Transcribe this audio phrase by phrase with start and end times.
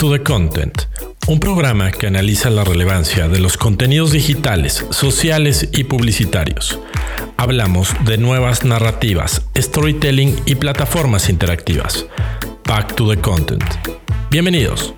[0.00, 0.84] to the Content,
[1.28, 6.80] un programa que analiza la relevancia de los contenidos digitales, sociales y publicitarios.
[7.36, 12.06] Hablamos de nuevas narrativas, storytelling y plataformas interactivas.
[12.66, 13.62] Back to the Content.
[14.30, 14.94] Bienvenidos.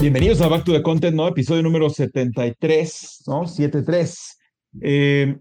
[0.00, 1.28] Bienvenidos a Back to the Content, ¿no?
[1.28, 3.46] Episodio número 73, ¿no?
[3.46, 4.38] 73.
[4.80, 5.36] Eh,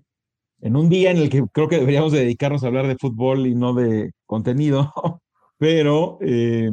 [0.64, 3.54] en un día en el que creo que deberíamos dedicarnos a hablar de fútbol y
[3.54, 4.94] no de contenido,
[5.58, 6.72] pero, eh,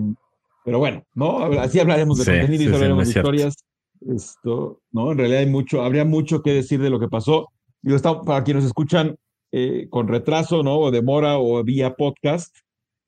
[0.65, 1.43] pero bueno, ¿no?
[1.61, 3.57] Así hablaremos de contenido y hablaremos de historias.
[4.01, 5.11] Esto, ¿no?
[5.11, 7.49] En realidad hay mucho, habría mucho que decir de lo que pasó.
[7.83, 9.17] Yo estaba, para quienes nos escuchan
[9.51, 10.79] eh, con retraso, ¿no?
[10.79, 12.57] O demora o vía podcast,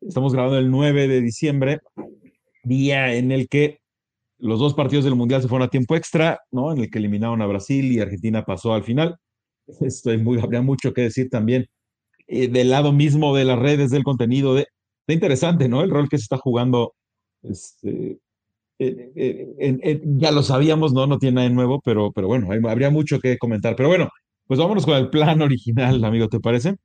[0.01, 1.81] estamos grabando el 9 de diciembre,
[2.65, 3.79] día en el que
[4.39, 6.73] los dos partidos del Mundial se fueron a tiempo extra, ¿no?
[6.73, 9.17] En el que eliminaron a Brasil y Argentina pasó al final.
[9.81, 11.67] Estoy muy, habría mucho que decir también
[12.27, 14.55] eh, del lado mismo de las redes, del contenido.
[14.55, 14.67] De,
[15.09, 15.83] interesante, ¿no?
[15.83, 16.95] El rol que se está jugando.
[17.43, 18.19] Este,
[18.79, 21.07] ya lo sabíamos, ¿no?
[21.07, 23.77] No tiene nada de nuevo, pero, pero bueno, habría mucho que comentar.
[23.77, 24.09] Pero bueno,
[24.47, 26.77] pues vámonos con el plan original, amigo, ¿te parece?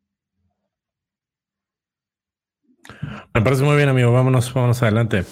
[3.33, 4.11] Me parece muy bien, amigo.
[4.11, 5.23] Vámonos, vámonos adelante.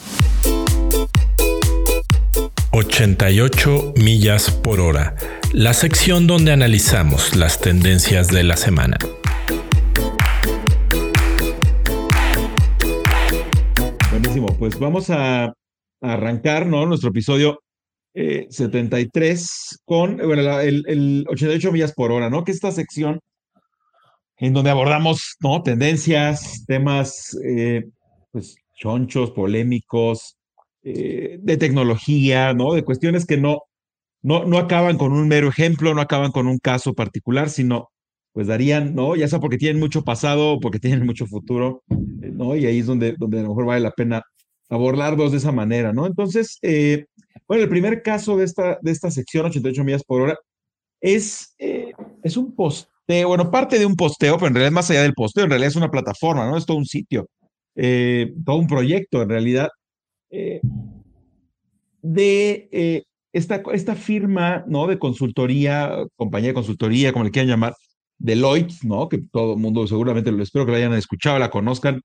[2.71, 5.15] 88 millas por hora,
[5.55, 8.97] la sección donde analizamos las tendencias de la semana.
[14.11, 15.53] Buenísimo, pues vamos a
[16.01, 16.85] arrancar ¿no?
[16.85, 17.61] nuestro episodio
[18.13, 22.43] 73 eh, con bueno, el, 88 millas por hora, ¿no?
[22.43, 23.21] Que esta sección
[24.37, 25.63] en donde abordamos ¿no?
[25.63, 27.85] tendencias, temas eh,
[28.29, 30.35] pues, chonchos, polémicos,
[30.83, 32.73] eh, de tecnología, ¿no?
[32.73, 33.61] De cuestiones que no,
[34.25, 37.91] no, no acaban con un mero ejemplo, no acaban con un caso particular, sino
[38.33, 39.15] pues darían, ¿no?
[39.15, 42.55] Ya sea porque tienen mucho pasado porque tienen mucho futuro, eh, ¿no?
[42.55, 44.23] Y ahí es donde, donde a lo mejor vale la pena
[44.67, 46.07] abordarlos de esa manera, ¿no?
[46.07, 47.05] Entonces, eh,
[47.47, 50.35] bueno, el primer caso de esta, de esta sección, 88 millas por hora,
[50.99, 51.53] es,
[52.23, 55.43] es un posteo, bueno, parte de un posteo, pero en realidad más allá del posteo,
[55.43, 56.57] en realidad es una plataforma, ¿no?
[56.57, 57.29] Es todo un sitio,
[57.75, 59.69] todo un proyecto en realidad,
[60.31, 60.61] eh,
[62.01, 63.03] de eh,
[63.35, 64.87] esta, esta firma ¿no?
[64.87, 67.73] de consultoría, compañía de consultoría, como le quieran llamar,
[68.17, 69.09] Deloitte, ¿no?
[69.09, 72.01] que todo el mundo seguramente lo espero que la hayan escuchado, la conozcan.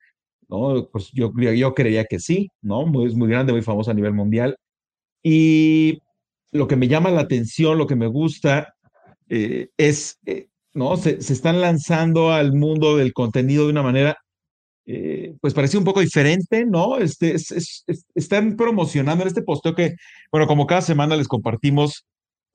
[0.48, 0.88] ¿no?
[0.90, 2.84] Pues yo, yo creía que sí, ¿no?
[2.84, 4.56] Muy, es muy grande, muy famosa a nivel mundial.
[5.22, 6.00] Y
[6.50, 8.74] lo que me llama la atención, lo que me gusta,
[9.28, 10.18] eh, es,
[10.74, 10.96] ¿no?
[10.96, 14.16] Se, se, están lanzando al mundo del contenido de una manera
[14.92, 16.98] eh, pues parecía un poco diferente, ¿no?
[16.98, 17.36] Este,
[18.16, 19.94] están promocionando en este posteo que,
[20.32, 22.06] bueno, como cada semana les compartimos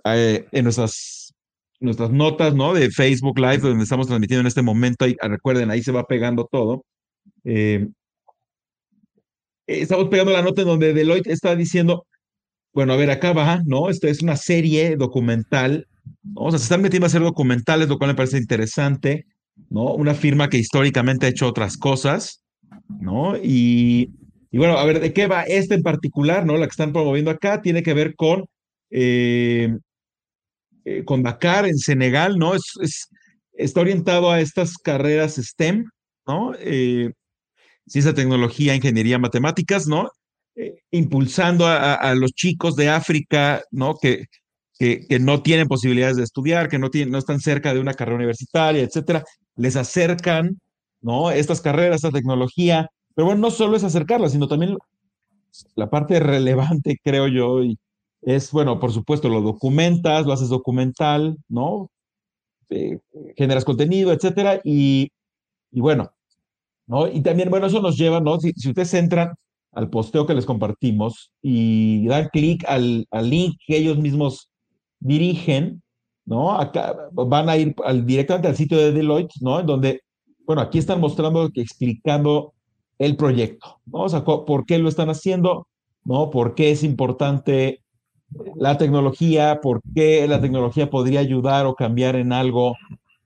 [0.04, 1.34] eh, en nuestras,
[1.80, 2.74] nuestras notas, ¿no?
[2.74, 6.46] De Facebook Live, donde estamos transmitiendo en este momento, y, recuerden, ahí se va pegando
[6.52, 6.84] todo.
[7.46, 7.88] Eh,
[9.66, 12.06] estamos pegando la nota en donde Deloitte está diciendo,
[12.74, 13.90] bueno, a ver, acá va, ¿no?
[13.90, 15.88] Esta es una serie documental,
[16.22, 16.42] ¿no?
[16.42, 19.26] O sea, se están metiendo a hacer documentales, lo cual me parece interesante.
[19.70, 19.94] ¿No?
[19.94, 22.44] Una firma que históricamente ha hecho otras cosas,
[22.88, 23.36] ¿no?
[23.38, 24.10] Y,
[24.52, 26.58] bueno, a ver, ¿de qué va este en particular, ¿no?
[26.58, 28.46] La que están promoviendo acá tiene que ver con,
[28.90, 29.76] eh,
[30.86, 32.56] eh, con Dakar en Senegal, ¿no?
[32.56, 33.10] Es,
[33.54, 35.86] está orientado a estas carreras STEM,
[36.28, 36.54] ¿no?
[36.60, 37.12] Eh,
[37.88, 40.10] ciencia, tecnología, ingeniería, matemáticas, ¿no?
[40.90, 43.96] impulsando a, los chicos de África, ¿no?
[44.02, 44.28] Que,
[44.78, 48.18] que, no tienen posibilidades de estudiar, que no, tienen, no están cerca de una carrera
[48.18, 49.24] universitaria, etcétera,
[49.56, 50.60] les acercan,
[51.02, 51.32] ¿no?
[51.32, 54.78] Estas carreras, esta tecnología, pero bueno, no solo es acercarla, sino también
[55.76, 57.78] la parte relevante, creo yo, y
[58.22, 61.90] es, bueno, por supuesto, lo documentas, lo haces documental, ¿no?
[63.38, 65.12] Generas contenido, etcétera, y,
[65.72, 66.12] y, bueno,
[66.88, 67.08] ¿no?
[67.08, 68.40] Y también, bueno, eso nos lleva, ¿no?
[68.40, 69.36] Si, si ustedes entran
[69.72, 74.50] al posteo que les compartimos y dan clic al, al link que ellos mismos
[75.06, 75.84] dirigen,
[76.26, 76.52] ¿no?
[76.60, 79.60] Acá van a ir al, directamente al sitio de Deloitte, ¿no?
[79.60, 80.02] En donde,
[80.46, 82.54] bueno, aquí están mostrando, explicando
[82.98, 84.00] el proyecto, ¿no?
[84.04, 85.68] O sea, por qué lo están haciendo,
[86.04, 86.32] ¿no?
[86.32, 87.84] Por qué es importante
[88.56, 92.76] la tecnología, por qué la tecnología podría ayudar o cambiar en algo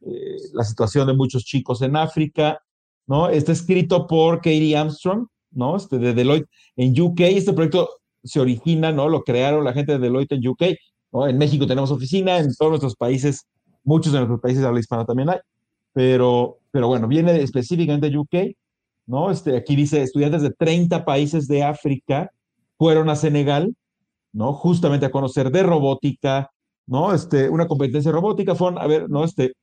[0.01, 2.61] eh, la situación de muchos chicos en África,
[3.07, 3.29] ¿no?
[3.29, 5.77] Está escrito por Katie Armstrong, ¿no?
[5.77, 7.21] Este, de Deloitte en UK.
[7.21, 7.89] Este proyecto
[8.21, 9.07] se origina, ¿no?
[9.07, 10.63] Lo crearon la gente de Deloitte en UK
[11.11, 13.45] en México tenemos oficina, en todos nuestros países,
[13.83, 15.39] muchos de nuestros países de habla hispana también hay,
[15.94, 18.56] pero, pero bueno, viene específicamente de UK,
[19.07, 19.31] ¿no?
[19.31, 22.31] Este, aquí dice, estudiantes de 30 países de África
[22.77, 23.75] fueron a Senegal,
[24.31, 24.53] ¿no?
[24.53, 26.51] Justamente a conocer de robótica,
[26.85, 27.13] ¿no?
[27.13, 29.23] Este, una competencia robótica, fueron a ver, ¿no?
[29.23, 29.53] Este,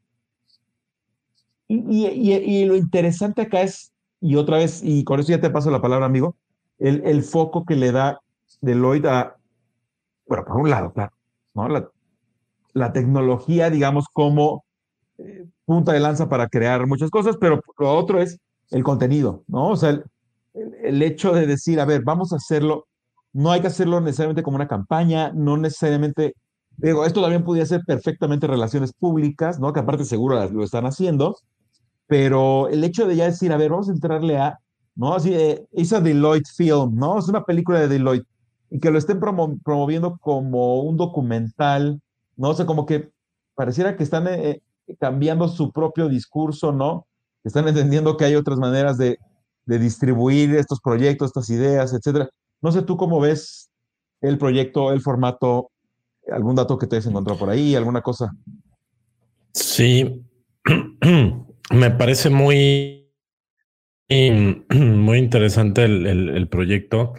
[1.69, 5.71] y, y, lo interesante acá es y otra vez, y con eso ya te paso
[5.71, 6.37] la palabra, amigo,
[6.79, 8.21] el, el foco que le da
[8.61, 9.37] Deloitte a,
[10.27, 11.13] bueno, por un lado, claro,
[11.57, 11.69] ¿no?
[11.69, 11.89] La,
[12.75, 14.65] la tecnología, digamos, como
[15.19, 18.39] eh, punta de lanza para crear muchas cosas, pero lo otro es
[18.71, 19.71] el contenido, ¿no?
[19.71, 20.05] O sea, el,
[20.83, 22.87] el, hecho de decir, a ver, vamos a hacerlo,
[23.33, 26.35] no hay que hacerlo necesariamente como una campaña, no necesariamente,
[26.77, 29.73] digo, esto también podría ser perfectamente relaciones públicas, ¿no?
[29.73, 31.37] Que aparte seguro lo están haciendo,
[32.07, 34.59] pero el hecho de ya decir, a ver, vamos a entrarle a,
[34.95, 35.15] ¿no?
[35.15, 37.19] Así, eh, esa Deloitte Film, ¿no?
[37.19, 38.29] Es una película de Deloitte
[38.71, 42.01] y que lo estén promoviendo como un documental,
[42.37, 42.51] ¿no?
[42.51, 43.11] O sea, como que
[43.55, 47.07] pareciera que están eh, eh, cambiando su propio discurso, ¿no?
[47.45, 49.19] Están entendiendo que hay otras maneras de,
[49.67, 52.29] de distribuir estos proyectos, estas ideas, etcétera.
[52.61, 53.71] No sé tú cómo ves
[54.21, 55.71] el proyecto, el formato,
[56.31, 58.33] algún dato que te hayas encontrado por ahí, alguna cosa.
[59.53, 60.25] Sí,
[61.71, 63.11] me parece muy,
[64.09, 67.15] muy interesante el, proyecto.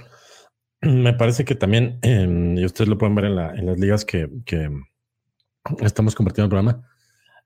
[0.82, 4.30] Me parece que también, em, y ustedes lo pueden ver en, las ligas que,
[5.82, 6.88] estamos compartiendo el programa,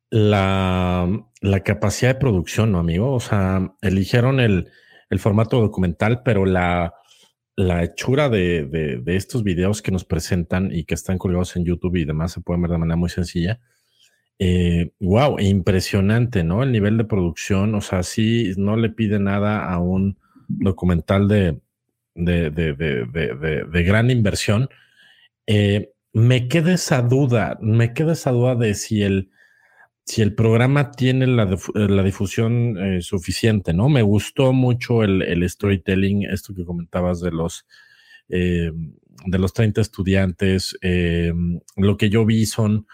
[0.10, 3.14] la, capacidad de producción, ¿no, amigo?
[3.14, 4.70] O sea, eligieron el,
[5.18, 6.94] formato documental, pero la,
[7.56, 12.06] la hechura de, estos videos que nos presentan y que están colgados en YouTube y
[12.06, 13.60] demás se pueden ver de manera muy sencilla
[15.00, 16.64] wow, eh, impresionante, ¿no?
[16.64, 20.18] El nivel de producción, o sea, sí, no le pide nada a un
[20.48, 21.60] documental de,
[22.16, 24.70] de, de, de gran inversión.
[25.48, 29.32] Eh, me queda esa duda, me queda esa duda de si el,
[30.06, 33.90] si el programa tiene la, la difusión eh, suficiente, ¿no?
[33.90, 37.66] Me gustó mucho el, el storytelling, esto que comentabas de los,
[38.28, 38.74] de
[39.26, 40.78] los 30 estudiantes.
[41.76, 42.88] lo que yo vi son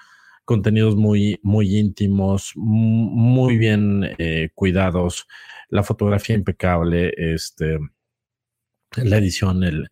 [0.48, 5.28] contenidos muy, muy íntimos, muy bien eh, cuidados,
[5.68, 7.80] la fotografía impecable, este,
[9.04, 9.90] la edición, el,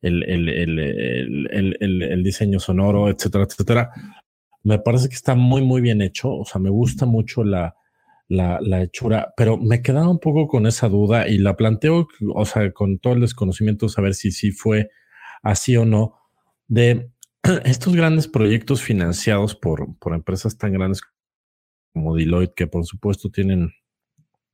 [0.00, 3.90] el, el, el, diseño sonoro, etcétera, etcétera.
[4.64, 6.30] Me parece que está muy, muy bien hecho.
[6.32, 7.74] O sea, me gusta mucho la,
[8.28, 12.44] la, la, hechura, pero me quedaba un poco con esa duda y la planteo, o
[12.44, 14.90] sea, con todo el desconocimiento, saber si sí fue
[15.42, 16.14] así o no,
[16.68, 17.10] de
[17.64, 21.02] estos grandes proyectos financiados por, por empresas tan grandes
[21.92, 23.72] como Deloitte, que por supuesto tienen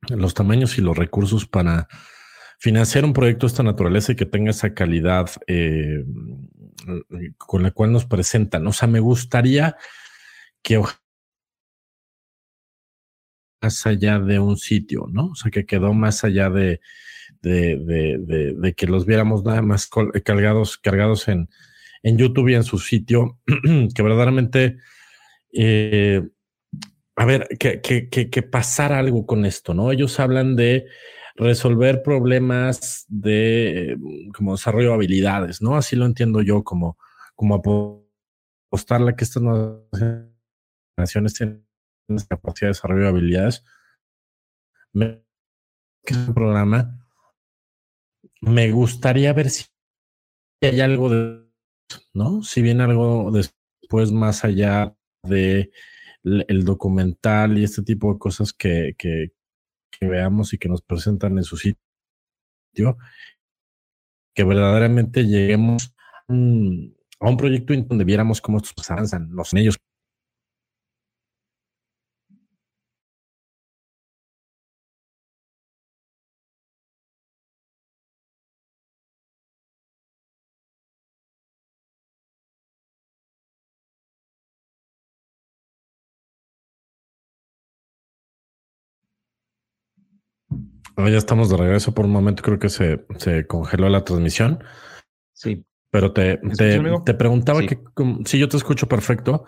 [0.09, 1.87] los tamaños y los recursos para
[2.59, 6.03] financiar un proyecto de esta naturaleza y que tenga esa calidad eh,
[7.37, 8.67] con la cual nos presentan.
[8.67, 9.75] O sea, me gustaría
[10.61, 10.81] que
[13.61, 15.27] más allá de un sitio, ¿no?
[15.27, 16.81] O sea, que quedó más allá de,
[17.41, 19.89] de, de que los viéramos nada más
[20.23, 21.49] cargados, cargados en,
[22.03, 23.39] en YouTube y en su sitio,
[23.95, 24.77] que verdaderamente,
[25.53, 26.21] eh,
[27.15, 29.91] a ver, que, que, que, pasara algo con esto, ¿no?
[29.91, 30.85] Ellos hablan de
[31.39, 33.97] resolver problemas de
[34.35, 35.75] como desarrollo de habilidades, ¿no?
[35.75, 36.97] Así lo entiendo yo, como,
[37.35, 37.55] como
[38.69, 39.81] apostarle a que estas nuevas
[40.97, 41.65] naciones tienen
[42.27, 43.63] capacidad de desarrollo de habilidades.
[44.93, 45.23] Me,
[46.03, 46.99] es un programa.
[48.41, 49.65] Me gustaría ver si
[50.61, 51.49] hay algo de
[52.13, 52.43] ¿no?
[52.43, 55.71] Si viene algo después más allá de
[56.23, 59.31] el documental y este tipo de cosas que, que,
[60.01, 62.97] veamos y que nos presentan en su sitio,
[64.33, 65.93] que verdaderamente lleguemos
[66.27, 69.77] a un, a un proyecto en donde viéramos cómo estos avanzan, los en ellos
[91.07, 94.63] ya estamos de regreso por un momento, creo que se, se congeló la transmisión.
[95.33, 95.65] Sí.
[95.91, 97.79] Pero te, te, preguntaba que,
[98.25, 99.45] si yo te escucho perfecto,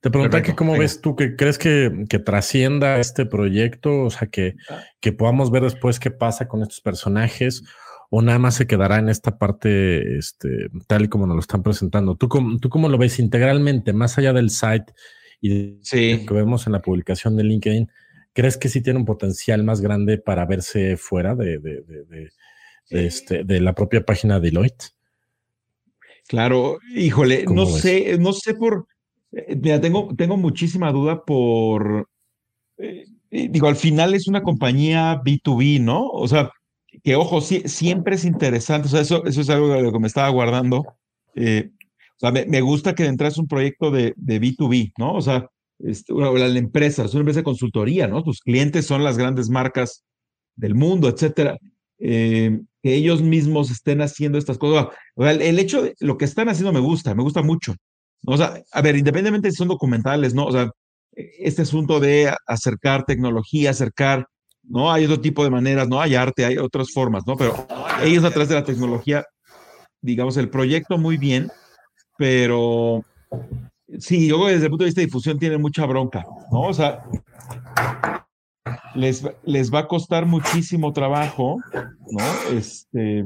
[0.00, 4.28] te preguntaba que cómo ves tú, que crees que, que, trascienda este proyecto, o sea,
[4.28, 4.84] que, ah.
[5.00, 7.64] que podamos ver después qué pasa con estos personajes,
[8.08, 11.62] o nada más se quedará en esta parte este, tal y como nos lo están
[11.62, 12.16] presentando.
[12.16, 12.28] ¿Tú,
[12.60, 14.92] ¿Tú cómo lo ves integralmente, más allá del site
[15.40, 16.24] y sí.
[16.26, 17.90] que vemos en la publicación de LinkedIn?
[18.32, 22.30] ¿Crees que sí tiene un potencial más grande para verse fuera de, de, de,
[22.90, 24.92] este, de la propia página de Deloitte?
[26.28, 28.86] Claro, híjole, no sé, no sé por,
[29.32, 32.08] eh, mira, tengo, tengo muchísima duda por,
[32.78, 36.06] eh, eh, digo, al final es una compañía B2B, ¿no?
[36.06, 36.52] O sea,
[37.02, 40.06] que ojo, siempre es interesante, o sea, eso, eso es algo de lo que me
[40.06, 40.78] estaba guardando.
[40.78, 40.92] o
[42.16, 45.14] sea, me, gusta que entras un proyecto de, de B2B, ¿no?
[45.14, 45.48] O sea,
[45.84, 48.22] este, la, empresa, es una empresa de consultoría, ¿no?
[48.22, 50.04] Tus clientes son las grandes marcas
[50.56, 51.56] del mundo, etcétera,
[51.98, 54.88] eh, que ellos mismos estén haciendo estas cosas.
[55.16, 57.74] el, hecho de lo que están haciendo me gusta, me gusta mucho.
[58.26, 60.46] O sea, a ver, independientemente si son documentales, ¿no?
[60.46, 60.70] O sea,
[61.12, 64.26] este asunto de acercar tecnología, acercar,
[64.62, 64.92] ¿no?
[64.92, 66.00] Hay otro tipo de maneras, ¿no?
[66.00, 67.36] Hay arte, hay otras formas, ¿no?
[67.36, 67.66] Pero
[68.02, 69.24] ellos a través de la tecnología,
[70.02, 71.50] digamos, el proyecto muy bien,
[72.18, 73.04] pero
[73.98, 76.62] sí, yo desde el punto de vista de difusión tienen mucha bronca, ¿no?
[76.62, 77.02] O sea,
[78.94, 81.58] les, les va a costar muchísimo trabajo,
[82.10, 82.56] ¿no?
[82.56, 83.24] Este.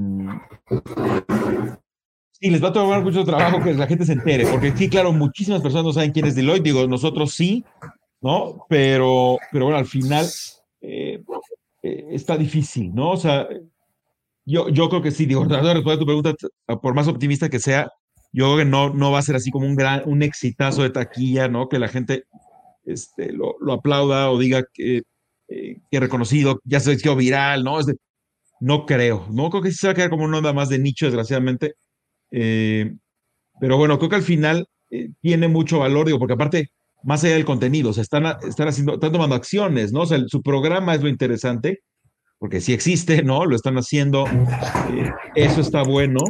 [2.32, 5.12] Sí, les va a tomar mucho trabajo que la gente se entere, porque sí, claro,
[5.12, 7.64] muchísimas personas no saben quién es Deloitte, digo, nosotros sí,
[8.20, 8.66] ¿no?
[8.68, 10.26] Pero, pero bueno, al final
[10.80, 11.22] eh,
[11.82, 13.12] eh, está difícil, ¿no?
[13.12, 13.48] O sea,
[14.44, 16.34] yo, yo creo que sí, digo, tratando de responder a tu pregunta,
[16.82, 17.90] por más optimista que sea,
[18.34, 20.90] yo creo que no, no va a ser así como un gran, un exitazo de
[20.90, 21.68] taquilla, ¿no?
[21.68, 22.24] Que la gente
[22.84, 25.02] este, lo, lo aplauda o diga que
[25.48, 27.78] eh, que reconocido, ya se quedó viral, ¿no?
[28.60, 30.78] no creo, no creo que sí se va a quedar como una onda más de
[30.78, 31.74] nicho, desgraciadamente.
[32.30, 32.94] Eh,
[33.60, 36.70] pero bueno, creo que al final eh, tiene mucho valor, digo, porque aparte,
[37.02, 40.00] más allá del contenido, o están, están haciendo, están tomando acciones, ¿no?
[40.02, 41.82] O sea, su programa es lo interesante,
[42.38, 43.44] porque sí existe, ¿no?
[43.44, 44.24] Lo están haciendo,
[45.34, 46.20] eso está bueno.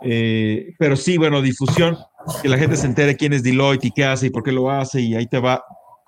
[0.00, 1.96] Pero sí, bueno, difusión,
[2.42, 4.70] que la gente se entere quién es Deloitte y qué hace y por qué lo
[4.70, 5.64] hace, y ahí te va.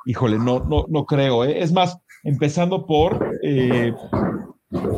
[0.07, 1.45] Híjole, no, no, no creo.
[1.45, 3.93] Es más, empezando por, eh,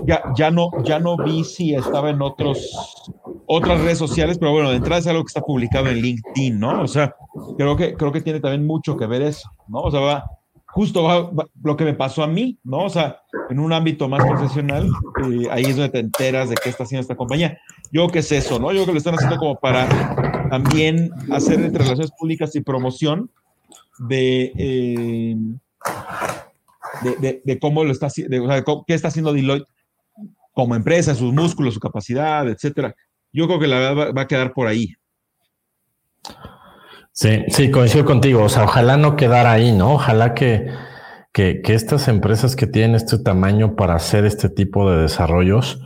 [0.07, 3.11] ya, ya, no, ya no vi si estaba en otros,
[3.47, 6.83] otras redes sociales, pero bueno, de entrada es algo que está publicado en LinkedIn, ¿no?
[6.83, 7.15] O sea,
[7.57, 9.81] creo que, creo que tiene también mucho que ver eso, ¿no?
[9.81, 10.25] O sea, va,
[10.73, 12.85] justo lo que me pasó a mí, ¿no?
[12.85, 14.89] O sea, en un ámbito más profesional,
[15.25, 17.59] eh, ahí es donde te enteras de qué está haciendo esta compañía.
[17.93, 18.73] Yo qué es eso, ¿no?
[18.73, 19.87] Yo creo que lo están haciendo como para
[20.49, 23.31] también hacer entre relaciones públicas y promoción
[23.99, 25.37] de, eh,
[27.45, 29.69] de, cómo lo está haciendo, o sea, qué está haciendo Deloitte
[30.55, 32.95] como empresa, sus músculos, su capacidad, etcétera.
[33.31, 34.95] Yo creo que la verdad va, a quedar por ahí.
[37.13, 38.45] Sí, sí, coincido contigo.
[38.45, 39.95] O sea, ojalá no quedara ahí, ¿no?
[39.95, 40.69] Ojalá que,
[41.33, 45.81] que, que, estas empresas que tienen este tamaño para hacer este tipo de desarrollos,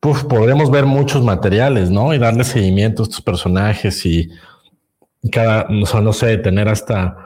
[0.00, 2.14] pues podremos ver muchos materiales, ¿no?
[2.14, 4.30] Y darle seguimiento a estos personajes y
[5.32, 7.16] cada, o sea, no sé, tener hasta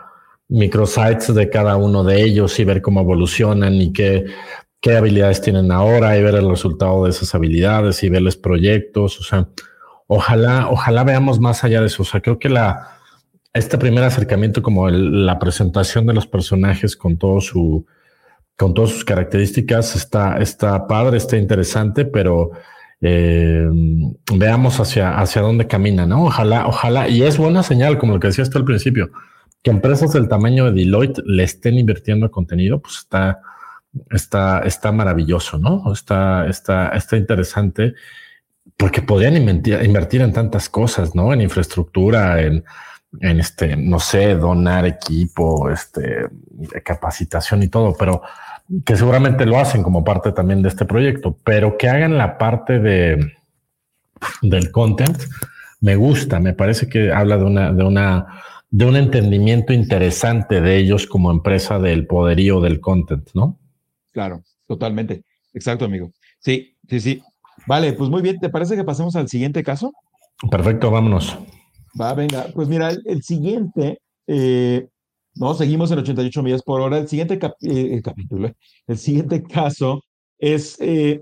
[0.49, 4.25] microsites de cada uno de ellos y ver cómo evolucionan y qué,
[4.80, 9.20] qué habilidades tienen ahora y ver el resultado de esas habilidades y verles proyectos.
[9.20, 9.49] O sea,
[10.06, 12.02] ojalá, ojalá veamos más allá de eso.
[12.02, 12.98] O sea, creo que la,
[13.52, 17.87] este primer acercamiento, como la presentación de los personajes con todo su,
[18.57, 22.50] con todas sus características, está, padre, está interesante, pero
[23.00, 23.69] eh,
[24.35, 26.25] veamos hacia, hacia dónde camina, ¿no?
[26.25, 29.11] Ojalá, ojalá, y es buena señal, como lo que decías tú al principio
[29.62, 33.40] que empresas del tamaño de Deloitte le estén invirtiendo contenido, pues está,
[34.11, 35.93] está, está maravilloso, ¿no?
[35.93, 37.95] Está, está, está interesante
[38.76, 41.33] porque podrían invertir, en tantas cosas, ¿no?
[41.33, 42.64] En infraestructura, en,
[43.20, 46.28] en este, no sé, donar equipo, este,
[46.84, 48.22] capacitación y todo, pero
[48.84, 52.78] que seguramente lo hacen como parte también de este proyecto, pero que hagan la parte
[52.78, 53.32] de
[54.42, 55.16] del content,
[55.80, 60.76] me gusta, me parece que habla de una, de una de un entendimiento interesante de
[60.76, 63.58] ellos como empresa del poderío del content, ¿no?
[64.12, 65.22] Claro, totalmente.
[65.54, 66.12] Exacto, amigo.
[66.38, 67.22] Sí, sí, sí.
[67.66, 68.38] Vale, pues muy bien.
[68.38, 69.92] ¿Te parece que pasemos al siguiente caso?
[70.50, 71.38] Perfecto, vámonos.
[72.00, 72.47] Va, venga.
[72.54, 74.88] Pues mira, el, siguiente, eh,
[75.35, 76.99] no, seguimos en 88 millas por hora.
[76.99, 78.50] El siguiente eh, capítulo,
[78.87, 80.02] el siguiente caso
[80.38, 81.21] es, eh,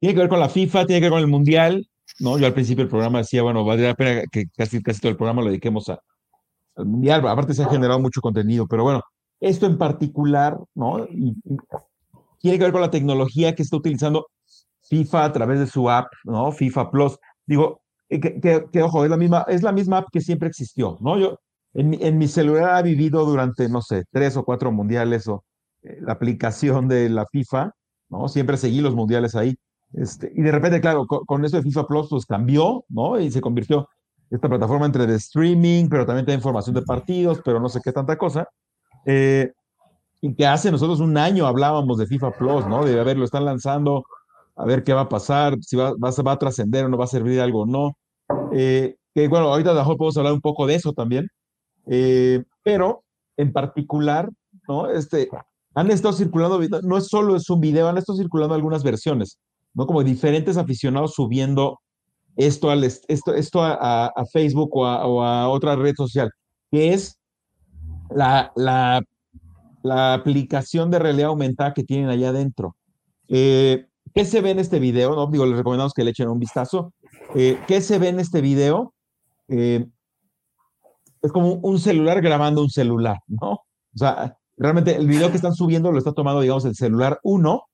[0.00, 1.86] tiene que ver con la FIFA, tiene que ver con el Mundial.
[2.18, 5.10] No, yo al principio del programa decía, bueno, valdría la pena que casi, casi todo
[5.10, 5.98] el programa lo dediquemos a,
[6.76, 7.26] al mundial.
[7.26, 9.00] Aparte se ha generado mucho contenido, pero bueno,
[9.40, 11.06] esto en particular, ¿no?
[11.10, 11.34] Y,
[12.40, 14.26] tiene que ver con la tecnología que está utilizando
[14.82, 16.50] FIFA a través de su app, ¿no?
[16.52, 17.18] FIFA Plus.
[17.46, 17.82] Digo,
[18.20, 21.18] que, ojo, es la, misma, es la misma app que siempre existió, ¿no?
[21.18, 21.38] Yo
[21.74, 25.44] en, en mi celular ha vivido durante, no sé, tres o cuatro mundiales o
[25.82, 27.72] eh, la aplicación de la FIFA,
[28.10, 28.28] ¿no?
[28.28, 29.56] Siempre seguí los mundiales ahí.
[29.94, 33.20] Este, y de repente, claro, con, con, eso de FIFA Plus, pues cambió, ¿no?
[33.20, 33.88] Y se convirtió
[34.30, 37.92] esta plataforma entre de streaming, pero también tiene información de partidos, pero no sé qué
[37.92, 38.48] tanta cosa.
[39.04, 39.52] Eh,
[40.20, 42.84] y que hace nosotros un año hablábamos de FIFA Plus, ¿no?
[42.84, 44.04] De, a ver, lo están lanzando,
[44.56, 47.04] a ver qué va a pasar, si va, va, va a trascender o no va
[47.04, 47.96] a servir de algo o no.
[48.54, 51.28] Eh, que bueno, ahorita a lo mejor podemos hablar un poco de eso también.
[51.86, 53.04] Eh, pero
[53.36, 54.30] en particular,
[54.68, 54.88] ¿no?
[54.90, 55.28] Este,
[55.74, 59.38] han estado circulando, no es solo es un video, han estado circulando algunas versiones,
[59.74, 59.86] ¿no?
[59.86, 61.80] Como diferentes aficionados subiendo
[62.36, 66.30] esto, al, esto, esto a, a Facebook o a, o a, otra red social,
[66.70, 67.18] que es
[68.10, 69.02] la, la,
[69.82, 72.76] la, aplicación de realidad aumentada que tienen allá adentro.
[73.28, 75.14] Eh, ¿Qué se ve en este video?
[75.14, 76.92] No, digo, les recomendamos que le echen un vistazo.
[77.34, 78.94] Eh, ¿Qué se ve en este video?
[79.48, 79.86] Eh,
[81.22, 83.52] es como un celular grabando un celular, ¿no?
[83.52, 87.64] O sea, realmente el video que están subiendo lo está tomando, digamos, el celular 1,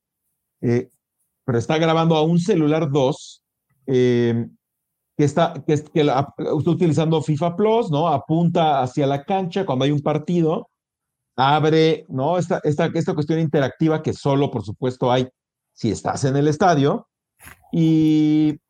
[0.60, 3.44] pero está grabando a un celular 2
[5.18, 6.34] que está, que, que está
[6.64, 8.06] utilizando FIFA Plus, ¿no?
[8.08, 10.70] Apunta hacia la cancha cuando hay un partido,
[11.36, 12.38] abre, ¿no?
[12.38, 15.28] Esta, esta, esta cuestión interactiva que solo, por supuesto, hay
[15.72, 17.08] si estás en el estadio.
[17.72, 18.60] Y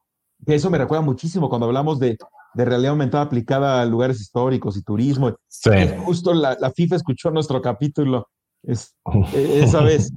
[0.47, 2.17] eso me recuerda muchísimo cuando hablamos de,
[2.55, 5.35] de realidad aumentada aplicada a lugares históricos y turismo.
[5.49, 5.71] Sí.
[6.05, 8.29] Justo la, la, FIFA escuchó nuestro capítulo
[8.63, 8.95] es,
[9.35, 10.13] e, esa vez.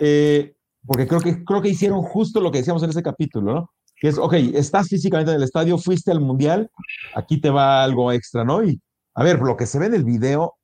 [0.00, 0.54] Eh,
[0.86, 3.70] porque creo que, creo que hicieron justo lo que decíamos en ese capítulo, ¿no?
[3.96, 6.70] Que es, ok, estás físicamente en el estadio, fuiste al mundial,
[7.14, 8.62] aquí te va algo extra, ¿no?
[8.62, 8.80] Y
[9.14, 10.54] a ver, lo que se ve en el video,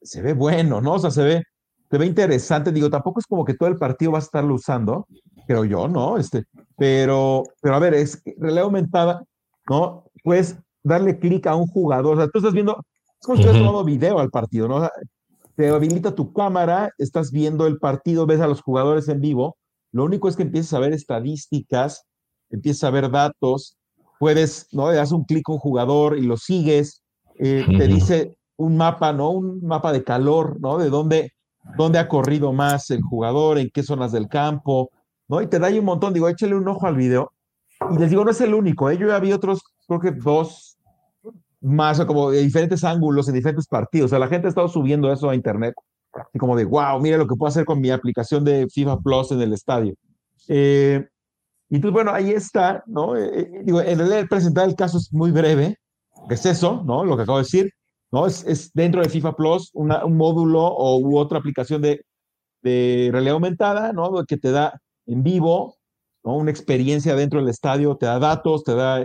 [0.00, 0.94] se ve bueno, ¿no?
[0.94, 1.42] O sea, se ve,
[1.90, 2.72] se ve interesante.
[2.72, 5.06] Digo, tampoco es como que todo el partido va a estarlo usando,
[5.46, 6.18] creo yo, ¿no?
[6.18, 6.44] Este,
[6.76, 9.22] pero, pero a ver, es realidad aumentada,
[9.68, 10.04] ¿no?
[10.24, 12.14] Puedes darle clic a un jugador.
[12.14, 12.76] O sea, tú estás viendo,
[13.20, 14.88] es como si estás tomando video al partido, ¿no?
[15.54, 19.56] te habilita tu cámara, estás viendo el partido, ves a los jugadores en vivo.
[19.92, 22.06] Lo único es que empiezas a ver estadísticas,
[22.50, 23.76] empiezas a ver datos,
[24.18, 24.90] puedes, ¿no?
[24.90, 27.02] Le das un clic a un jugador y lo sigues,
[27.38, 29.30] eh, te dice un mapa, ¿no?
[29.30, 30.78] Un mapa de calor, ¿no?
[30.78, 31.32] De dónde,
[31.76, 34.90] dónde ha corrido más el jugador, en qué zonas del campo,
[35.28, 35.40] ¿no?
[35.40, 37.32] Y te da ahí un montón, digo, échale un ojo al video.
[37.90, 38.96] Y les digo, no es el único, ¿eh?
[38.96, 40.78] yo ya vi otros, creo que dos
[41.60, 44.06] más, como de diferentes ángulos en diferentes partidos.
[44.06, 45.74] O sea, la gente ha estado subiendo eso a internet,
[46.32, 49.32] y como de, wow, mira lo que puedo hacer con mi aplicación de FIFA Plus
[49.32, 49.94] en el estadio.
[50.48, 51.06] Eh,
[51.70, 53.16] y entonces, bueno, ahí está, ¿no?
[53.16, 55.78] Eh, eh, digo, en realidad presentar el caso es muy breve,
[56.28, 57.04] es eso, ¿no?
[57.04, 57.72] Lo que acabo de decir.
[58.12, 58.26] ¿no?
[58.26, 62.04] Es, es dentro de FIFA Plus una, un módulo o u otra aplicación de,
[62.62, 64.24] de realidad aumentada, ¿no?
[64.26, 65.76] Que te da en vivo,
[66.24, 66.36] ¿no?
[66.36, 69.04] Una experiencia dentro del estadio, te da datos, te da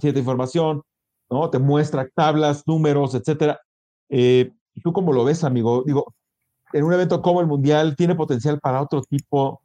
[0.00, 0.82] cierta información,
[1.30, 1.50] ¿no?
[1.50, 3.60] Te muestra tablas, números, etcétera.
[4.08, 4.52] Eh,
[4.82, 5.82] ¿Tú cómo lo ves, amigo?
[5.86, 6.14] Digo,
[6.72, 9.60] en un evento como el Mundial, ¿tiene potencial para otro tipo,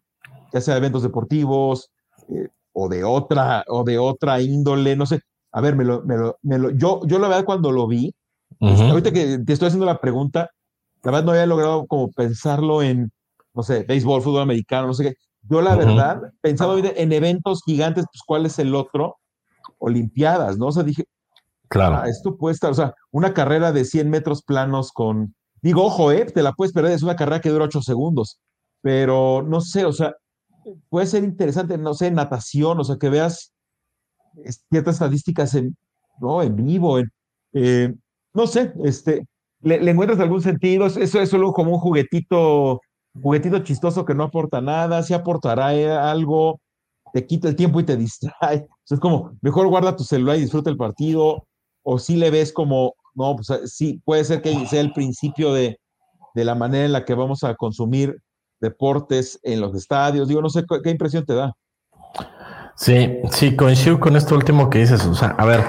[0.53, 1.89] ya sea eventos deportivos
[2.29, 4.95] eh, o de otra, o de otra índole?
[4.95, 5.21] No sé.
[5.51, 8.13] A ver, me lo, me lo, me lo, yo, yo la verdad cuando lo vi,
[8.59, 10.49] Ahorita que te estoy haciendo la pregunta,
[11.03, 13.11] la verdad no había logrado como pensarlo en,
[13.53, 15.13] no sé, béisbol, fútbol americano, no sé qué.
[15.43, 19.17] Yo la verdad pensaba en eventos gigantes, pues cuál es el otro,
[19.78, 20.67] Olimpiadas, ¿no?
[20.67, 21.06] O sea, dije,
[21.69, 25.86] claro, ah, esto puede estar, o sea, una carrera de 100 metros planos con, digo,
[25.86, 28.39] ojo, eh, te la puedes perder, es una carrera que dura 8 segundos,
[28.82, 30.15] pero no sé, o sea,
[30.89, 33.54] puede ser interesante, no sé, natación, o sea, que veas
[34.69, 35.78] ciertas estadísticas en,
[36.19, 36.41] ¿no?
[36.41, 37.10] en vivo, en,
[37.54, 37.93] eh,
[38.34, 39.25] no sé, este,
[39.62, 40.86] ¿le, encuentras algún sentido?
[40.86, 42.82] Eso es solo como un juguetito,
[43.21, 46.60] juguetito chistoso que no aporta nada, si aportará eh, algo,
[47.13, 48.67] te quita el tiempo y te distrae.
[48.89, 51.45] es como, mejor guarda tu celular y disfruta el partido,
[51.84, 55.53] o si le ves como, no, pues eh, sí, puede ser que sea el principio
[55.53, 55.79] de,
[56.36, 58.19] de la manera en la que vamos a consumir
[58.60, 60.27] deportes en los estadios.
[60.27, 61.53] Digo, no sé qué impresión te da.
[62.75, 65.05] Sí, sí, coincido con esto último que dices.
[65.05, 65.62] O sea, a ver,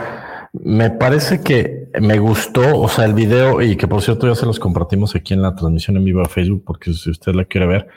[0.53, 4.47] me parece que me gustó, o sea, el video, y que por cierto ya se
[4.47, 7.67] los compartimos aquí en la transmisión en vivo a Facebook, porque si usted la quiere
[7.67, 7.89] ver,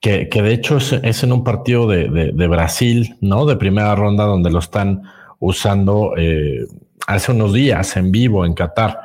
[0.00, 3.46] que, que de hecho es, en un partido de, de, Brasil, ¿no?
[3.46, 5.02] De primera ronda, donde lo están
[5.38, 6.66] usando eh,
[7.06, 9.00] hace unos días en vivo en Qatar.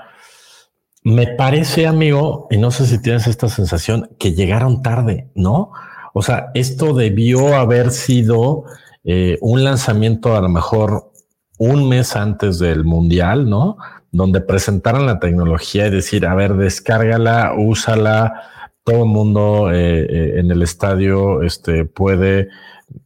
[1.04, 5.72] Me parece, amigo, y no sé si tienes esta sensación, que llegaron tarde, ¿no?
[6.14, 8.66] O sea, esto debió haber sido
[9.04, 11.11] eh, un lanzamiento a lo mejor
[11.62, 13.78] un mes antes del mundial, ¿no?
[14.12, 20.40] Donde presentaran la tecnología y decir, a ver, descárgala, úsala, todo el mundo eh, eh,
[20.40, 22.50] en el estadio este, puede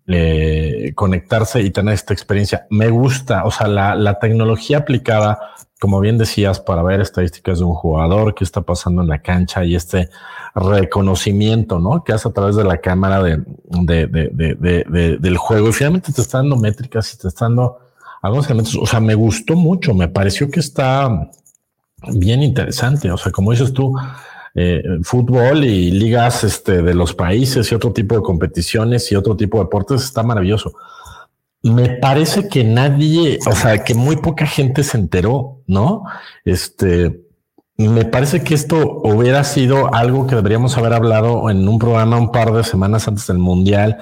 [0.08, 2.66] eh, conectarse y tener esta experiencia.
[2.70, 5.38] Me gusta, o sea, la, la, tecnología aplicada,
[5.82, 9.66] como bien decías, para ver estadísticas de un jugador, qué está pasando en la cancha
[9.66, 10.10] y este
[10.56, 12.06] reconocimiento, ¿no?
[12.06, 16.22] Que hace a través de la cámara de, de, de, del juego y finalmente te
[16.22, 17.85] está dando métricas y te está dando
[18.26, 21.30] algunos elementos, o sea, me gustó mucho, me pareció que está
[22.14, 23.94] bien interesante, o sea, como dices tú,
[24.54, 29.36] eh, fútbol y ligas este, de los países y otro tipo de competiciones y otro
[29.36, 30.74] tipo de deportes está maravilloso.
[31.62, 36.04] Me parece que nadie, o sea, que muy poca gente se enteró, ¿no?
[36.46, 37.26] Este,
[37.78, 42.32] me parece que esto hubiera sido algo que deberíamos haber hablado en un programa un
[42.32, 43.98] par de semanas antes del Mundial,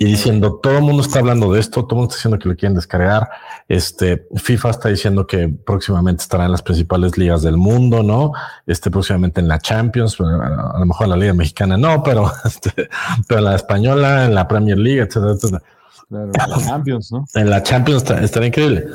[0.00, 2.48] y diciendo, todo el mundo está hablando de esto, todo el mundo está diciendo que
[2.48, 3.28] lo quieren descargar.
[3.66, 8.32] Este FIFA está diciendo que próximamente estará en las principales ligas del mundo, ¿no?
[8.64, 12.88] Este próximamente en la Champions, a lo mejor en la Liga Mexicana no, pero, este,
[13.26, 15.62] pero en la española, en la Premier League, etcétera, etcétera.
[16.10, 17.24] en la Champions, ¿no?
[17.34, 18.86] En la Champions está, estaría increíble.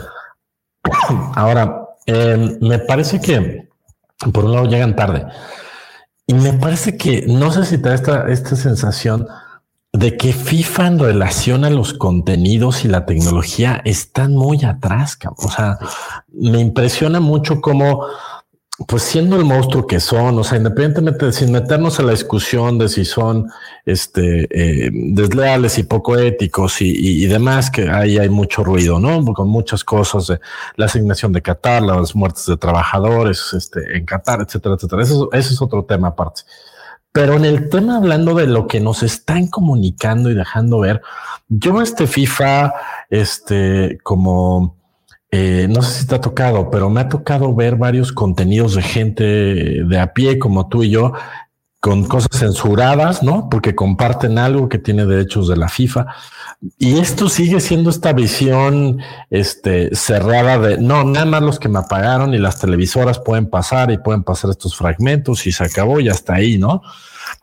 [1.36, 3.68] Ahora, eh, me parece que
[4.32, 5.26] por un lado llegan tarde.
[6.28, 9.28] Y me parece que no sé si te da esta, esta sensación
[9.94, 15.18] de que FIFA en relación a los contenidos y la tecnología están muy atrás.
[15.38, 15.78] O sea,
[16.32, 18.08] me impresiona mucho cómo
[18.88, 22.80] pues siendo el monstruo que son, o sea, independientemente de sin meternos a la discusión
[22.80, 23.48] de si son
[23.86, 29.24] este eh, desleales y poco éticos y, demás, que ahí hay mucho ruido, ¿no?
[29.34, 30.40] Con muchas cosas de
[30.76, 35.04] la asignación de Qatar, las muertes de trabajadores este, en Qatar, etcétera, etcétera.
[35.04, 36.42] Eso, ese es otro tema aparte.
[37.14, 41.02] Pero en el tema hablando de lo que nos están comunicando y dejando ver,
[41.48, 42.74] yo este FIFA,
[43.10, 44.76] este, como
[45.36, 48.84] eh, no sé si te ha tocado, pero me ha tocado ver varios contenidos de
[48.84, 51.14] gente de a pie como tú y yo
[51.84, 53.50] con cosas censuradas, ¿no?
[53.50, 56.06] Porque comparten algo que tiene derechos de la FIFA.
[56.78, 61.80] Y esto sigue siendo esta visión este, cerrada de, no, nada más los que me
[61.80, 66.08] apagaron y las televisoras pueden pasar y pueden pasar estos fragmentos y se acabó y
[66.08, 66.84] hasta ahí, ¿no?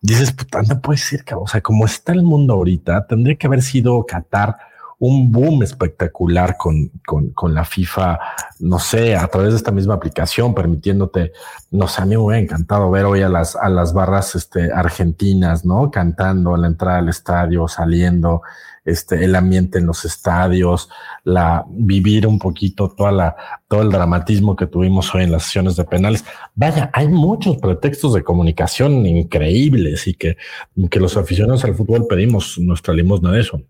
[0.00, 3.60] Dices, puta, no puede ser, o sea, como está el mundo ahorita, tendría que haber
[3.60, 4.56] sido Qatar
[5.00, 8.18] un boom espectacular con, con, con, la FIFA,
[8.60, 11.32] no sé, a través de esta misma aplicación, permitiéndote,
[11.70, 14.70] no sé, a mí me hubiera encantado ver hoy a las, a las barras este,
[14.70, 15.90] argentinas, ¿no?
[15.90, 18.42] Cantando a la entrada del estadio, saliendo,
[18.84, 20.90] este, el ambiente en los estadios,
[21.24, 23.36] la, vivir un poquito toda la,
[23.68, 26.26] todo el dramatismo que tuvimos hoy en las sesiones de penales.
[26.54, 30.36] Vaya, hay muchos pretextos de comunicación increíbles y que,
[30.90, 33.62] que los aficionados al fútbol pedimos nuestra limosna de eso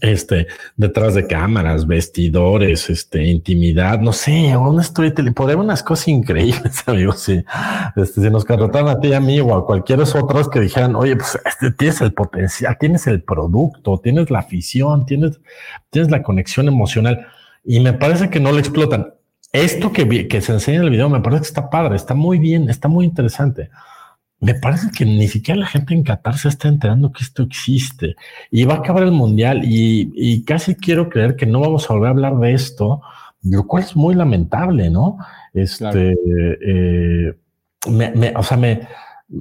[0.00, 0.46] este,
[0.76, 7.20] detrás de cámaras, vestidores, este, intimidad, no sé, una storytelling, podemos unas cosas increíbles, amigos.
[7.20, 7.44] Si,
[7.96, 11.16] este, si nos contrataran a ti, a mí o a cualquiera otros que dijeran, oye,
[11.16, 15.40] pues este, tienes el potencial, tienes el producto, tienes la afición, tienes,
[15.90, 17.26] tienes la conexión emocional
[17.64, 19.14] y me parece que no lo explotan.
[19.52, 22.38] Esto que, que se enseña en el video me parece que está padre, está muy
[22.38, 23.70] bien, está muy interesante
[24.40, 28.14] me parece que ni siquiera la gente en Qatar se está enterando que esto existe
[28.50, 32.08] y va a acabar el mundial y, casi quiero creer que no vamos a volver
[32.08, 33.02] a hablar de esto,
[33.42, 35.18] lo cual es muy lamentable, ¿no?
[35.52, 36.14] Este,
[36.64, 37.34] eh,
[37.88, 38.86] me, o sea, me,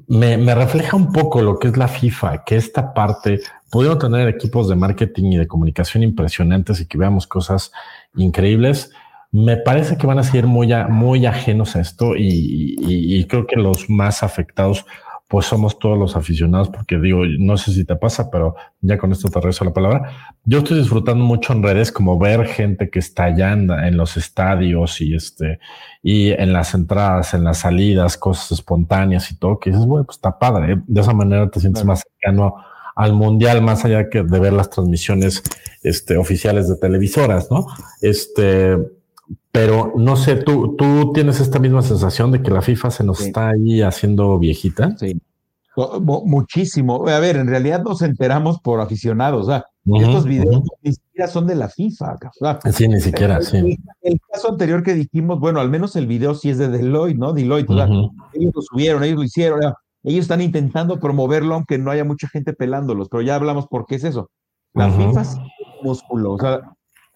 [0.07, 4.67] me, refleja un poco lo que es la FIFA, que esta parte, pudieron tener equipos
[4.67, 7.71] de marketing y de comunicación impresionantes y que veamos cosas
[8.15, 8.91] increíbles
[9.32, 13.90] me parece que van a seguir muy, muy ajenos a esto y, creo que los
[13.90, 14.86] más afectados
[15.28, 19.12] pues somos todos los aficionados, porque digo, no sé si te pasa, pero ya con
[19.12, 20.38] esto te regreso la palabra.
[20.46, 25.02] Yo estoy disfrutando mucho en redes como ver gente que está allá en, los estadios
[25.02, 25.60] y este,
[26.02, 30.18] y en las entradas, en las salidas, cosas espontáneas y todo, que dices, bueno, pues
[30.18, 30.74] está padre.
[30.74, 30.78] ¿eh?
[30.88, 32.56] De esa manera te sientes más cercano
[32.96, 35.44] al mundial, más allá que de ver las transmisiones
[35.84, 37.68] este, oficiales de televisoras, ¿no?
[38.02, 38.78] Este,
[39.52, 43.22] pero no sé, ¿tú, tú tienes esta misma sensación de que la FIFA se nos
[43.22, 44.96] está ahí haciendo viejita.
[44.98, 45.20] Sí.
[46.02, 47.08] Muchísimo.
[47.08, 49.44] A ver, en realidad nos enteramos por aficionados.
[49.44, 52.18] O sea, estos videos ni siquiera son de la FIFA.
[52.72, 53.78] sí, ni siquiera, sí.
[54.02, 57.32] El, caso anterior que dijimos, bueno, al menos el video sí es de Deloitte, ¿no?
[57.34, 59.62] Deloitte, ellos lo subieron, ellos lo hicieron.
[60.04, 63.96] Ellos están intentando promoverlo, aunque no haya mucha gente pelándolos, pero ya hablamos por qué
[63.96, 64.32] es eso.
[64.74, 65.38] La FIFA es
[65.84, 66.34] músculo.
[66.34, 66.62] O sea,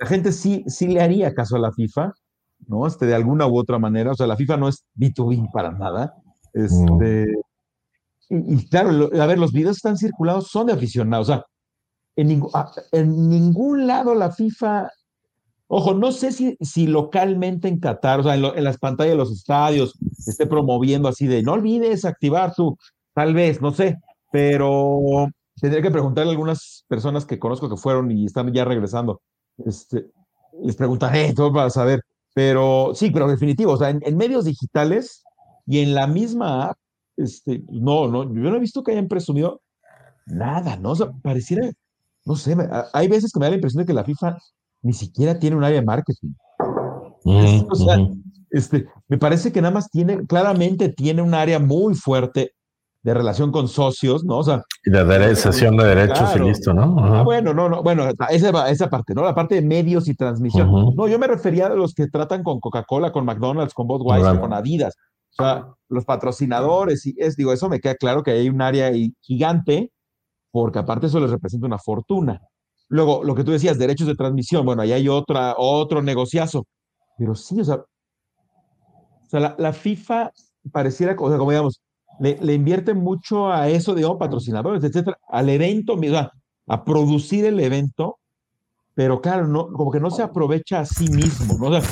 [0.02, 2.12] la gente sí, sí le haría caso a la FIFA,
[2.68, 2.88] ¿no?
[2.88, 4.12] Este, de alguna u otra manera.
[4.12, 6.16] O sea, la FIFA no es B2B para nada.
[6.54, 7.28] Este,
[8.30, 11.30] y, claro, a ver, los videos están circulados, son de aficionados.
[11.30, 11.46] O sea,
[12.16, 14.90] en, ah, en ningún lado la FIFA
[15.74, 19.32] Ojo, no sé si, si localmente en Qatar, o sea, en, las pantallas de los
[19.32, 19.94] estadios,
[20.28, 22.76] esté promoviendo así de no olvides activar su,
[23.14, 23.96] tal vez, no sé,
[24.34, 25.30] pero
[25.62, 29.22] tendría que preguntarle a algunas personas que conozco que fueron y están ya regresando.
[29.66, 30.08] Este,
[30.62, 32.02] les preguntaré todo para saber.
[32.34, 35.24] Pero sí, pero definitivo, o sea, en, medios digitales
[35.66, 36.78] y en la misma app,
[37.18, 39.62] este, no, no, yo no he visto que hayan presumido
[40.26, 40.92] nada, ¿no?
[40.92, 41.70] O sea, pareciera,
[42.26, 42.56] no sé,
[42.94, 44.38] hay veces que me da la impresión de que la FIFA
[44.82, 46.34] ni siquiera tiene un área de marketing.
[47.26, 47.98] o sea,
[48.50, 52.54] este, me parece que nada más tiene, claramente tiene un área muy fuerte
[53.04, 54.38] de relación con socios, ¿no?
[54.38, 54.64] O sea.
[54.84, 56.96] Y de derecho, sesión de derechos y listo, ¿no?
[57.00, 59.24] Ah, bueno, no, no, bueno, esa, esa parte, ¿no?
[59.24, 60.70] La parte de medios y transmisión.
[60.96, 64.54] No, yo me refería a los que tratan con Coca-Cola, con McDonald's, con Budweiser, con
[64.54, 64.96] Adidas.
[65.32, 68.92] O sea, los patrocinadores, y es, digo, eso me queda claro que hay un área
[69.22, 69.92] gigante
[70.52, 72.42] porque aparte eso les representa una fortuna.
[72.90, 76.68] Luego, lo que tú decías, derechos de transmisión, bueno, ahí hay otra, otro negociazo.
[77.18, 77.86] Pero sí, o sea, o
[79.30, 80.32] sea la, FIFA
[80.72, 81.82] pareciera, o sea, como digamos,
[82.22, 86.32] le, le invierte mucho a eso de oh, patrocinadores, etcétera, al evento, sea,
[86.68, 88.20] a producir el evento,
[88.94, 91.76] pero claro, no, como que no se aprovecha a sí mismo, ¿no?
[91.76, 91.90] O sea,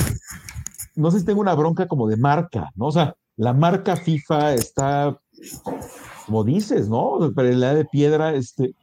[0.95, 2.87] no sé si tengo una bronca como de marca, ¿no?
[2.87, 5.17] O sea, la marca FIFA está,
[6.27, 7.17] como dices, ¿no?
[7.35, 8.75] Pero la de piedra, este,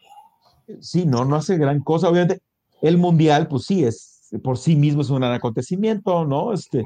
[0.80, 2.08] sí, no, no hace gran cosa.
[2.08, 2.42] Obviamente,
[2.82, 6.52] el mundial, pues sí, es por sí mismo es un acontecimiento, ¿no?
[6.52, 6.82] Este,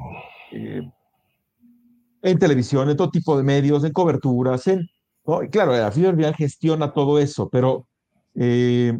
[0.51, 0.81] eh,
[2.21, 4.87] en televisión, en todo tipo de medios, en coberturas, en,
[5.51, 7.87] claro, la FIFA gestiona todo eso, pero
[8.35, 8.99] eh,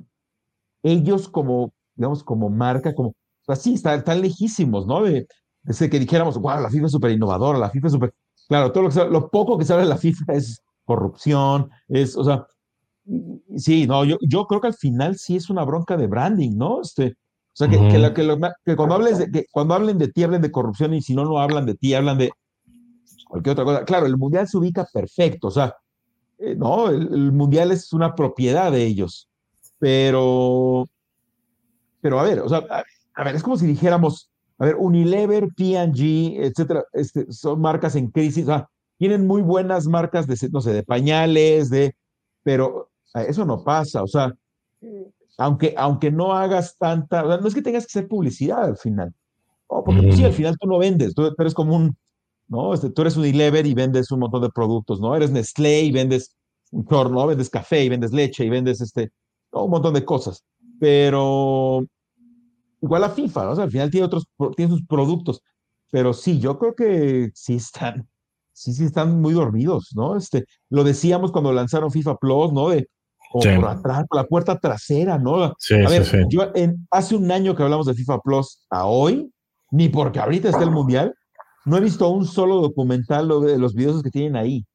[0.83, 3.15] ellos como, digamos, como marca, como,
[3.47, 5.03] así, están, lejísimos, ¿no?
[5.03, 5.27] De,
[5.63, 8.13] de que dijéramos, wow, la FIFA es súper innovadora, la FIFA es súper,
[8.47, 12.23] claro, todo lo, que lo poco que sabe de la FIFA es corrupción, es, o
[12.23, 12.45] sea,
[13.57, 16.81] Sí, no, yo, yo creo que al final sí es una bronca de branding, ¿no?
[16.81, 20.51] Este, o sea, que, que, cuando, hables de, que cuando hablen de ti hablen de
[20.51, 22.31] corrupción y si no, no hablan de ti, hablan de
[23.31, 23.85] cualquier otra cosa.
[23.85, 25.75] Claro, el mundial se ubica perfecto, o sea,
[26.37, 29.29] eh, no, el, mundial es una propiedad de ellos,
[29.79, 30.85] pero,
[32.01, 32.65] pero a ver, o sea,
[33.15, 38.11] a, ver, es como si dijéramos, a ver, Unilever, P&G, etcétera, este, son marcas en
[38.11, 41.95] crisis, o sea, tienen muy buenas marcas de, no sé, de pañales, de,
[42.43, 44.33] pero eso no pasa, o sea,
[45.37, 49.13] aunque, aunque no hagas tanta, no es que tengas que hacer publicidad al final,
[49.67, 51.95] porque pues, sí, al final tú no vendes, tú, eres como un,
[52.51, 52.73] ¿no?
[52.73, 55.15] Este, tú eres un Unilever y vendes un montón de productos, ¿no?
[55.15, 56.35] Eres Nestlé y vendes
[56.71, 57.27] un ¿no?
[57.27, 59.11] Vendes café y vendes leche y vendes este,
[59.51, 60.43] un montón de cosas,
[60.79, 61.85] pero
[62.81, 63.51] igual la FIFA, ¿no?
[63.51, 64.25] O sea, al final tiene otros,
[64.57, 65.41] tiene sus productos,
[65.91, 68.07] pero sí, yo creo que sí están,
[68.51, 70.17] sí, sí están muy dormidos, ¿no?
[70.17, 72.69] Este, lo decíamos cuando lanzaron FIFA Plus, ¿no?
[72.69, 72.87] De,
[73.31, 75.53] por atrás, por la puerta trasera, ¿no?
[75.57, 79.31] Sí, a ver, yo en, hace un año que hablamos de FIFA Plus a hoy,
[79.71, 81.15] ni porque ahorita está el Mundial,
[81.65, 84.65] no he visto un solo documental de los videos que tienen ahí.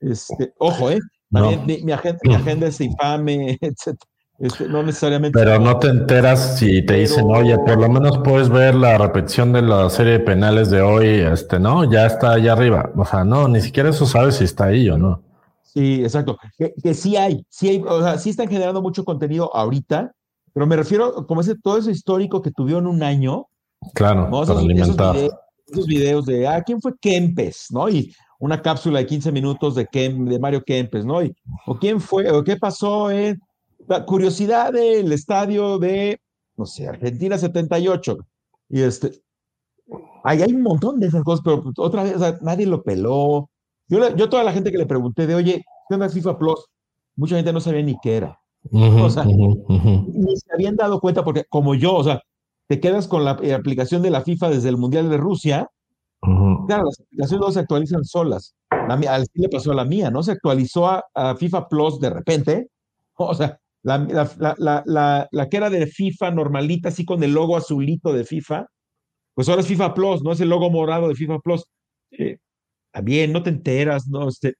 [0.00, 0.98] Este, ojo, ¿eh?
[1.30, 3.96] mi, agenda, mi, agenda, es infame, etc.
[4.38, 5.38] Este, no necesariamente.
[5.38, 9.52] Pero no te enteras si te dicen, oye, por lo menos puedes ver la repetición
[9.52, 12.90] de la serie de penales de hoy, este, no, ya está allá arriba.
[12.96, 15.22] O sea, no, ni siquiera eso sabes si está ahí o no.
[15.62, 16.36] Sí, exacto.
[16.58, 20.12] Que, sí hay, sí hay, o sea, sí están generando mucho contenido ahorita,
[20.52, 23.46] pero me refiero como ese todo eso histórico que tuvieron un año.
[23.94, 25.16] Claro, para alimentar.
[25.72, 27.66] Esos videos, de, ah, ¿quién fue Kempes?
[27.70, 27.88] ¿No?
[27.88, 31.22] Y una cápsula de 15 minutos de, Kem, de Mario Kempes, ¿no?
[31.22, 31.34] Y,
[31.66, 33.40] o quién fue, o qué pasó en
[33.88, 36.20] la curiosidad del estadio de,
[36.56, 38.18] no sé, Argentina 78.
[38.68, 39.12] Y este,
[40.24, 43.48] ahí hay un montón de esas cosas, pero otra vez, nadie lo peló,
[43.88, 46.66] yo, yo toda la gente que le pregunté de, oye, ¿qué onda FIFA Plus?
[47.14, 48.40] Mucha gente no sabía ni qué era.
[48.70, 52.22] o sea, ni se habían dado cuenta porque como yo, o sea,
[52.72, 55.68] te quedas con la eh, aplicación de la FIFA desde el Mundial de Rusia.
[56.22, 58.54] Claro, las aplicaciones no se actualizan solas.
[58.88, 60.22] La mía, le pasó a la mía, ¿no?
[60.22, 62.68] Se actualizó a, FIFA Plus de repente.
[63.14, 64.54] O sea, la, la,
[64.86, 68.66] la, la, que era de FIFA normalita, así con el logo azulito de FIFA,
[69.34, 70.32] pues ahora es FIFA Plus, ¿no?
[70.32, 71.62] Es el logo morado de FIFA Plus.
[72.10, 72.38] Eh,
[73.02, 74.28] bien, no te enteras, ¿no?
[74.28, 74.54] Este,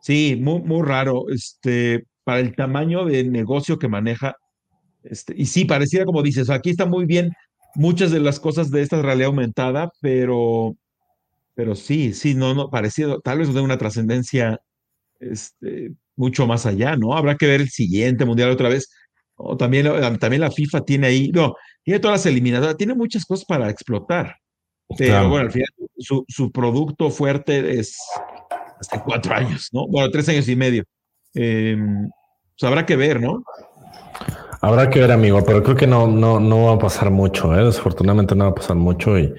[0.00, 4.34] sí, muy, muy raro, este, para el tamaño de negocio que maneja.
[5.04, 7.30] Este, y sí, pareciera como dices, aquí está muy bien
[7.74, 10.76] muchas de las cosas de esta realidad aumentada, pero,
[11.54, 14.60] pero sí, sí, no, no, parecido, tal vez de una trascendencia
[15.20, 17.16] este, mucho más allá, ¿no?
[17.16, 18.90] Habrá que ver el siguiente mundial otra vez.
[19.34, 19.86] O también,
[20.18, 24.36] también la FIFA tiene ahí, no, tiene todas las eliminadas, tiene muchas cosas para explotar.
[24.98, 27.96] Pero bueno, al final su, su, producto fuerte es
[28.78, 29.86] hasta cuatro años, ¿no?
[29.88, 30.84] Bueno, tres años y medio.
[31.34, 31.76] Eh,
[32.58, 33.42] pues habrá que ver, ¿no?
[34.64, 37.64] Habrá que ver, amigo, pero creo que no, no, no va a pasar mucho, ¿eh?
[37.64, 39.34] Desafortunadamente no va a pasar mucho y,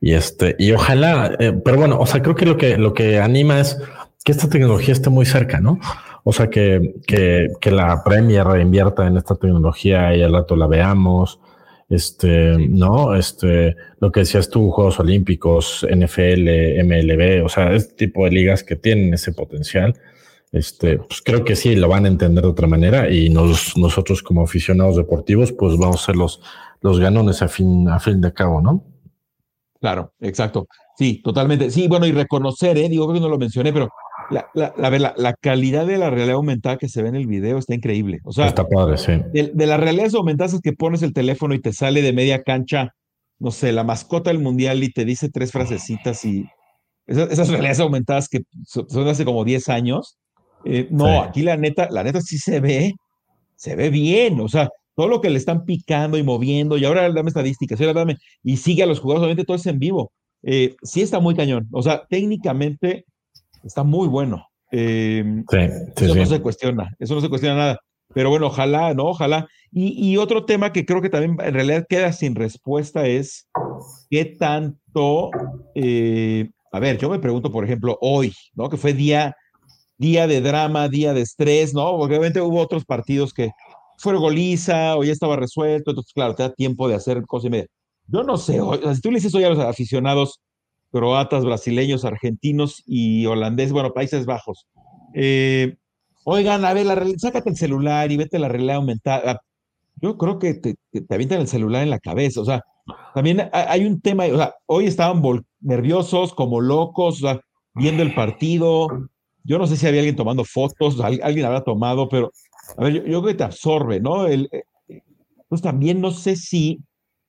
[0.00, 3.20] y este, y ojalá, eh, pero bueno, o sea, creo que lo que, lo que
[3.20, 3.80] anima es
[4.24, 5.78] que esta tecnología esté muy cerca, ¿no?
[6.24, 10.66] O sea, que, que, que la Premier reinvierta en esta tecnología y al rato la
[10.66, 11.38] veamos,
[11.88, 13.14] este, ¿no?
[13.14, 18.64] Este, lo que decías tú, Juegos Olímpicos, NFL, MLB, o sea, este tipo de ligas
[18.64, 19.94] que tienen ese potencial,
[20.54, 24.22] este, pues creo que sí lo van a entender de otra manera y nos, nosotros
[24.22, 26.40] como aficionados deportivos, pues vamos a ser los,
[26.80, 28.84] los ganones a fin, a fin de cabo, ¿no?
[29.80, 30.66] Claro, exacto.
[30.96, 31.70] Sí, totalmente.
[31.70, 32.88] Sí, bueno, y reconocer, ¿eh?
[32.88, 33.90] digo que no lo mencioné, pero
[34.30, 37.74] la, la, la, calidad de la realidad aumentada que se ve en el video está
[37.74, 38.20] increíble.
[38.24, 39.12] O sea, está padre, sí.
[39.32, 42.42] De, de las realidades aumentadas es que pones el teléfono y te sale de media
[42.42, 42.94] cancha,
[43.38, 46.46] no sé, la mascota del mundial y te dice tres frasecitas y
[47.06, 50.16] esas, realidades aumentadas que son hace como 10 años.
[50.64, 52.94] Eh, no, aquí la neta, la neta sí se ve,
[53.56, 57.10] se ve bien, o sea, todo lo que le están picando y moviendo, y ahora
[57.12, 60.12] dame estadísticas, y ahora dame, y sigue a los jugadores, obviamente todo es en vivo.
[60.42, 63.04] Eh, sí está muy cañón, o sea, técnicamente
[63.62, 64.46] está muy bueno.
[64.70, 67.78] Eh, sí, eso no se cuestiona, eso no se cuestiona nada.
[68.12, 69.06] Pero bueno, ojalá, ¿no?
[69.06, 69.48] Ojalá.
[69.72, 73.48] Y, otro tema que creo que también en realidad queda sin respuesta es
[74.08, 75.30] qué tanto,
[75.74, 78.68] eh, a ver, yo me pregunto, por ejemplo, hoy, ¿no?
[78.68, 79.34] Que fue día,
[79.98, 81.96] día de drama, día de estrés, ¿no?
[81.96, 83.50] Porque obviamente hubo otros partidos que
[83.98, 87.50] fue goliza o ya estaba resuelto, entonces claro, te da tiempo de hacer cosas y
[87.50, 87.66] media.
[88.06, 88.60] Yo no sé,
[88.94, 90.40] si tú le dices hoy a los aficionados
[90.90, 94.66] croatas, brasileños, argentinos y holandeses, bueno, Países Bajos,
[95.14, 95.76] eh,
[96.24, 99.40] Oigan, a ver, la, sácate el celular y vete a la realidad aumentada.
[99.96, 102.40] Yo creo que te, te, avientan el celular en la cabeza.
[102.40, 102.62] O sea,
[103.14, 105.22] también hay un tema, o sea, hoy estaban
[105.60, 107.40] nerviosos, como locos, o sea,
[107.74, 108.88] viendo el partido.
[109.44, 112.32] Yo no sé si había alguien tomando fotos, alguien habrá tomado, pero
[112.76, 114.26] a ver, yo, creo que te absorbe, ¿no?
[114.26, 115.02] El, eh,
[115.48, 116.80] pues también no sé si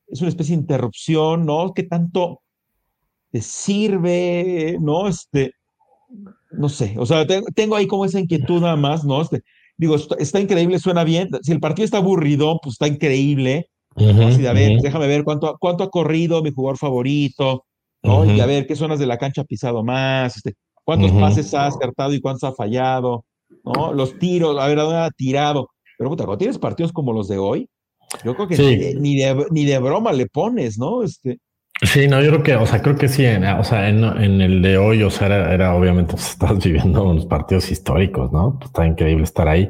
[0.07, 1.73] es una especie de interrupción, ¿no?
[1.73, 2.41] ¿Qué tanto
[3.31, 5.07] te sirve, ¿no?
[5.07, 5.51] Este,
[6.51, 9.21] no sé, o sea, tengo ahí como esa inquietud nada más, ¿no?
[9.21, 9.41] Este,
[9.77, 11.29] digo, está, increíble, suena bien.
[11.41, 13.69] Si el partido está aburrido, pues está increíble.
[13.97, 17.65] a ver, déjame ver cuánto, cuánto ha corrido mi jugador favorito,
[18.03, 18.25] ¿no?
[18.25, 20.53] Y a ver qué zonas de la cancha ha pisado más, este,
[20.85, 23.25] cuántos pases ha acertado y cuántos ha fallado,
[23.63, 23.91] ¿no?
[23.93, 25.69] Los tiros, a ver, a dónde ha tirado.
[25.97, 27.69] Pero puta, cuando tienes partidos como los de hoy,
[28.23, 28.55] yo creo que
[28.99, 31.03] ni, de, ni, de, broma le pones, ¿no?
[31.03, 31.39] Este,
[31.81, 34.01] Sí, no, yo creo que, o sea, creo que sí, en, o sea, en,
[34.41, 38.57] el de hoy, o sea, era, obviamente, estás viviendo unos partidos históricos, ¿no?
[38.57, 39.69] Pues, está increíble estar ahí,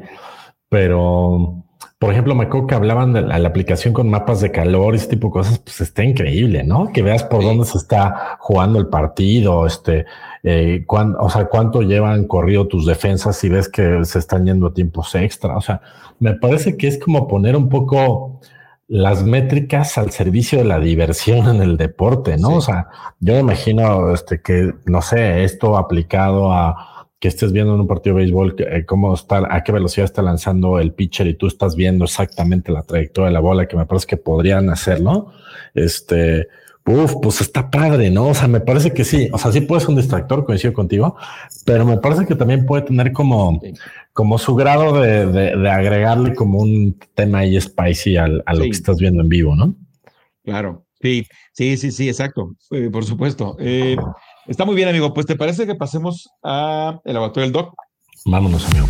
[0.68, 1.65] pero,
[1.98, 5.08] por ejemplo, me acuerdo que hablaban de la, aplicación con mapas de calor y ese
[5.08, 6.92] tipo de cosas, pues está increíble, ¿no?
[6.92, 10.04] Que veas por dónde se está jugando el partido, este,
[10.42, 14.74] eh, o sea, cuánto llevan corrido tus defensas y ves que se están yendo a
[14.74, 15.80] tiempos extra, o sea,
[16.18, 18.40] me parece que es como poner un poco
[18.88, 22.56] las métricas al servicio de la diversión en el deporte, ¿no?
[22.56, 22.88] O sea,
[23.20, 27.86] yo me imagino este, que, no sé, esto aplicado a que estés viendo en un
[27.86, 31.46] partido de béisbol, eh, cómo está, a qué velocidad está lanzando el pitcher y tú
[31.46, 35.32] estás viendo exactamente la trayectoria de la bola, que me parece que podrían hacer, ¿no?
[35.74, 36.48] Este,
[36.88, 38.28] Uf, pues está padre, ¿no?
[38.28, 39.28] O sea, me parece que sí.
[39.32, 41.16] O sea, sí puede ser un distractor, coincido contigo,
[41.64, 43.60] pero me parece que también puede tener como,
[44.12, 48.98] como su grado de, agregarle como un tema ahí spicy al, a lo que estás
[48.98, 49.74] viendo en vivo, ¿no?
[50.44, 52.54] Claro, sí, sí, sí, sí, exacto.
[52.70, 53.56] Eh, por supuesto.
[53.58, 53.96] Eh,
[54.48, 55.12] está muy bien, amigo.
[55.14, 57.74] Pues te parece que pasemos a el laboratorio del Doc.
[58.24, 58.86] Vámonos, amigo.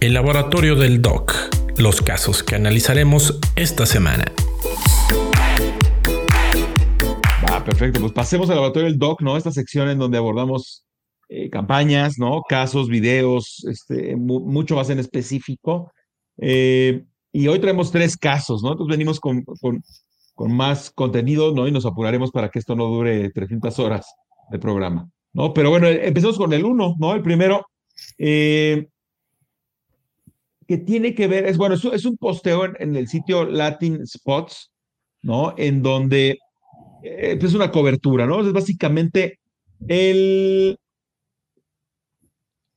[0.00, 1.34] El laboratorio del Doc.
[1.76, 4.32] Los casos que analizaremos esta semana.
[7.68, 8.00] perfecto.
[8.00, 9.36] Pues pasemos al laboratorio del DOC, ¿no?
[9.36, 10.84] Esta sección en donde abordamos
[11.28, 12.42] eh, campañas, ¿no?
[12.48, 15.92] Casos, videos, este, mucho más en específico.
[16.38, 18.72] Eh, y hoy traemos tres casos, ¿no?
[18.72, 19.82] Entonces venimos con, con,
[20.38, 21.66] con, más contenido, ¿no?
[21.66, 24.14] Y nos apuraremos para que esto no dure 300 horas
[24.50, 25.52] de programa, ¿no?
[25.52, 27.12] Pero bueno, empecemos con el uno, ¿no?
[27.12, 27.66] El primero,
[28.18, 28.86] eh,
[30.68, 34.70] que tiene que ver, es bueno, es, es un posteo en, el sitio Latin Spots,
[35.22, 35.54] ¿no?
[35.56, 36.38] En donde
[37.02, 38.40] eh, es pues, una cobertura, ¿no?
[38.40, 39.40] Es básicamente
[39.88, 40.78] el,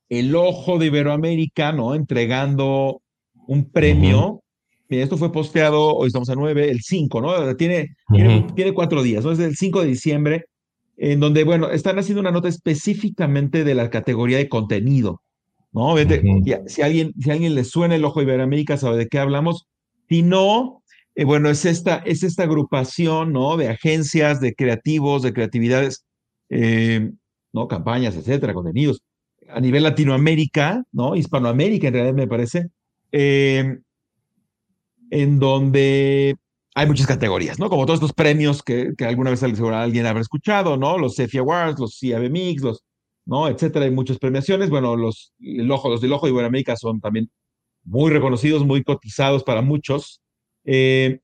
[0.09, 1.93] el ojo de Iberoamérica, ¿no?
[1.93, 3.03] Entregando
[3.45, 4.41] un premio.
[4.99, 7.55] Esto fue posteado, hoy estamos a 9, el 5, ¿no?
[7.55, 7.95] Tiene,
[8.55, 9.31] tiene, cuatro días, ¿no?
[9.31, 10.45] Es el 5 de diciembre,
[10.97, 15.21] en donde, bueno, están haciendo una nota específicamente de la categoría de contenido,
[15.71, 15.95] ¿no?
[16.67, 19.67] si, alguien, si alguien le suena el ojo Iberoamérica, sabe de qué hablamos.
[20.09, 20.81] Si no,
[21.15, 23.57] eh, bueno, es esta, es esta agrupación, ¿no?
[23.57, 26.05] De agencias, de creativos, de creatividades,
[26.49, 27.11] eh,
[27.53, 27.67] ¿no?
[27.67, 29.01] Campañas, etcétera, contenidos.
[29.49, 31.15] A nivel Latinoamérica, ¿no?
[31.15, 32.67] Hispanoamérica, en realidad me parece,
[33.11, 33.77] eh,
[35.11, 36.35] en donde
[36.73, 37.69] hay muchas categorías, ¿no?
[37.69, 40.97] Como todos estos premios que, que alguna vez alguien habrá escuchado, ¿no?
[40.97, 42.83] Los CEFI Awards, los CAB Mix, los,
[43.25, 43.47] ¿no?
[43.47, 44.69] Etcétera, hay muchas premiaciones.
[44.69, 47.29] Bueno, los, el ojo, los del Ojo de Iberoamérica son también
[47.83, 50.21] muy reconocidos, muy cotizados para muchos.
[50.63, 51.19] Eh,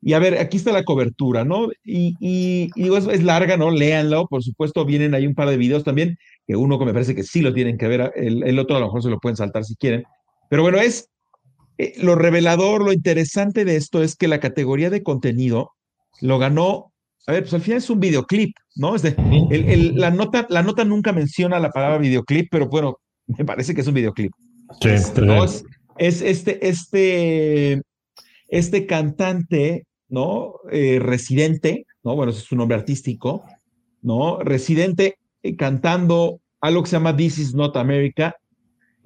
[0.00, 1.68] y a ver, aquí está la cobertura, ¿no?
[1.84, 3.70] Y, y, es, larga, ¿no?
[3.70, 7.14] Léanlo, por supuesto, vienen ahí un par de videos también, que uno que me parece
[7.14, 9.64] que sí lo tienen que ver, el, otro a lo mejor se lo pueden saltar
[9.64, 10.04] si quieren.
[10.50, 11.08] Pero bueno, es
[11.82, 15.72] eh, lo revelador, lo interesante de esto es que la categoría de contenido
[16.20, 16.92] lo ganó,
[17.26, 18.94] a ver, pues al final es un videoclip, ¿no?
[18.94, 19.14] Es de,
[19.50, 23.80] el, la, nota, la nota nunca menciona la palabra videoclip, pero bueno, me parece que
[23.80, 24.32] es un videoclip.
[24.80, 25.12] Sí, es,
[25.98, 27.82] es este, este
[28.52, 30.56] este cantante, ¿no?
[30.70, 32.14] Eh, residente, ¿no?
[32.14, 33.44] Bueno, ese es su nombre artístico,
[34.02, 34.40] ¿no?
[34.40, 38.36] Residente eh, cantando algo que se llama This is not America.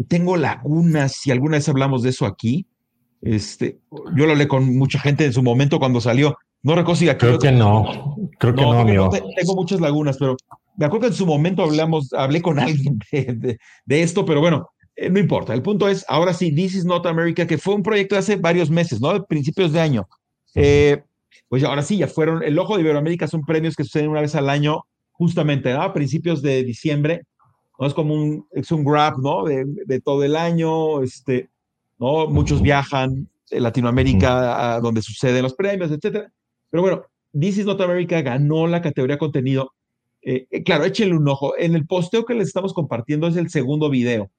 [0.09, 2.67] Tengo lagunas, si alguna vez hablamos de eso aquí.
[3.23, 3.79] Este,
[4.15, 6.37] yo lo hablé con mucha gente en su momento cuando salió.
[6.63, 9.11] No recuerdo si Creo que no, creo que no, amigo.
[9.11, 10.37] tengo muchas lagunas, pero
[10.77, 14.69] me acuerdo que en su momento hablamos, hablé con alguien de, de, esto, pero bueno,
[14.97, 15.55] eh, no importa.
[15.55, 18.71] El punto es, ahora sí, This is Not America, que fue un proyecto hace varios
[18.71, 19.13] meses, ¿no?
[19.13, 20.09] De principios de año.
[20.55, 21.03] Eh,
[21.49, 24.35] pues ahora sí, ya fueron, el Ojo de Iberoamérica son premios que suceden una vez
[24.35, 24.83] al año,
[25.13, 25.83] justamente, ¿no?
[25.83, 27.23] A principios de diciembre.
[27.79, 27.87] ¿No?
[27.87, 29.45] Es como un, es un grab, ¿no?
[29.45, 31.49] De, de todo el año, este,
[31.99, 32.27] ¿no?
[32.29, 36.33] Muchos viajan en Latinoamérica a donde suceden los premios, etcétera.
[36.71, 37.03] Pero bueno,
[37.39, 39.73] This is Not America ganó la categoría contenido.
[40.23, 41.57] Eh, eh, claro, échenle un ojo.
[41.57, 44.31] En el posteo que les estamos compartiendo es el segundo video,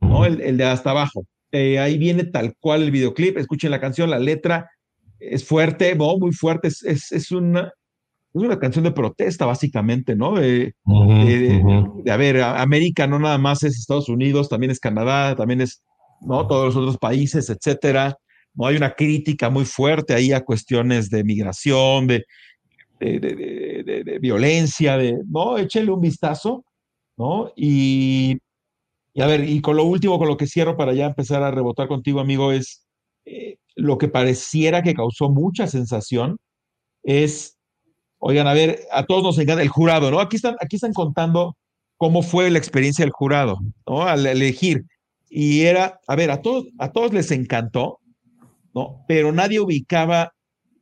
[0.00, 0.24] ¿no?
[0.24, 1.26] El, el de hasta abajo.
[1.52, 3.36] Eh, ahí viene tal cual el videoclip.
[3.36, 4.70] Escuchen la canción, la letra
[5.20, 6.18] es fuerte, ¿no?
[6.18, 6.68] Muy fuerte.
[6.68, 7.72] Es, es, es una,
[8.34, 10.34] es una canción de protesta, básicamente, ¿no?
[10.34, 15.62] De, de, a ver, América no nada más es Estados Unidos, también es Canadá, también
[15.62, 15.82] es,
[16.20, 16.46] ¿no?
[16.46, 18.16] Todos los otros países, etcétera.
[18.54, 18.66] ¿no?
[18.66, 22.24] Hay una crítica muy fuerte ahí a cuestiones de migración, de,
[23.00, 25.58] de, violencia, de, ¿no?
[25.58, 26.64] Échele un vistazo,
[27.16, 27.52] ¿no?
[27.56, 28.38] Y,
[29.14, 31.50] y, a ver, y con lo último, con lo que cierro para ya empezar a
[31.50, 32.86] rebotar contigo, amigo, es
[33.24, 36.36] eh, lo que pareciera que causó mucha sensación,
[37.02, 37.57] es,
[38.18, 40.20] oigan, a ver, a todos nos encanta el jurado, ¿no?
[40.20, 41.56] Aquí están, aquí están contando
[41.96, 44.02] cómo fue la experiencia del jurado, ¿no?
[44.02, 44.84] Al elegir.
[45.28, 47.98] Y era, a ver, a todos, a todos les encantó,
[48.74, 49.04] ¿no?
[49.06, 50.32] Pero nadie ubicaba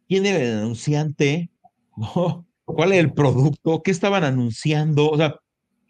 [0.09, 1.51] quién era el anunciante,
[1.97, 2.47] ¿no?
[2.65, 3.83] ¿Cuál era el producto?
[3.83, 5.09] ¿Qué estaban anunciando?
[5.09, 5.37] O sea,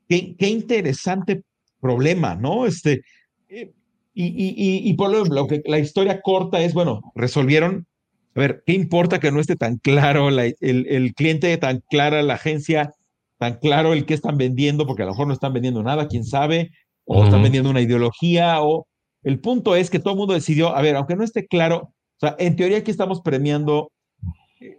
[0.08, 1.42] qué, qué interesante
[1.80, 2.66] problema, ¿no?
[2.66, 3.02] Este,
[3.48, 3.72] eh,
[4.12, 7.86] y, y, y, por lo que la historia corta es, bueno, resolvieron,
[8.36, 12.34] a ver, ¿qué importa que no esté tan claro el, el, cliente, tan clara la
[12.34, 12.92] agencia,
[13.38, 16.22] tan claro el que están vendiendo, porque a lo mejor no están vendiendo nada, quién
[16.22, 16.70] sabe,
[17.06, 18.86] o están vendiendo una ideología, o
[19.22, 22.20] el punto es que todo el mundo decidió, a ver, aunque no esté claro, o
[22.20, 23.90] sea, en teoría aquí estamos premiando
[24.60, 24.76] eh,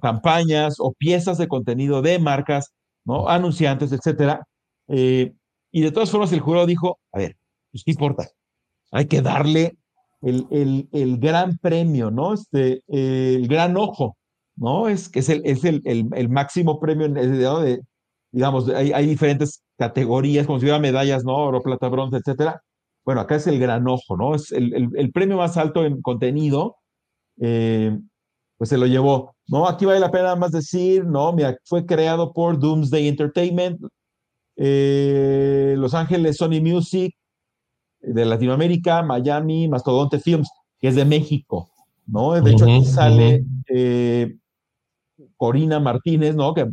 [0.00, 2.72] campañas o piezas de contenido de marcas,
[3.04, 3.28] ¿no?
[3.28, 4.42] Anunciantes, etcétera.
[4.88, 5.32] Eh,
[5.70, 7.36] y de todas formas el jurado dijo, a ver,
[7.70, 8.28] pues qué importa,
[8.90, 9.76] hay que darle
[10.22, 12.34] el, el, el gran premio, ¿no?
[12.34, 14.16] Este, el gran ojo,
[14.56, 14.88] ¿no?
[14.88, 17.80] Es que es el, es el, el, máximo premio de,
[18.32, 21.36] digamos, hay, hay, diferentes categorías, como si hubiera medallas, ¿no?
[21.36, 22.62] Oro, plata, bronce, etcétera.
[23.04, 24.34] Bueno, acá es el gran ojo, ¿no?
[24.34, 26.76] Es el, premio más alto en contenido,
[27.40, 27.98] eh,
[28.58, 29.66] pues se lo llevó, ¿no?
[29.68, 31.32] Aquí vale la pena más decir, ¿no?
[31.32, 33.80] Mira, fue creado por Doomsday Entertainment,
[34.56, 37.14] eh, Los Ángeles Sony Music,
[38.02, 41.70] de Latinoamérica, Miami, Mastodonte Films, que es de México,
[42.06, 42.32] ¿no?
[42.32, 44.36] De hecho, aquí sale eh,
[45.36, 46.52] Corina Martínez, ¿no?
[46.54, 46.68] Que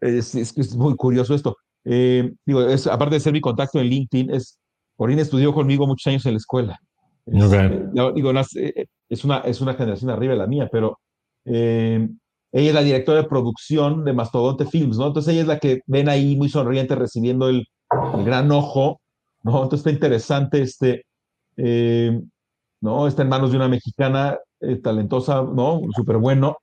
[0.00, 1.56] es, es, es muy curioso esto.
[1.84, 4.58] digo, es, aparte de ser mi contacto en LinkedIn, es
[4.96, 6.80] Corina estudió conmigo muchos años en la escuela.
[7.26, 10.98] Eh, digo, eh, es, una, es una generación arriba de la mía, pero
[11.44, 12.08] eh,
[12.52, 15.08] ella es la directora de producción de Mastodonte Films, ¿no?
[15.08, 17.66] Entonces ella es la que ven ahí muy sonriente recibiendo el,
[18.24, 19.00] gran ojo,
[19.44, 19.62] ¿no?
[19.62, 21.04] Entonces está interesante este,
[22.80, 23.06] ¿no?
[23.06, 24.38] Está en manos de una mexicana
[24.82, 25.80] talentosa, ¿no?
[25.94, 26.58] Súper bueno.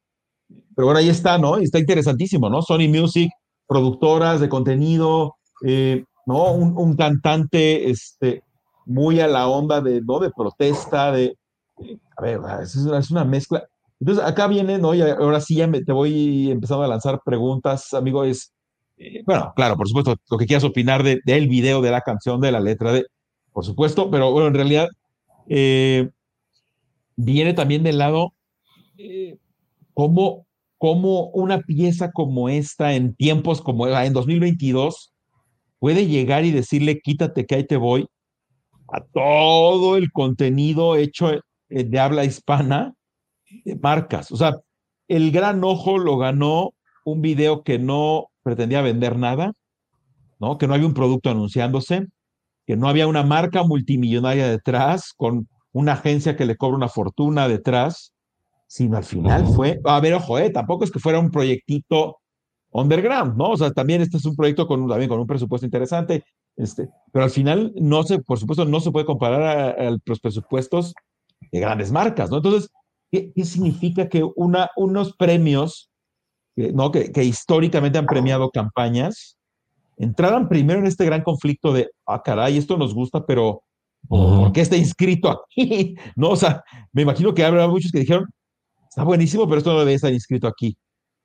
[0.75, 1.57] Pero bueno, ahí está, ¿no?
[1.57, 2.61] Está interesantísimo, ¿no?
[2.61, 3.31] Sony Music,
[3.67, 6.51] productoras de contenido, eh, ¿no?
[6.53, 8.43] Un, cantante este,
[8.85, 10.19] muy a la onda de, ¿no?
[10.19, 11.37] de protesta, de,
[12.17, 13.63] a ver, es una, es una, mezcla.
[13.99, 14.93] Entonces, acá viene, ¿no?
[14.93, 18.51] Y ahora sí ya me, te voy empezando a lanzar preguntas, amigo, es,
[19.01, 22.39] eh, bueno, claro, por supuesto, lo que quieras opinar de, del video, de la canción,
[22.39, 23.05] de la letra, de,
[23.51, 24.87] por supuesto, pero bueno, en realidad
[25.49, 26.09] eh,
[27.15, 28.33] viene también del lado
[28.97, 29.37] eh,
[29.93, 30.45] cómo,
[30.77, 35.13] cómo una pieza como esta en tiempos como en 2022
[35.79, 38.07] puede llegar y decirle, quítate que ahí te voy,
[38.93, 42.93] a todo el contenido hecho eh, de habla hispana
[43.65, 44.31] de marcas.
[44.31, 44.57] O sea,
[45.07, 46.73] el gran ojo lo ganó
[47.03, 49.53] un video que no pretendía vender nada,
[50.39, 50.57] ¿no?
[50.57, 52.07] Que no había un producto anunciándose,
[52.65, 57.47] que no había una marca multimillonaria detrás, con una agencia que le cobra una fortuna
[57.47, 58.13] detrás,
[58.67, 62.19] sino al final fue, a ver, ojo, eh, tampoco es que fuera un proyectito
[62.71, 63.49] underground, ¿no?
[63.49, 66.23] O sea, también este es un proyecto con, también con un presupuesto interesante,
[66.55, 70.93] este, pero al final no se, por supuesto, no se puede comparar a, los presupuestos
[71.51, 72.37] de grandes marcas, ¿no?
[72.37, 72.69] Entonces,
[73.11, 75.90] ¿qué, significa que una, unos premios,
[76.73, 76.91] ¿no?
[76.91, 79.37] Que, que, históricamente han premiado campañas,
[79.97, 83.63] entraran primero en este gran conflicto de, ah, caray, esto nos gusta, pero
[84.07, 85.95] ¿por qué está inscrito aquí?
[86.15, 88.25] no, o sea, me imagino que habrá muchos que dijeron,
[88.89, 90.77] está buenísimo, pero esto no debe estar inscrito aquí.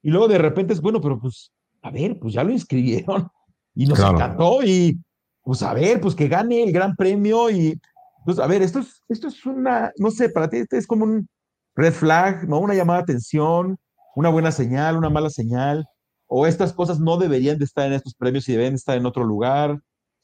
[0.03, 3.28] Y luego de repente es, bueno, pero pues, a ver, pues ya lo inscribieron
[3.74, 4.99] y nos encantó y,
[5.43, 7.80] pues a ver, pues que gane el gran premio y,
[8.24, 11.05] pues a ver, esto es, esto es una, no sé, para ti este es como
[11.05, 11.28] un
[11.74, 12.59] red flag, ¿no?
[12.59, 13.78] Una llamada de atención,
[14.16, 15.86] una buena señal, una mala señal,
[16.26, 19.24] o estas cosas no deberían de estar en estos premios y deben estar en otro
[19.24, 19.78] lugar.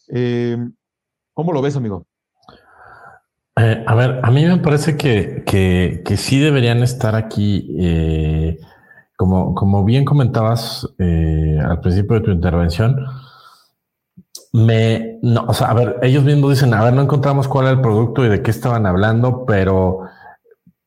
[0.08, 0.56] Eh,
[1.34, 2.06] ¿Cómo lo ves, amigo?
[3.56, 8.58] Eh, a ver, a mí me parece que, que, sí deberían estar aquí, eh,
[9.14, 12.96] como, como bien comentabas al principio de tu intervención,
[14.54, 17.74] me, no, o sea, a ver, ellos mismos dicen, a ver, no encontramos cuál era
[17.74, 20.00] el producto y de qué estaban hablando, pero,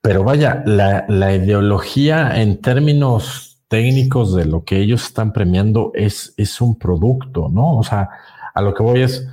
[0.05, 6.35] pero vaya, la, la ideología en términos técnicos de lo que ellos están premiando es,
[6.37, 7.75] es un producto, ¿no?
[7.75, 8.11] O sea,
[8.53, 9.27] a lo que voy es,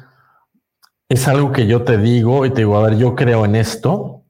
[1.11, 4.23] es algo que yo te digo y te digo, a ver, yo creo en esto,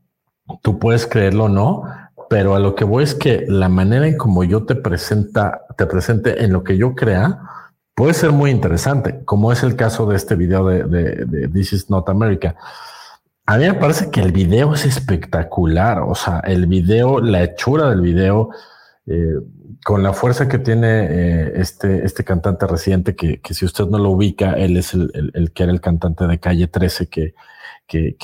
[0.63, 1.85] tú puedes creerlo o no,
[2.29, 5.87] pero a lo que voy es que la manera en como yo te presenta, te
[5.87, 7.39] presente en lo que yo crea,
[7.95, 12.09] puede ser muy interesante, como es el caso de este video de, This is Not
[12.09, 12.57] America.
[13.47, 17.91] A mí me parece que el video es espectacular, o sea, el video, la hechura
[17.91, 18.51] del video,
[19.07, 19.35] eh,
[19.85, 24.11] con la fuerza que tiene eh, este, este cantante reciente, que, si usted no lo
[24.11, 27.35] ubica, él es el, que era el cantante de Calle 13, que,
[27.87, 28.17] que,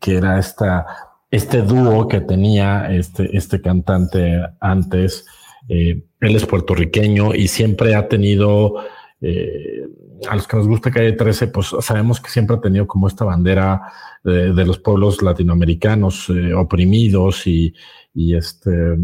[0.00, 0.86] que era esta,
[1.34, 5.26] este dúo que tenía este, este cantante antes.
[5.68, 8.76] Eh, él es puertorriqueño y siempre ha tenido
[9.20, 9.86] eh,
[10.28, 13.24] a los que nos gusta Calle 13, pues sabemos que siempre ha tenido como esta
[13.24, 13.82] bandera
[14.22, 17.74] de, los pueblos latinoamericanos eh, oprimidos y,
[18.14, 18.96] este,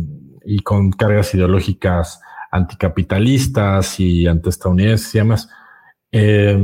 [0.44, 5.48] y con cargas ideológicas anticapitalistas y antiestadounidenses y demás.
[6.12, 6.58] Eh,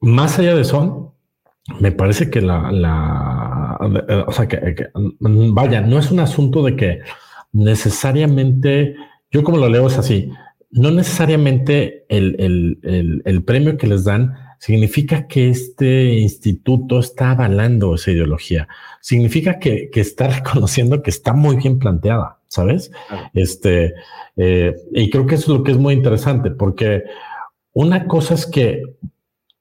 [0.00, 1.14] más allá de eso,
[1.80, 2.70] me parece que la
[4.26, 4.88] o sea, que,
[5.20, 7.00] vaya, no es un asunto de que
[7.52, 8.96] necesariamente,
[9.30, 10.30] yo como lo leo es así,
[10.70, 18.68] no necesariamente el, premio que les dan significa que este instituto está avalando esa ideología.
[19.00, 22.90] Significa que, está reconociendo que está muy bien planteada, ¿sabes?
[23.34, 23.94] Este,
[24.36, 27.04] eh, y creo que eso es lo que es muy interesante, porque
[27.72, 28.82] una cosa es que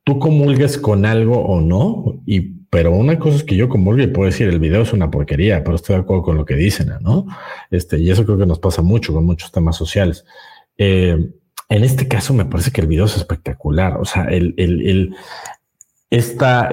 [0.04, 4.08] tú comulgues con algo o no, y, pero una cosa es que yo comulgue y
[4.08, 6.92] puedo decir el video es una porquería, pero estoy de acuerdo con lo que dicen,
[7.02, 7.26] ¿no?
[7.72, 10.26] Este, y eso creo que nos pasa mucho con muchos temas sociales.
[10.78, 11.18] Eh,
[11.70, 13.98] en este caso me parece que el video es espectacular.
[13.98, 15.16] O sea, el,
[16.10, 16.70] esta,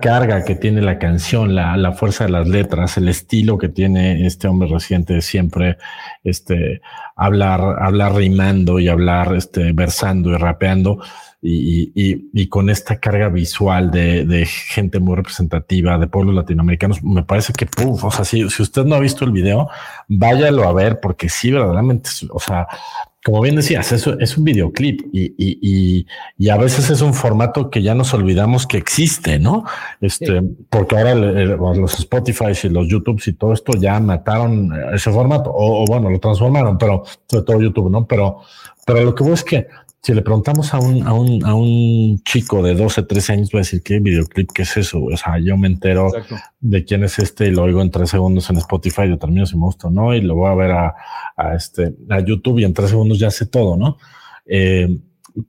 [0.00, 4.48] carga que tiene la canción, la, fuerza de las letras, el estilo que tiene este
[4.48, 5.78] hombre reciente de siempre,
[6.22, 6.80] este,
[7.16, 11.02] hablar, hablar rimando y hablar, este, versando y rapeando.
[11.44, 17.02] Y, y, y, con esta carga visual de, de, gente muy representativa de pueblos latinoamericanos,
[17.02, 19.68] me parece que, puff, o sea, si, si usted no ha visto el video,
[20.06, 22.68] váyalo a ver, porque sí, verdaderamente, o sea,
[23.24, 27.70] como bien decías, eso es un videoclip y, y, y, a veces es un formato
[27.70, 29.64] que ya nos olvidamos que existe, ¿no?
[30.00, 35.50] Este, porque ahora los Spotify y los YouTube y todo esto ya mataron ese formato,
[35.50, 38.06] o, o, bueno, lo transformaron, pero sobre todo YouTube, ¿no?
[38.06, 38.40] Pero,
[38.84, 39.68] pero lo que veo es que
[40.02, 43.58] si le preguntamos a un, a un, a un chico de 12, 13 años, va
[43.58, 44.50] a decir, ¿qué videoclip?
[44.52, 45.00] ¿Qué es eso?
[45.04, 46.10] O sea, yo me entero
[46.60, 49.64] de quién es este y lo oigo en tres segundos en Spotify, determino si me
[49.64, 50.94] gusta o no, y lo voy a ver a,
[51.36, 53.96] a, este, a YouTube y en tres segundos ya sé todo, ¿no?
[54.44, 54.98] Eh,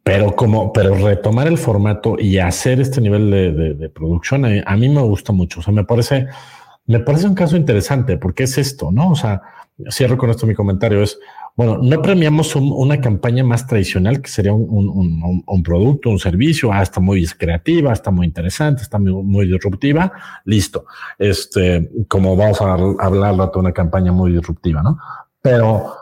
[0.03, 4.77] pero como, pero retomar el formato y hacer este nivel de, de, producción, a, a,
[4.77, 5.61] mí me gusta mucho.
[5.61, 6.27] O sea, me parece,
[6.85, 9.09] me parece un caso interesante porque es esto, ¿no?
[9.09, 9.41] O sea,
[9.89, 11.19] cierro con esto mi comentario, es,
[11.55, 16.99] bueno, no premiamos una campaña más tradicional que sería un, producto, un servicio, ah, está
[16.99, 20.11] muy creativa, está muy interesante, está muy, disruptiva,
[20.45, 20.85] listo.
[21.19, 24.97] Este, como vamos a hablar de una campaña muy disruptiva, ¿no?
[25.43, 25.93] Pero,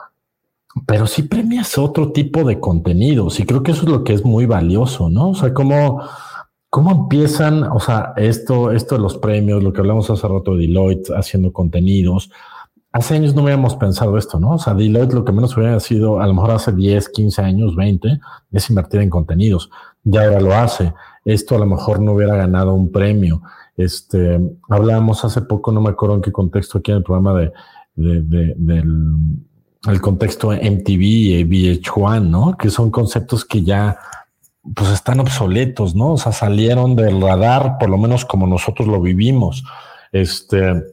[0.86, 4.24] pero sí premias otro tipo de contenidos y creo que eso es lo que es
[4.24, 5.32] muy valioso, ¿no?
[5.32, 6.02] O sea, cómo,
[6.70, 10.68] cómo empiezan, o sea, esto, esto de los premios, lo que hablamos hace rato de
[10.68, 12.32] Deloitte haciendo contenidos,
[12.92, 14.52] hace años no habíamos pensado esto, ¿no?
[14.52, 17.76] O sea, Deloitte lo que menos hubiera sido, a lo mejor hace 10, 15 años,
[17.76, 18.20] 20,
[18.52, 19.70] es invertir en contenidos.
[20.04, 20.94] Ya ahora lo hace.
[21.26, 23.42] Esto a lo mejor no hubiera ganado un premio.
[23.78, 24.40] Este,
[24.70, 27.52] hablábamos hace poco, no me acuerdo en qué contexto aquí en el programa de,
[27.96, 29.16] del
[29.88, 32.56] el contexto MTV y VH1, ¿no?
[32.58, 33.98] Que son conceptos que ya
[34.76, 36.14] pues están obsoletos, ¿no?
[36.14, 39.64] O sea, salieron del radar, por lo menos como nosotros lo vivimos.
[40.12, 40.84] Este,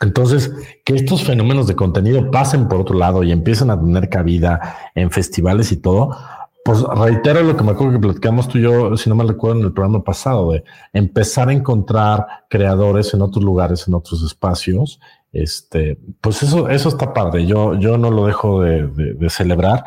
[0.00, 0.52] entonces,
[0.84, 5.10] que estos fenómenos de contenido pasen por otro lado y empiecen a tener cabida en
[5.10, 6.16] festivales y todo,
[6.64, 9.60] pues reitero lo que me acuerdo que platicamos tú y yo, si no me recuerdo,
[9.60, 10.62] en el programa pasado, de
[10.92, 15.00] empezar a encontrar creadores en otros lugares, en otros espacios.
[15.32, 17.46] Este, pues eso, eso está padre.
[17.46, 19.84] Yo, yo no lo dejo de, celebrar.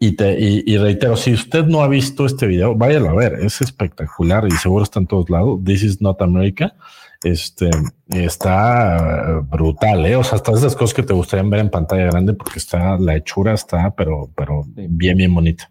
[0.00, 3.60] Y, te, y, reitero, si usted no ha visto este video, váyalo a ver, es
[3.60, 5.60] espectacular y seguro está en todos lados.
[5.64, 6.74] This is not America.
[7.22, 7.68] Este
[8.08, 10.16] está brutal, ¿eh?
[10.16, 13.16] O sea, hasta esas cosas que te gustaría ver en pantalla grande porque está la
[13.16, 15.70] hechura, está, pero, pero bien, bien bonita.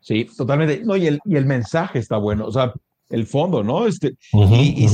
[0.00, 0.82] Sí, totalmente.
[0.84, 2.46] No, y el, y el mensaje está bueno.
[2.46, 2.72] O sea,
[3.12, 3.86] el fondo, ¿no?
[3.86, 4.86] Este, y,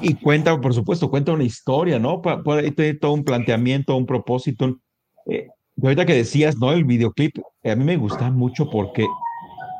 [0.00, 2.20] y, cuenta, por supuesto, cuenta una historia, ¿no?
[2.20, 4.78] Puede todo un planteamiento, un propósito.
[5.26, 5.46] Eh,
[5.80, 6.72] ahorita que decías, ¿no?
[6.72, 9.06] El videoclip, eh, a mí me gusta mucho porque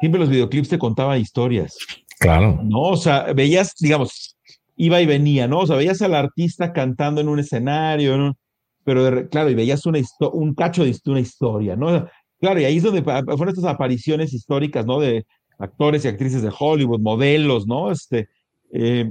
[0.01, 1.77] siempre los videoclips te contaban historias.
[2.21, 2.61] Claro.
[2.63, 4.32] No, o sea, veías, digamos,
[4.77, 5.61] iba y venía, ¿no?
[5.61, 8.37] O sea, veías al artista cantando en un escenario.
[8.85, 10.01] Pero claro, y veías una
[10.33, 12.09] un cacho de una historia, ¿no?
[12.41, 14.99] Claro, y ahí es donde fueron estas apariciones históricas, ¿no?
[14.99, 15.25] De
[15.59, 17.93] actores y actrices de Hollywood, modelos, ¿no?
[17.93, 18.29] Este,
[18.73, 19.11] eh,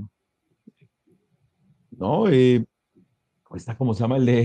[1.91, 2.27] ¿no?
[2.27, 2.65] Eh,
[3.55, 4.17] está, ¿cómo se llama?
[4.17, 4.41] El de,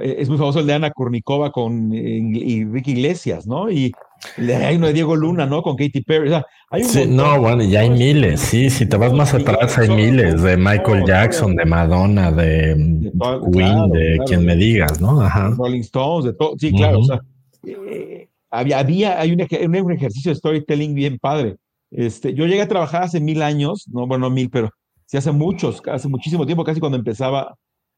[0.00, 3.70] eh, es muy famoso el de Ana Kurnikova con y Ricky Iglesias, ¿no?
[3.70, 3.92] Y
[4.36, 5.62] hay uno de Diego Luna, ¿no?
[5.62, 6.28] Con Katy Perry.
[6.28, 9.78] O sea, hay sí, no, bueno, ya hay miles, sí, si te vas más atrás
[9.78, 13.10] hay miles, de Michael Jackson, de Madonna, de,
[13.52, 15.20] Queen, de quien me digas, ¿no?
[15.20, 15.50] Ajá.
[15.56, 17.20] Rolling Stones, de todo, sí, claro, o sea,
[17.66, 19.40] eh, había, había, hay un,
[19.76, 21.56] un, ejercicio de storytelling bien padre.
[21.90, 24.70] Este, yo llegué a trabajar hace mil años, no, bueno, mil, pero
[25.06, 27.54] sí hace muchos, hace muchísimo tiempo, casi cuando empezaba,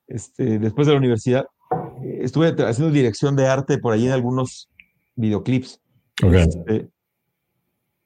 [0.06, 1.46] este, después de la universidad,
[2.02, 4.68] eh, estuve haciendo dirección de arte por ahí en algunos
[5.14, 5.80] videoclips.
[6.22, 6.40] Okay.
[6.40, 6.88] Este,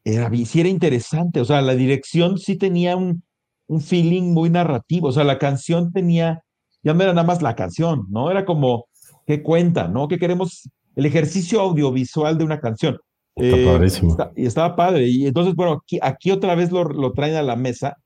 [0.04, 3.22] era, sí era interesante, o sea, la dirección sí tenía un,
[3.66, 6.42] un feeling muy narrativo, o sea, la canción tenía,
[6.82, 8.30] ya no era nada más la canción, ¿no?
[8.30, 8.86] Era como,
[9.26, 10.08] ¿qué cuenta, no?
[10.08, 10.68] ¿Qué queremos?
[10.96, 12.98] El ejercicio audiovisual de una canción.
[13.36, 13.88] Eh,
[14.36, 15.06] y estaba padre.
[15.06, 17.96] Y entonces, bueno, aquí, aquí otra vez lo, lo, traen a la mesa,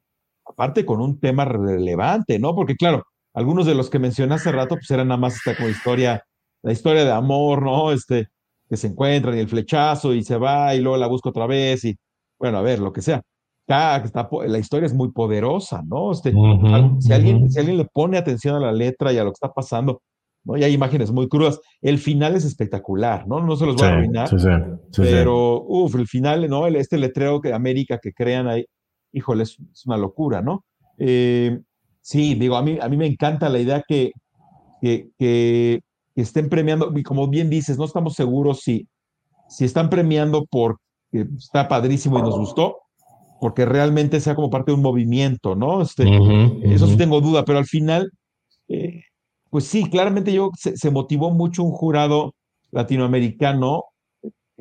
[0.45, 2.55] aparte con un tema relevante, ¿no?
[2.55, 5.69] Porque claro, algunos de los que mencioné hace rato, pues eran nada más esta como
[5.69, 6.23] historia,
[6.63, 7.91] la historia de amor, ¿no?
[7.91, 8.29] Este,
[8.69, 11.85] que se encuentran y el flechazo y se va y luego la busca otra vez
[11.85, 11.97] y,
[12.39, 13.23] bueno, a ver, lo que sea.
[13.67, 16.13] Acá está, la historia es muy poderosa, ¿no?
[16.13, 16.33] Este,
[17.01, 19.53] si, alguien, si alguien le pone atención a la letra y a lo que está
[19.53, 20.03] pasando,
[20.45, 20.57] ¿no?
[20.57, 21.61] Y hay imágenes muy crudas.
[21.81, 23.41] El final es espectacular, ¿no?
[23.41, 24.29] No se los voy a arruinar.
[24.97, 26.67] pero, uff, el final, ¿no?
[26.67, 28.67] Este letrero de América que crean ahí,
[29.13, 29.57] híjole, es,
[29.87, 30.65] una locura, ¿no?
[30.99, 31.59] Eh,
[32.03, 34.13] sí, digo, a mí, a mí me encanta la idea que,
[34.83, 35.81] que, que,
[36.23, 38.89] estén premiando, y como bien dices, no estamos seguros si,
[39.49, 40.79] si están premiando porque
[41.37, 42.79] está padrísimo y nos gustó,
[43.41, 45.83] porque realmente sea como parte de un movimiento, ¿no?
[45.83, 46.05] Este,
[46.63, 48.11] Eso sí tengo duda, pero al final,
[48.69, 49.03] eh,
[49.51, 52.35] pues sí, claramente yo se, motivó mucho un jurado
[52.71, 53.85] latinoamericano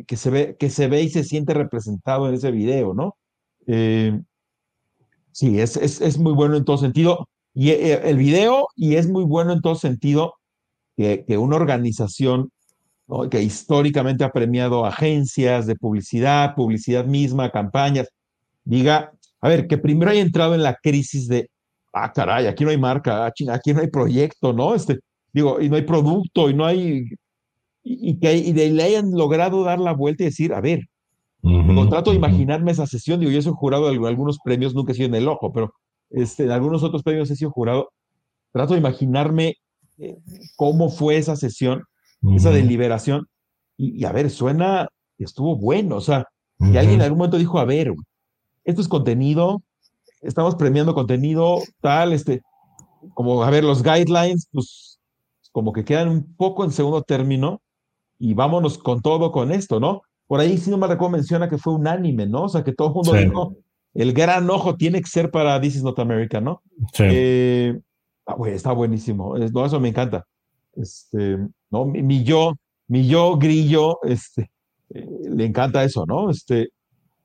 [0.08, 3.16] que se, ve, que se ve y se siente representado en ese video, ¿no?
[3.68, 4.20] Eh,
[5.32, 7.28] sí, es, es, es, muy bueno en todo sentido.
[7.54, 10.34] Y eh, el video, y es muy bueno en todo sentido
[10.96, 12.50] que, que una organización
[13.30, 18.10] que históricamente ha premiado agencias de publicidad, publicidad misma, campañas,
[18.64, 21.50] diga, a ver, que primero haya entrado en la crisis de
[21.94, 24.76] ah, caray, aquí no hay marca, ah, aquí no hay proyecto, ¿no?
[24.76, 25.00] Este,
[25.32, 27.10] digo, y no hay producto, y no hay,
[27.84, 30.82] y, que y de, le hayan logrado dar la vuelta y decir, a ver,
[31.90, 35.08] trato de imaginarme esa sesión, digo, yo soy jurado de algunos premios, nunca he sido
[35.08, 35.74] en el ojo, pero
[36.10, 37.92] este, en algunos otros premios he sido jurado,
[38.52, 39.56] trato de imaginarme
[39.98, 40.18] eh,
[40.56, 41.84] cómo fue esa sesión,
[42.36, 43.28] esa deliberación,
[43.78, 44.88] y, a ver, suena,
[45.18, 46.28] estuvo bueno, o sea,
[46.60, 47.92] y alguien en algún momento dijo, a ver,
[48.64, 49.62] esto es contenido,
[50.22, 52.42] estamos premiando contenido tal, este,
[53.14, 55.00] como, a ver, los guidelines, pues,
[55.52, 57.62] como que quedan un poco en segundo término
[58.18, 60.02] y vámonos con todo con esto, ¿no?
[60.28, 62.44] Por ahí, si no me recuerdo, menciona que fue unánime, ¿no?
[62.44, 63.58] O sea, que todo el mundo dijo,
[63.94, 66.62] el gran ojo tiene que ser para This is Not America, ¿no?
[66.94, 67.04] Sí.
[67.06, 67.80] Eh,
[68.26, 70.26] ah, está buenísimo, eso me encanta.
[70.76, 71.38] Este,
[71.70, 71.86] ¿no?
[71.86, 72.54] Mi, yo,
[72.88, 74.52] mi yo grillo, este,
[74.90, 76.30] eh, le encanta eso, ¿no?
[76.30, 76.70] Este,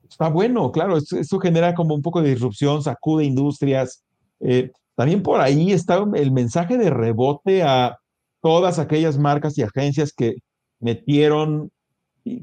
[0.07, 4.03] está bueno, claro, esto, genera como un poco de disrupción, sacude industrias.
[4.39, 7.97] Eh, también por ahí está el mensaje de rebote a
[8.41, 10.35] todas aquellas marcas y agencias que
[10.79, 11.71] metieron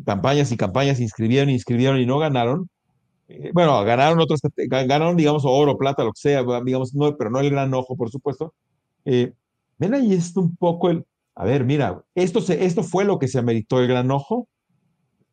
[0.05, 2.69] campañas y campañas, inscribieron, inscribieron y no ganaron.
[3.29, 7.41] Eh, bueno, ganaron otros, ganaron, digamos, oro, plata, lo que sea, digamos, no, pero no
[7.41, 8.55] el gran ojo, por supuesto.
[9.05, 9.33] Eh,
[9.79, 11.05] ven ahí esto un poco el,
[11.35, 14.49] a ver, mira, esto, se, esto fue lo que se ameritó el gran ojo,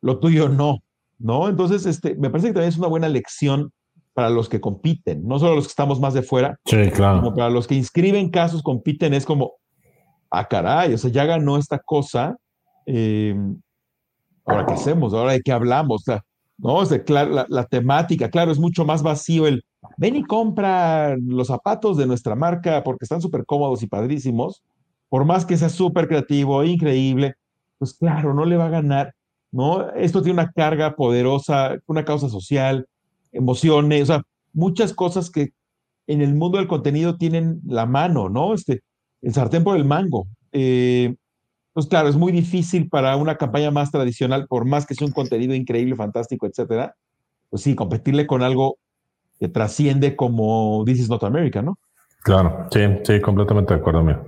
[0.00, 0.80] lo tuyo no.
[1.18, 1.48] ¿no?
[1.48, 3.72] Entonces, este, me parece que también es una buena lección
[4.12, 7.20] para los que compiten, no solo los que estamos más de fuera, sí, claro.
[7.20, 9.54] como para los que inscriben casos, compiten, es como,
[10.30, 12.36] ah, caray, o sea, ya ganó esta cosa,
[12.86, 13.34] eh,
[14.44, 16.04] ahora qué hacemos, ahora de qué hablamos,
[16.58, 16.76] ¿no?
[16.76, 19.64] O sea, la, la, temática, claro, es mucho más vacío el,
[19.96, 24.62] ven y compra los zapatos de nuestra marca porque están súper cómodos y padrísimos,
[25.08, 27.34] por más que sea súper creativo, increíble,
[27.78, 29.14] pues claro, no le va a ganar
[29.54, 29.88] ¿no?
[29.92, 32.88] Esto tiene una carga poderosa, una causa social,
[33.30, 35.52] emociones, o sea, muchas cosas que
[36.08, 38.52] en el mundo del contenido tienen la mano, ¿no?
[38.52, 38.82] Este,
[39.22, 40.26] el sartén por el mango.
[40.50, 41.14] Eh,
[41.74, 45.12] pues claro, es muy difícil para una campaña más tradicional, por más que sea un
[45.12, 46.94] contenido increíble, fantástico, etcétera,
[47.50, 48.78] pues sí, competirle con algo
[49.38, 51.78] que trasciende como This is Not America, ¿no?
[52.22, 54.24] Claro, sí, sí, completamente de acuerdo, amigo.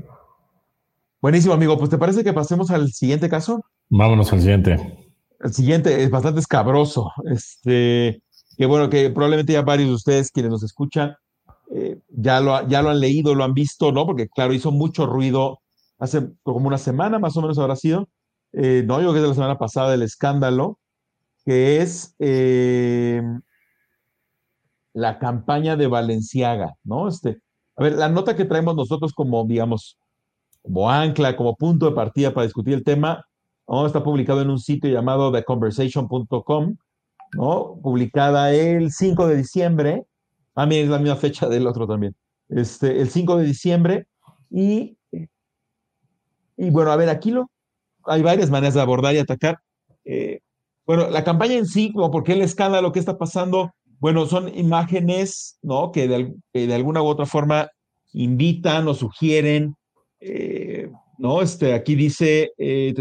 [1.23, 1.79] Buenísimo, amigo.
[1.79, 3.65] Pues te parece que pasemos al siguiente caso.
[3.89, 5.09] Vámonos al siguiente.
[5.41, 7.11] El siguiente es bastante escabroso.
[7.31, 8.21] Este,
[8.59, 11.15] que bueno, que probablemente ya varios de ustedes quienes nos escuchan
[11.75, 14.07] eh, ya, lo, ya lo han leído, lo han visto, ¿no?
[14.07, 15.61] Porque claro, hizo mucho ruido
[15.99, 18.09] hace como una semana más o menos habrá sido,
[18.53, 20.79] eh, no, yo creo que es de la semana pasada, el escándalo,
[21.45, 23.23] que es eh,
[24.93, 27.09] la campaña de Valenciaga, ¿no?
[27.09, 27.41] Este,
[27.77, 29.99] a ver, la nota que traemos nosotros como, digamos,
[30.63, 33.25] como ancla, como punto de partida para discutir el tema,
[33.69, 33.87] ¿no?
[33.87, 36.77] está publicado en un sitio llamado theconversation.com,
[37.35, 37.79] ¿no?
[37.83, 40.07] Publicada el 5 de diciembre,
[40.55, 42.17] a mí es la misma fecha del otro también,
[42.49, 44.07] este, el 5 de diciembre,
[44.51, 44.97] y
[46.57, 47.51] y bueno, a ver, aquí lo,
[48.07, 49.59] hay varias maneras de abordar y atacar.
[50.05, 50.41] Eh,
[50.87, 54.57] bueno, la campaña en sí, como por qué el escándalo, qué está pasando, bueno, son
[54.57, 55.91] imágenes, ¿no?
[55.91, 57.69] Que de, de alguna u otra forma
[58.13, 59.75] invitan o sugieren,
[60.21, 60.89] eh,
[61.19, 61.43] ¿no?
[61.43, 62.95] Este, aquí dice, eh,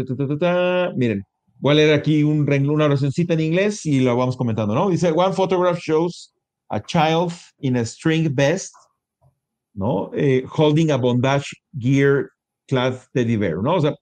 [0.96, 1.22] miren,
[1.58, 4.90] voy a leer aquí un, una oracióncita en inglés y lo vamos comentando, ¿no?
[4.90, 6.34] Dice, one photograph shows
[6.70, 8.74] a child in a string vest,
[9.74, 10.10] ¿no?
[10.50, 12.30] holding a bondage gear
[12.66, 13.74] Clad Teddy Bear, ¿no?
[13.74, 13.94] O sea,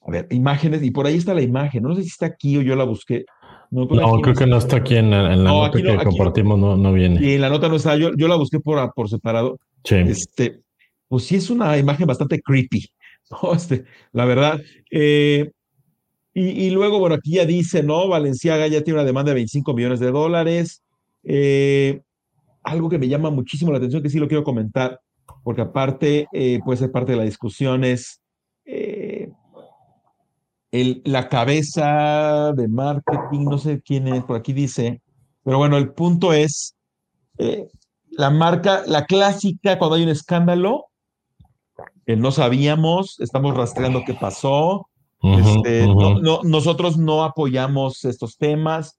[0.00, 2.62] a ver, imágenes, y por ahí está la imagen, no sé si está aquí o
[2.62, 3.24] yo la busqué.
[3.70, 7.24] No, creo que no está aquí en, la nota que compartimos, no, viene.
[7.24, 9.58] Y en la nota no está, yo, yo la busqué por, por separado.
[9.84, 9.96] Sí.
[9.96, 10.60] Este,
[11.08, 12.86] pues sí es una imagen bastante creepy,
[13.30, 13.52] ¿no?
[13.54, 14.60] Este, la verdad.
[14.90, 15.50] Eh,
[16.34, 18.06] y, luego, bueno, aquí ya dice, ¿no?
[18.06, 20.82] Valenciaga ya tiene una demanda de 25 millones de dólares.
[21.24, 22.00] Eh,
[22.62, 25.00] algo que me llama muchísimo la atención, que sí lo quiero comentar,
[25.42, 28.20] porque aparte eh, puede ser parte de la discusión es
[28.64, 29.30] eh,
[30.70, 35.00] el, la cabeza de marketing, no sé quién es, por aquí dice,
[35.42, 36.76] pero bueno, el punto es
[37.38, 37.68] eh,
[38.10, 40.86] la marca, la clásica cuando hay un escándalo,
[42.06, 44.88] no sabíamos, estamos rastreando qué pasó,
[45.22, 48.98] este, No, nosotros no apoyamos estos temas.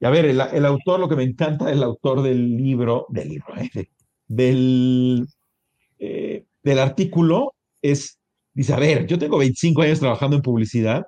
[0.00, 3.28] Y a ver, el, el, autor, lo que me encanta el autor del libro, del
[3.28, 3.88] libro, eh,
[4.26, 5.26] del
[6.78, 8.18] artículo es,
[8.54, 11.06] dice, a ver, yo tengo 25 años trabajando en publicidad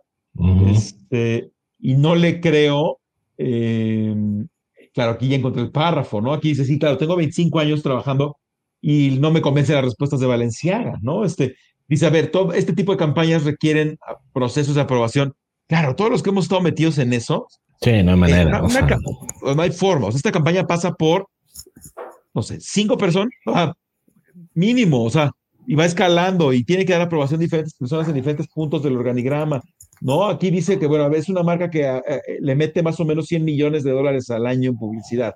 [0.69, 3.01] este, y no le creo,
[3.39, 4.15] eh,
[4.95, 6.33] claro, aquí ya encontré el párrafo, ¿no?
[6.33, 8.37] Aquí dice, sí, claro, tengo 25 años trabajando
[8.81, 11.25] y no me convence las respuestas de Valenciaga, ¿no?
[11.25, 11.57] Este,
[11.89, 13.99] dice, a ver, todo este tipo de campañas requieren
[14.33, 15.35] procesos de aprobación.
[15.67, 17.47] Claro, todos los que hemos estado metidos en eso.
[17.81, 18.63] Sí, no hay manera.
[18.63, 20.09] no hay forma.
[20.09, 21.29] O sea, esta campaña pasa por,
[22.35, 23.33] no sé, cinco personas,
[24.55, 25.31] mínimo, o sea,
[25.71, 28.97] y va escalando y tiene que dar aprobación a diferentes personas en diferentes puntos del
[28.97, 29.63] organigrama.
[30.01, 32.01] No, aquí dice que, bueno, es una marca que
[32.41, 35.35] le mete más o menos 100 millones de dólares al año en publicidad.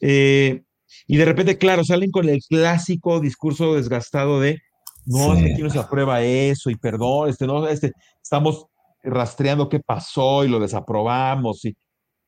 [0.00, 0.62] Eh,
[1.08, 4.60] y de repente, claro, salen con el clásico discurso desgastado de,
[5.04, 7.90] no, aquí no se aprueba eso y perdón, este, no, este,
[8.22, 8.66] estamos
[9.02, 11.64] rastreando qué pasó y lo desaprobamos.
[11.64, 11.74] Y,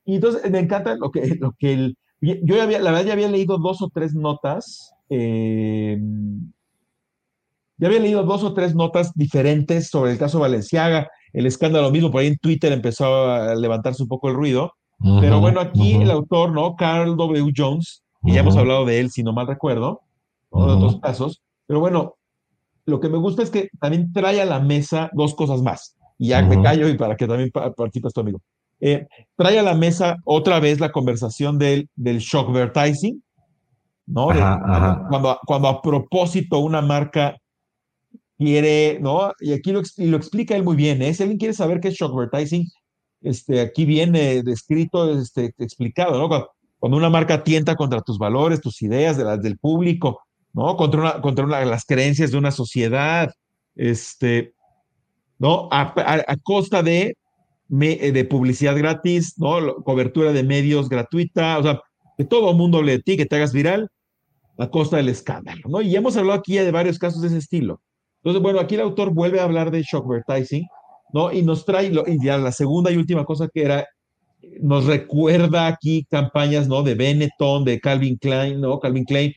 [0.04, 3.30] y entonces me encanta lo que, lo que el, yo había, la verdad ya había
[3.30, 6.00] leído dos o tres notas eh,
[7.76, 12.10] ya había leído dos o tres notas diferentes sobre el caso Valenciaga, el escándalo mismo,
[12.10, 14.72] por ahí en Twitter empezó a levantarse un poco el ruido,
[15.20, 16.76] pero bueno, aquí el autor, ¿no?
[16.76, 17.52] Carl W.
[17.54, 20.00] Jones, y ya hemos hablado de él, si no mal recuerdo,
[20.52, 22.14] de otros casos, pero bueno,
[22.86, 26.28] lo que me gusta es que también trae a la mesa dos cosas más, y
[26.28, 28.40] ya me callo y para que también participas tu amigo.
[28.80, 29.06] Eh,
[29.36, 33.22] trae a la mesa otra vez la conversación del, del shockvertising,
[34.06, 34.28] ¿no?
[35.08, 37.36] Cuando, cuando a propósito una marca
[38.36, 39.32] quiere, ¿no?
[39.40, 39.80] Y aquí lo,
[40.16, 41.14] explica él muy bien, ¿eh?
[41.14, 42.68] Si alguien quiere saber qué es shockvertising,
[43.22, 46.28] este, aquí viene descrito, este, explicado, ¿no?
[46.28, 50.20] Cuando, una marca tienta contra tus valores, tus ideas, de las del público,
[50.52, 50.76] ¿no?
[50.76, 53.32] Contra, una, contra las creencias de una sociedad,
[53.74, 54.52] este,
[55.38, 55.68] ¿no?
[55.70, 55.94] A,
[56.42, 57.16] costa de,
[57.68, 59.76] de publicidad gratis, ¿no?
[59.76, 61.80] Cobertura de medios gratuita, o sea,
[62.18, 63.88] que todo el mundo le de ti, que te hagas viral,
[64.58, 65.80] a costa del escándalo, ¿no?
[65.82, 67.80] Y hemos hablado aquí de varios casos de ese estilo.
[68.24, 70.66] Entonces, bueno, aquí el autor vuelve a hablar de shockvertising,
[71.12, 71.30] ¿no?
[71.30, 73.86] Y nos trae, y ya la segunda y última cosa que era,
[74.62, 76.82] nos recuerda aquí campañas, ¿no?
[76.82, 78.80] De Benetton, de Calvin Klein, ¿no?
[78.80, 79.34] Calvin Klein.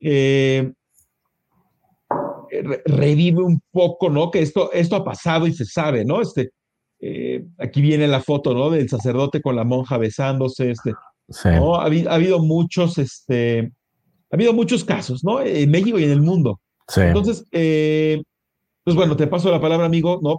[0.00, 0.72] Eh,
[2.84, 4.28] revive un poco, ¿no?
[4.32, 6.20] Que esto, esto ha pasado y se sabe, ¿no?
[6.20, 6.50] Este,
[6.98, 8.70] eh, aquí viene la foto, ¿no?
[8.70, 10.94] Del sacerdote con la monja besándose, este,
[11.44, 11.76] ¿no?
[11.76, 13.70] Ha, habido muchos, este,
[14.32, 15.40] ha habido muchos casos, ¿no?
[15.40, 16.58] En México y en el mundo.
[16.88, 17.00] Sí.
[17.00, 18.22] Entonces, eh,
[18.84, 20.38] pues bueno, te paso la palabra, amigo, ¿no?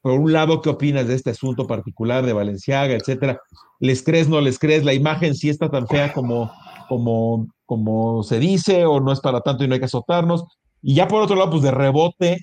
[0.00, 3.40] Por un lado, ¿qué opinas de este asunto particular de Valenciaga, etcétera?
[3.80, 4.84] ¿Les crees, no les crees?
[4.84, 6.50] ¿La imagen sí está tan fea como,
[6.88, 10.44] como, como se dice o no es para tanto y no hay que azotarnos?
[10.80, 12.38] Y ya por otro lado, pues de rebote,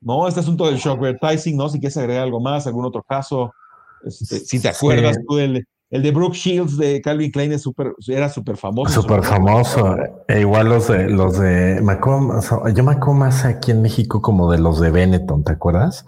[0.00, 0.28] ¿no?
[0.28, 1.68] Este asunto del shock advertising, ¿no?
[1.68, 3.52] Si quieres agregar algo más, algún otro caso,
[4.04, 7.94] este, si te acuerdas tú del, el de Brooke Shields de Calvin Klein es super,
[8.06, 9.02] era súper famoso.
[9.02, 9.96] Súper famoso.
[10.28, 14.58] E igual los de, los de, yo me acuerdo más aquí en México como de
[14.58, 16.06] los de Benetton, ¿te acuerdas?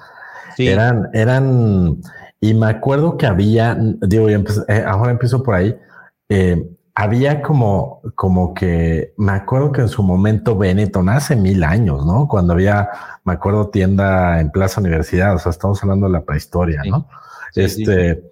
[0.57, 0.68] Sí.
[0.68, 2.01] Eran, eran,
[2.41, 5.76] y me acuerdo que había, digo, eh, ahora empiezo por ahí,
[6.28, 6.64] eh,
[6.95, 12.28] había como, como que, me acuerdo que en su momento Benetton, hace mil años, ¿no?
[12.28, 12.89] Cuando había,
[13.24, 17.09] me acuerdo, tienda en Plaza Universidad, o sea, estamos hablando de la prehistoria, ¿no?
[17.55, 18.22] este,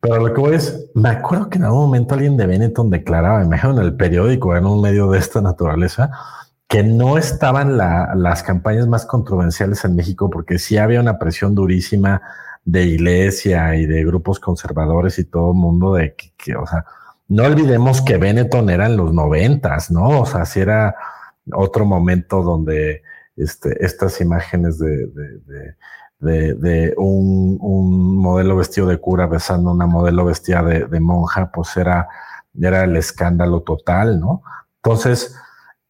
[0.00, 3.44] pero lo que voy es, me acuerdo que en algún momento alguien de Benetton declaraba,
[3.44, 6.10] imagino en el periódico, en un medio de esta naturaleza,
[6.68, 12.20] que no estaban las campañas más controversiales en México porque sí había una presión durísima
[12.64, 16.84] de iglesia y de grupos conservadores y todo el mundo de que, o sea,
[17.28, 20.20] no olvidemos que Benetton era en los noventas, ¿no?
[20.20, 20.94] O sea, si era
[21.52, 23.02] otro momento donde
[23.36, 25.08] este, estas imágenes de,
[26.20, 32.08] de un, un, modelo vestido de cura besando una modelo vestida de, monja, pues era,
[32.60, 34.42] era el escándalo total, ¿no?
[34.82, 35.34] Entonces,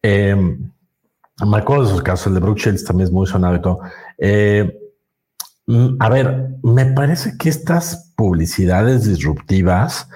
[0.01, 3.61] eh, me acuerdo de esos casos, el de Brooke Shields también es muy sonado y
[3.61, 3.79] todo.
[4.17, 4.77] Eh,
[5.67, 10.07] mm, a ver, me parece que estas publicidades disruptivas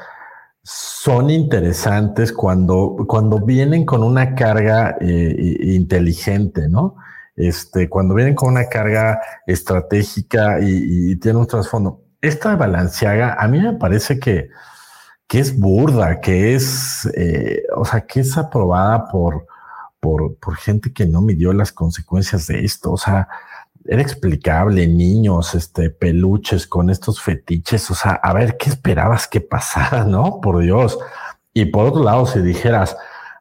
[0.64, 6.96] son interesantes cuando, cuando vienen con una carga eh, inteligente, ¿no?
[7.36, 12.04] Este, cuando vienen con una carga estratégica y, y tienen un trasfondo.
[12.22, 14.50] Esta de Balenciaga, a mí me parece que,
[15.28, 19.48] que es burda, que es, eh, o sea, que es aprobada por,
[20.00, 22.92] por, por gente que no midió las consecuencias de esto.
[22.92, 23.28] O sea,
[23.86, 29.42] era explicable, niños, este, peluches con estos fetiches, o sea, a ver qué esperabas que
[29.42, 30.40] pasara, ¿no?
[30.40, 31.00] Por Dios.
[31.54, 32.96] Y por otro lado, si dijeras,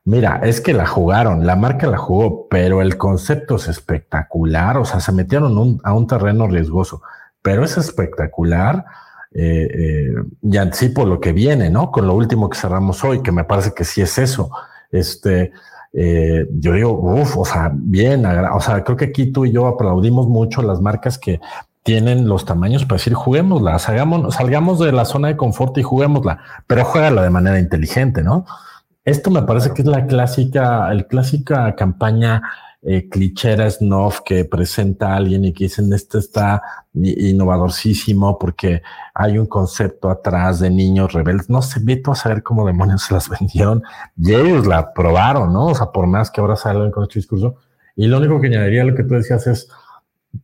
[0.04, 4.84] mira, es que la jugaron, la marca la jugó, pero el concepto es espectacular, o
[4.84, 7.02] sea, se metieron a un terreno riesgoso,
[7.42, 8.84] pero es espectacular.
[9.34, 11.90] Eh, eh, y lo que viene, ¿no?
[11.90, 14.50] Con lo último que cerramos hoy, que me parece que sí es eso.
[14.90, 15.52] Este,
[15.92, 19.66] eh, yo digo, uff, o sea, bien, o sea, creo que aquí tú y yo
[19.66, 21.40] aplaudimos mucho las marcas que
[21.82, 26.38] tienen los tamaños para decir, juguémosla, salgamos, salgamos de la zona de confort y juguémosla,
[26.66, 28.44] pero juégala de manera inteligente, ¿no?
[29.04, 32.42] Esto me parece que es la clásica, el clásica campaña
[32.84, 36.60] eh, clichera snuff que presenta a alguien y que dicen esto está
[36.94, 38.82] innovadorcísimo porque
[39.14, 41.48] hay un concepto atrás de niños rebeldes.
[41.48, 43.82] No sé, Vito a saber cómo demonios se las vendieron
[44.16, 45.66] y ellos la probaron, ¿no?
[45.66, 47.56] O sea, por más que ahora salgan con este discurso.
[47.94, 49.68] Y lo único que añadiría a lo que tú decías es,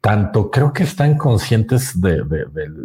[0.00, 2.22] tanto creo que están conscientes de,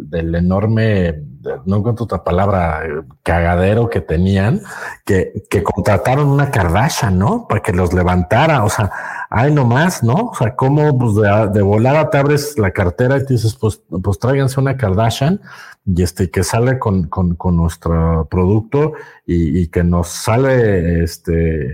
[0.08, 1.22] del enorme,
[1.66, 2.82] no encuentro otra palabra,
[3.22, 4.62] cagadero que tenían,
[5.04, 7.46] que, que contrataron una Kardashian, ¿no?
[7.46, 8.90] Para que los levantara, o sea,
[9.28, 10.30] hay nomás, ¿no?
[10.30, 11.14] O sea, cómo pues,
[11.52, 15.42] de, volada te abres la cartera y te dices, pues, pues tráiganse una Kardashian
[15.84, 18.94] y este, que sale con, con, con nuestro producto
[19.26, 21.72] y, y, que nos sale este,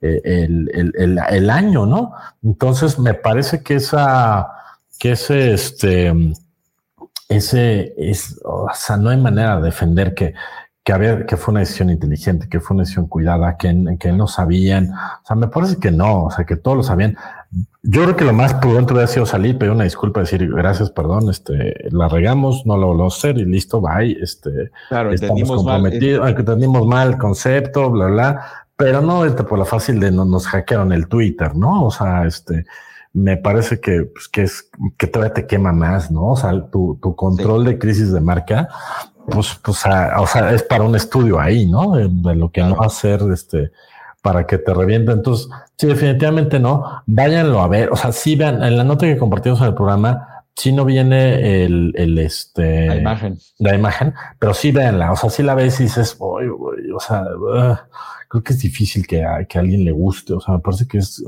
[0.00, 2.14] eh, el, el, el, el año, ¿no?
[2.42, 4.61] Entonces, me parece que esa
[5.02, 6.14] que ese, este,
[7.28, 10.32] ese es, o sea, no hay manera de defender que,
[10.84, 14.28] que, había, que fue una decisión inteligente, que fue una decisión cuidada, que, que no
[14.28, 14.92] sabían.
[14.92, 17.16] O sea, me parece que no, o sea, que todos lo sabían.
[17.82, 21.28] Yo creo que lo más prudente hubiera sido salir, pedir una disculpa, decir gracias, perdón,
[21.30, 26.20] este, la regamos, no lo volvemos a hacer y listo, bye, este, claro, estamos comprometidos,
[26.20, 28.46] mal, entendimos mal el concepto, bla, bla,
[28.76, 31.86] pero no este, por la fácil de no, nos hackearon el Twitter, ¿no?
[31.86, 32.66] O sea, este,
[33.12, 36.28] me parece que, pues, que es que todavía te quema más, ¿no?
[36.28, 38.68] O sea, tu, tu control de crisis de marca,
[39.26, 41.92] pues, pues o sea, es para un estudio ahí, ¿no?
[41.92, 43.70] De, lo que no hacer, este,
[44.22, 45.12] para que te reviente.
[45.12, 47.02] Entonces, sí, definitivamente no.
[47.06, 47.90] Váyanlo a ver.
[47.90, 51.64] O sea, sí vean, en la nota que compartimos en el programa, sí no viene
[51.64, 52.86] el, el este.
[52.86, 53.38] La imagen.
[53.58, 55.12] La imagen, pero sí véanla.
[55.12, 56.40] O sea, sí la ves y dices, o
[57.00, 57.24] sea,
[58.32, 60.32] creo que es difícil que a, que alguien le guste.
[60.32, 61.22] O sea, me parece que es,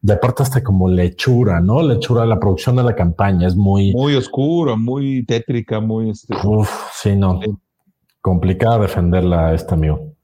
[0.00, 1.82] de aparte hasta como lechura, ¿no?
[1.82, 3.92] Lechura, la producción de la campaña es muy...
[3.92, 6.10] Muy oscuro, muy tétrica, muy...
[6.10, 7.40] Este, Uf, sí, no.
[8.20, 10.14] Complicada defenderla esta amigo.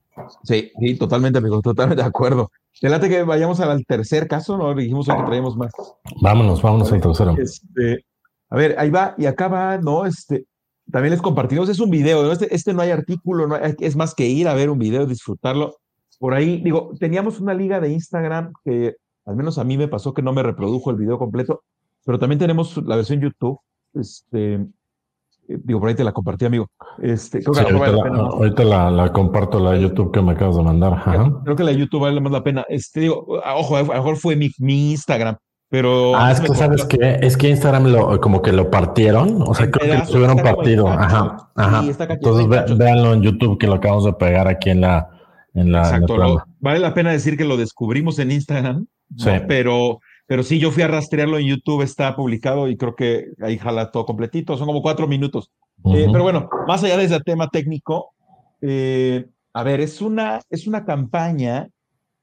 [0.45, 2.53] Sí, sí, totalmente, amigo, totalmente de acuerdo.
[2.81, 4.73] Delante que vayamos al tercer caso, ¿no?
[4.77, 5.73] Dijimos que traemos más.
[6.21, 7.35] Vámonos, vámonos al tercero.
[7.37, 8.05] Este,
[8.49, 10.07] a ver, ahí va, y acá va, ¿no?
[10.07, 10.47] Este,
[10.89, 14.29] también les compartimos, es un video, este, este, no hay artículo, no es más que
[14.29, 15.82] ir a ver un video, disfrutarlo.
[16.23, 18.95] Por ahí, digo, teníamos una liga de Instagram que
[19.27, 21.65] al menos a mí me pasó que no me reprodujo el video completo,
[22.05, 23.59] pero también tenemos la versión YouTube.
[23.93, 26.69] Este, eh, digo, por ahí te la compartí, amigo.
[27.03, 31.03] Este, creo que ahorita, la, comparto la YouTube que me acabas de mandar.
[31.43, 32.65] Creo que la YouTube vale más la pena.
[32.69, 35.35] Este, digo, ojo, a lo mejor fue mi, mi Instagram,
[35.71, 36.15] pero.
[36.15, 39.43] Ah, es que sabes que es que Instagram lo, como que lo partieron.
[39.43, 40.87] O sea, creo que lo tuvieron partido.
[40.87, 41.51] Ajá.
[41.57, 41.83] Ajá.
[41.85, 45.09] Entonces véanlo en YouTube que lo acabamos de pegar aquí en la.
[45.55, 46.45] En la, Exacto.
[46.61, 48.87] vale la pena decir que lo descubrimos en Instagram.
[49.17, 49.31] Sí.
[49.47, 53.59] Pero, pero sí, yo fui a rastrearlo en YouTube, está publicado y creo que ahí
[53.59, 54.57] jala todo completito.
[54.57, 55.51] Son como cuatro minutos.
[55.85, 58.15] Eh, pero bueno, más allá de ese tema técnico,
[58.61, 61.69] eh, a ver, es una, es una campaña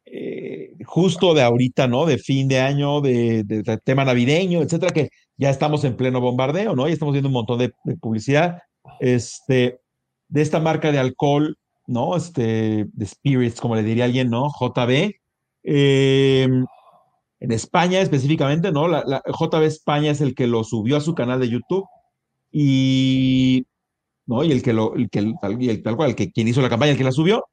[0.05, 2.05] eh, justo de ahorita, ¿no?
[2.05, 3.45] De fin de año, de,
[3.83, 6.87] tema navideño, etcétera, que ya estamos en pleno bombardeo, ¿no?
[6.87, 8.59] Y estamos viendo un montón de, publicidad,
[8.99, 9.81] este,
[10.27, 11.57] de esta marca de alcohol,
[11.89, 12.15] ¿no?
[12.15, 14.49] Este, de spirits, como le diría alguien, ¿no?
[14.49, 15.11] JB.
[15.63, 16.65] Em,
[17.41, 18.87] en España específicamente, ¿no?
[18.87, 21.85] La, JB España es el que lo subió a su canal de YouTube
[22.51, 23.65] y,
[24.25, 24.43] ¿no?
[24.43, 25.33] Y el que lo, el que,
[25.81, 27.45] tal cual, el que quien hizo la campaña, el que la subió,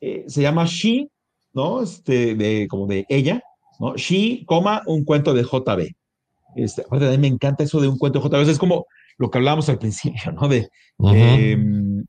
[0.00, 1.08] eh, se llama She
[1.52, 1.82] ¿no?
[1.82, 3.42] Este, de, como de ella,
[3.78, 3.94] ¿no?
[3.96, 5.94] She, coma, un cuento de JB.
[6.56, 8.50] Este, aparte, a mí me encanta eso de un cuento de JB.
[8.50, 8.86] Es como
[9.18, 10.48] lo que hablábamos al principio, ¿no?
[10.48, 10.68] De
[10.98, 12.04] em, eh,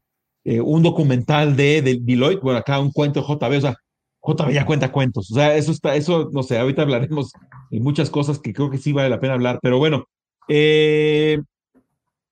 [0.46, 3.76] un documental de, de, Deloitte, bueno, acá un cuento de JB, o sea,
[4.22, 5.32] JB ya cuenta cuentos.
[5.32, 7.32] O sea, eso está, eso, no sé, ahorita hablaremos
[7.72, 10.06] de muchas cosas que creo que sí vale la pena hablar, pero bueno,
[10.48, 11.40] eh,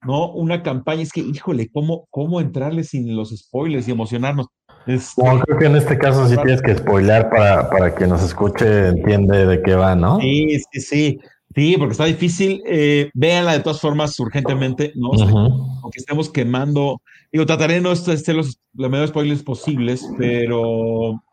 [0.03, 0.31] ¿no?
[0.31, 4.47] Una campaña, es que, híjole, ¿cómo, cómo entrarle sin los spoilers y emocionarnos?
[4.85, 9.45] creo que en este caso sí tienes que spoiler para, para que nos escuche, entiende
[9.45, 10.19] de qué va, ¿no?
[10.19, 11.19] Sí, sí, sí.
[11.55, 12.61] Sí, porque está difícil.
[12.67, 15.11] Eh, véanla de todas formas urgentemente, ¿no?
[15.81, 17.01] Aunque estemos quemando.
[17.31, 21.23] Digo, trataré de no hacer los, los menores spoilers posibles, pero,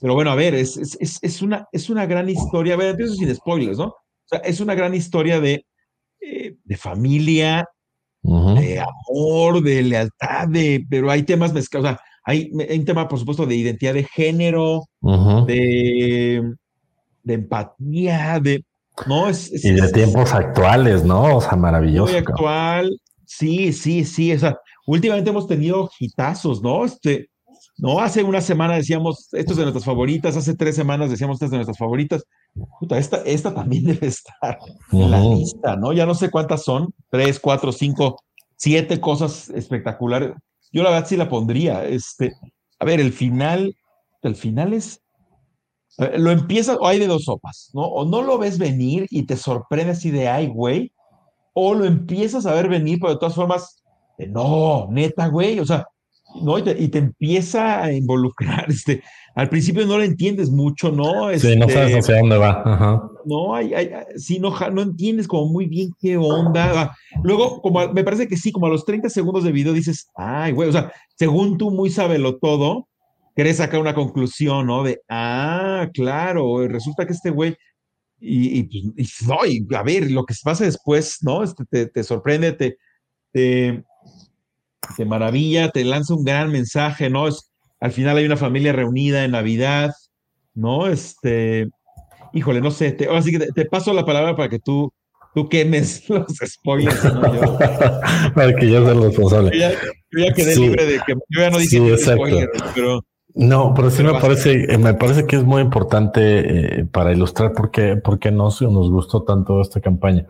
[0.00, 2.74] pero bueno, a ver, es, es, es, una, es una gran historia.
[2.74, 3.86] A ver, empiezo sin spoilers, ¿no?
[3.86, 5.64] O sea, es una gran historia de,
[6.20, 7.64] eh, de familia,
[8.22, 11.90] de amor, de lealtad, de, pero hay temas mezclados.
[11.90, 14.82] O sea, hay, un tema, por supuesto, de identidad de género,
[15.46, 16.54] de,
[17.22, 18.64] de, empatía, de...
[19.06, 19.28] ¿no?
[19.28, 21.36] Es, y de tiempos actuales, ¿no?
[21.36, 22.12] O sea, maravilloso.
[22.12, 24.32] Muy actual, sí, sí, sí.
[24.32, 26.84] O sea, últimamente hemos tenido hitazos, ¿no?
[26.84, 27.28] Este,
[27.78, 31.46] no, hace una semana decíamos, esto es de nuestras favoritas, hace tres semanas decíamos, esto
[31.46, 32.24] es de nuestras favoritas.
[32.80, 34.58] Puta, esta, esta también debe estar
[34.92, 35.92] en la lista, ¿no?
[35.92, 38.16] Ya no sé cuántas son, tres, cuatro, cinco,
[38.56, 40.32] siete cosas espectaculares.
[40.72, 41.84] Yo la verdad sí la pondría.
[41.84, 42.32] Este,
[42.78, 43.76] a ver, el final,
[44.22, 45.02] el final es,
[45.98, 47.82] lo empiezas, o hay de dos sopas, ¿no?
[47.82, 50.92] O no lo ves venir y te sorprende así de, ay, güey,
[51.54, 53.82] o lo empiezas a ver venir, pero de todas formas,
[54.18, 55.86] no, neta, güey, o sea,
[56.42, 56.58] ¿no?
[56.58, 59.02] Y te, empieza a involucrar, este,
[59.34, 61.30] al principio no lo entiendes mucho, ¿no?
[61.38, 63.10] sí, no sabes este, hacia dónde va.
[63.24, 66.94] No, hay, hay, sí, no, no entiendes como muy bien qué onda.
[67.22, 70.52] Luego, como me parece que sí, como a los 30 segundos de video dices, ay,
[70.52, 72.88] güey, o sea, según tú muy sabelo todo,
[73.36, 74.82] querés sacar una conclusión, ¿no?
[74.82, 77.54] De, ah, claro, resulta que este güey,
[78.18, 81.44] y, y, no, y a ver, lo que pasa después, ¿no?
[81.44, 82.78] Este, te, te sorprende, te,
[83.32, 87.28] te maravilla, te lanza un gran mensaje, ¿no?
[87.28, 89.90] Es, al final hay una familia reunida en Navidad,
[90.54, 90.86] ¿no?
[90.86, 91.68] Este,
[92.32, 94.90] híjole, no sé, te, ahora sí que te, paso la palabra para que tú,
[95.34, 97.20] tú quemes los spoilers, ¿no?
[98.34, 99.58] para que yo sea el responsable.
[100.12, 103.04] Yo ya, quedé libre de que yo ya no dije spoilers, pero...
[103.36, 107.52] No, pero sí me parece, eh, me parece que es muy importante eh, para ilustrar
[107.52, 110.26] por qué, por qué nos, nos gustó tanto esta campaña.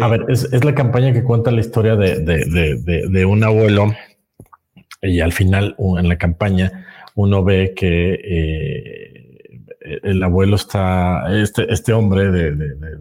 [0.00, 3.92] A ver, es, la campaña que cuenta la historia de, un abuelo
[5.02, 11.92] y al final en la campaña uno ve que eh, el abuelo está, este, este
[11.92, 12.48] hombre de,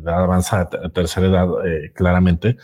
[0.01, 2.57] edad avanzada, tercera edad, eh, claramente,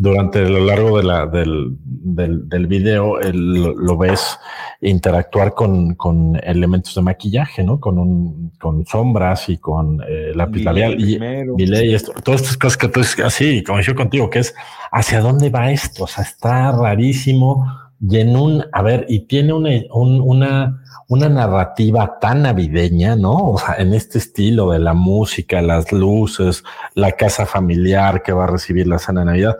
[0.00, 4.38] durante lo largo de la, del, del, del video lo, ves
[4.80, 7.78] interactuar con, con, elementos de maquillaje, ¿no?
[7.78, 11.18] Con, un, con sombras y con eh, lápiz labial y,
[11.58, 14.54] y esto, todas estas cosas que tú así, como yo contigo, que es
[14.90, 17.66] hacia dónde va esto, o sea, está rarísimo
[18.00, 23.50] y en un, a ver, y tiene una, una, una narrativa tan navideña, ¿no?
[23.50, 28.44] O sea, en este estilo de la música, las luces, la casa familiar que va
[28.44, 29.58] a recibir la cena de Navidad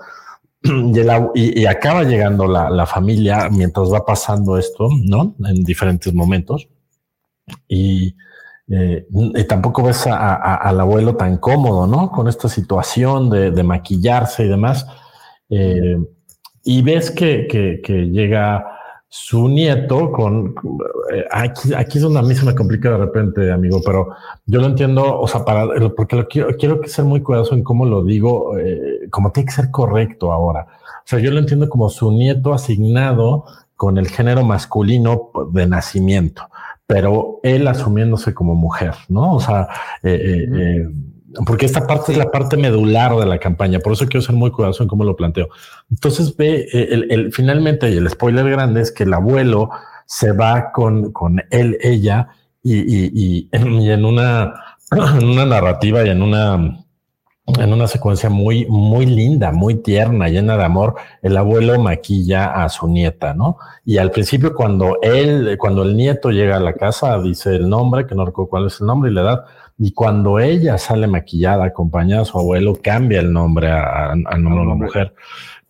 [1.35, 5.35] y, acaba llegando la, familia mientras va pasando esto, ¿no?
[5.47, 6.69] En diferentes momentos.
[7.69, 8.15] Y,
[8.73, 9.07] eh,
[9.49, 12.11] tampoco ves al abuelo tan cómodo, ¿no?
[12.11, 14.87] Con esta situación de, maquillarse y demás.
[15.49, 15.99] Eh,
[16.65, 17.81] y ves que,
[18.13, 18.65] llega
[19.13, 20.55] su nieto con
[21.13, 24.11] eh, aquí, aquí es donde a mí se me complica de repente, amigo, pero
[24.47, 27.65] yo lo entiendo, o sea, para porque lo quiero, quiero que ser muy cuidadoso en
[27.65, 30.69] cómo lo digo, eh, como tiene que ser correcto ahora.
[30.99, 36.49] O sea, yo lo entiendo como su nieto asignado con el género masculino de nacimiento,
[36.87, 39.35] pero él asumiéndose como mujer, ¿no?
[39.35, 39.67] O sea,
[40.05, 40.89] eh, eh
[41.47, 44.51] porque esta parte es la parte medular de la campaña, por eso quiero ser muy
[44.51, 45.49] cuidadoso en cómo lo planteo.
[45.91, 49.71] Entonces ve, eh, el, el, finalmente, y el spoiler grande es que el abuelo
[50.07, 52.29] se va con, con él, ella,
[52.63, 54.55] y, y, y, en una,
[55.19, 56.85] en una narrativa y en una,
[57.59, 62.69] en una secuencia muy, muy linda, muy tierna, llena de amor, el abuelo maquilla a
[62.69, 63.57] su nieta, ¿no?
[63.85, 68.07] Y al principio cuando él, cuando el nieto llega a la casa, dice el nombre,
[68.07, 69.45] que no recuerdo cuál es el nombre y la edad,
[69.83, 74.67] y cuando ella sale maquillada, acompañada de su abuelo, cambia el nombre al nombre de
[74.67, 75.15] una mujer.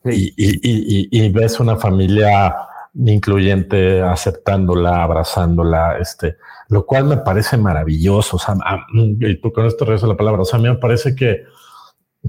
[0.05, 2.57] Y, y, ves una familia
[2.93, 6.39] incluyente aceptándola, abrazándola, este,
[6.71, 8.35] lo cual me parece maravilloso.
[8.35, 8.57] O sea,
[8.93, 10.43] y tú con esto regreso la palabra.
[10.43, 11.45] O sea, a mí me parece que,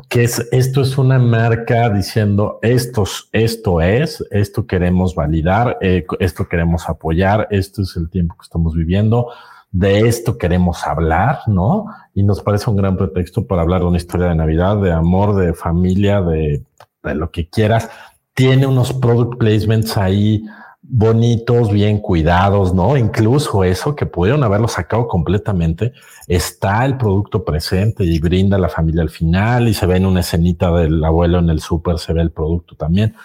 [0.07, 6.47] que es, esto es una marca diciendo esto, esto es, esto queremos validar, eh, esto
[6.47, 9.29] queremos apoyar, esto es el tiempo que estamos viviendo
[9.71, 11.85] de esto queremos hablar, ¿no?
[12.13, 15.35] Y nos parece un gran pretexto para hablar de una historia de Navidad, de amor,
[15.35, 16.63] de familia, de,
[17.03, 17.89] lo que quieras.
[18.33, 20.43] Tiene unos product placements ahí
[20.81, 22.97] bonitos, bien cuidados, ¿no?
[22.97, 25.93] Incluso eso que pudieron haberlo sacado completamente,
[26.27, 30.19] está el producto presente y brinda la familia al final y se ve en una
[30.19, 33.15] escenita del abuelo en el súper, se ve el producto también.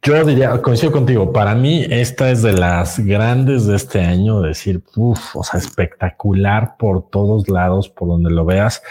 [0.00, 4.82] Yo diría, coincido contigo, para mí esta es de las grandes de este año, decir,
[4.96, 8.82] uff, o sea, espectacular por todos lados, por donde lo veas.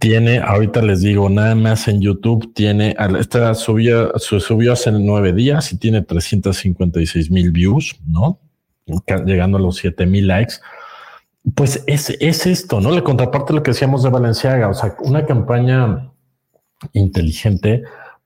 [0.00, 5.72] Tiene, ahorita les digo, nada más en YouTube tiene, esta subió, subió hace nueve días
[5.72, 8.40] y tiene 356 mil views, ¿no?
[9.24, 10.54] Llegando a los 7 mil likes.
[11.54, 12.90] Pues es, es esto, ¿no?
[12.90, 16.10] La contraparte de lo que decíamos de Valenciaga, o sea, una campaña
[16.92, 17.82] inteligente,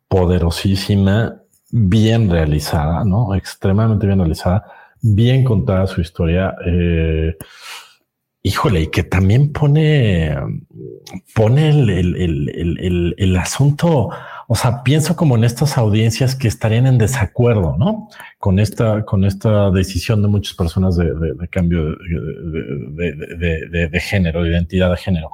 [0.08, 3.34] poderosísima, bien realizada, ¿no?
[3.34, 4.64] Extremadamente bien realizada,
[5.02, 6.54] bien contada su historia.
[6.66, 7.36] Eh,
[8.42, 10.36] híjole, y que también pone,
[11.34, 12.16] pone el, el,
[12.78, 14.10] el, el, asunto,
[14.46, 18.08] o sea, pienso como en estas audiencias que estarían en desacuerdo, ¿no?
[18.38, 21.96] Con esta, con esta decisión de muchas personas de, de cambio
[22.96, 25.30] de, género, de identidad de género.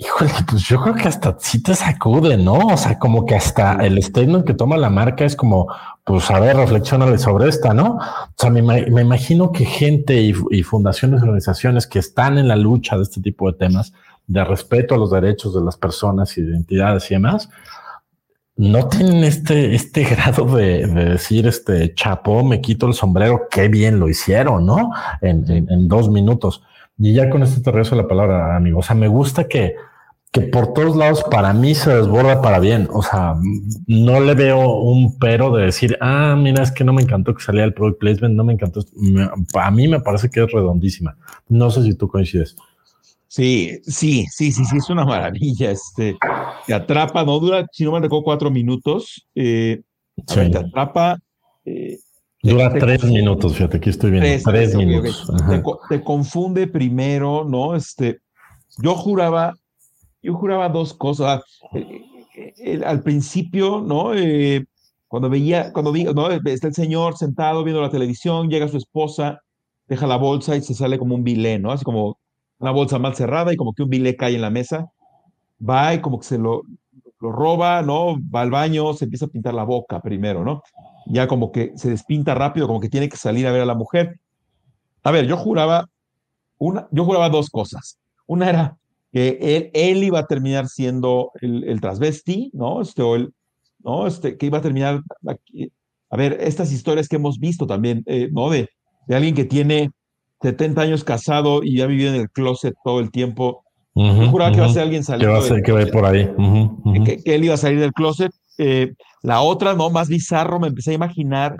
[0.00, 2.52] Híjole, pues yo creo que hasta sí te sacude, ¿no?
[2.52, 5.66] O sea, como que hasta el statement que toma la marca es como,
[6.04, 7.96] pues a ver, reflexionale sobre esta, ¿no?
[7.96, 12.54] O sea, me, me imagino que gente y, y, fundaciones, organizaciones que están en la
[12.54, 13.92] lucha de este tipo de temas,
[14.28, 17.50] de respeto a los derechos de las personas, identidades y demás,
[18.54, 23.66] no tienen este, este grado de, de, decir, este chapo, me quito el sombrero, qué
[23.66, 24.92] bien lo hicieron, ¿no?
[25.22, 26.62] En, en, en dos minutos.
[26.98, 28.78] Y ya con esto te regreso la palabra, amigo.
[28.78, 29.74] O sea, me gusta que,
[30.32, 32.88] que por todos lados para mí se desborda para bien.
[32.92, 33.34] O sea,
[33.86, 37.42] no le veo un pero de decir, ah, mira, es que no me encantó que
[37.42, 38.84] salía el product placement, no me encantó.
[39.54, 41.16] a mí me parece que es redondísima.
[41.48, 42.56] No sé si tú coincides.
[43.26, 45.70] Sí, sí, sí, sí, sí, es una maravilla.
[45.70, 46.16] Este,
[46.66, 49.26] te atrapa, no dura, si no me recuerdo, cuatro minutos.
[49.34, 49.82] Eh,
[50.26, 51.18] te atrapa.
[51.64, 51.98] Eh,
[52.42, 54.50] Dura tres minutos, fíjate, aquí estoy viendo.
[54.50, 55.28] Tres, minutos.
[55.88, 57.74] Te, confunde primero, ¿no?
[57.74, 58.20] Este,
[58.80, 59.54] yo juraba,
[60.28, 61.42] yo juraba dos cosas.
[61.72, 64.14] Eh, eh, al principio, ¿no?
[64.14, 64.66] Eh,
[65.06, 66.30] cuando veía, cuando vi, ¿no?
[66.30, 69.40] Está el señor sentado viendo la televisión, llega su esposa,
[69.86, 71.72] deja la bolsa y se sale como un bilé, ¿no?
[71.72, 72.18] Así como
[72.58, 74.90] una bolsa mal cerrada y como que un bilé cae en la mesa.
[75.58, 76.62] Va y como que se lo,
[77.20, 78.18] lo roba, ¿no?
[78.30, 80.62] Va al baño, se empieza a pintar la boca primero, ¿no?
[81.10, 83.74] ya como que se despinta rápido, como que tiene que salir a ver a la
[83.74, 84.20] mujer.
[85.02, 85.88] A ver, yo juraba,
[86.58, 87.98] una, yo juraba dos cosas.
[88.26, 88.76] Una era
[89.12, 92.82] que él, él iba a terminar siendo el, el transvesti, ¿no?
[92.82, 93.32] Este, o el,
[93.80, 94.06] ¿no?
[94.06, 95.02] Este, que iba a terminar,
[96.10, 98.50] a ver, estas historias que hemos visto también, eh, ¿no?
[98.50, 98.68] De,
[99.06, 99.90] de alguien que tiene
[100.42, 103.64] 70 años casado y ha vivido en el closet todo el tiempo.
[103.94, 105.34] yo juraba que iba a ser alguien saliendo.
[105.34, 106.30] Que va a ser que va por ahí.
[107.04, 108.30] que, que, él iba a salir del closet.
[108.58, 111.56] Eh, la otra, no, más bizarro, me empecé a imaginar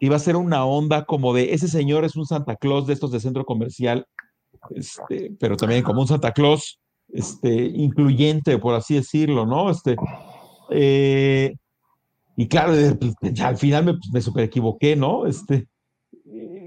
[0.00, 2.92] que iba a ser una onda como de ese señor es un Santa Claus de
[2.92, 4.06] estos de centro comercial,
[4.70, 6.78] este, pero también como un Santa Claus
[7.12, 9.70] este, incluyente, por así decirlo, ¿no?
[9.70, 9.96] Este,
[10.70, 11.54] eh,
[12.36, 12.72] y claro,
[13.42, 15.26] al final me, me super equivoqué, ¿no?
[15.26, 15.68] Este,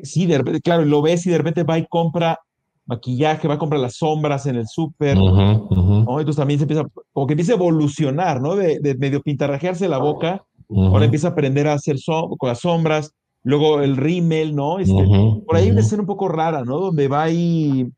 [0.04, 2.40] sí, de repente, claro, lo ves y de repente va y compra
[2.86, 7.34] maquillaje, va a comprar las sombras en el súper, Entonces también se empieza, como que
[7.34, 8.56] empieza a evolucionar, ¿no?
[8.56, 13.14] De, de medio pintarrajearse la boca, ahora empieza a aprender a hacer con las sombras,
[13.48, 14.80] luego el rímel, ¿no?
[14.80, 15.08] Este,
[15.46, 16.80] por ahí hay una escena un poco rara, ¿no?
[16.80, 17.92] Donde va y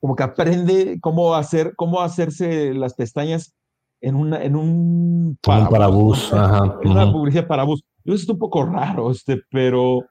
[0.00, 3.54] como que aprende cómo hacer, cómo hacerse las pestañas
[4.00, 6.32] en, una, en un parabús.
[6.32, 7.82] Ajá, en una publicidad parabús.
[8.04, 10.04] Yo es un poco raro, este, pero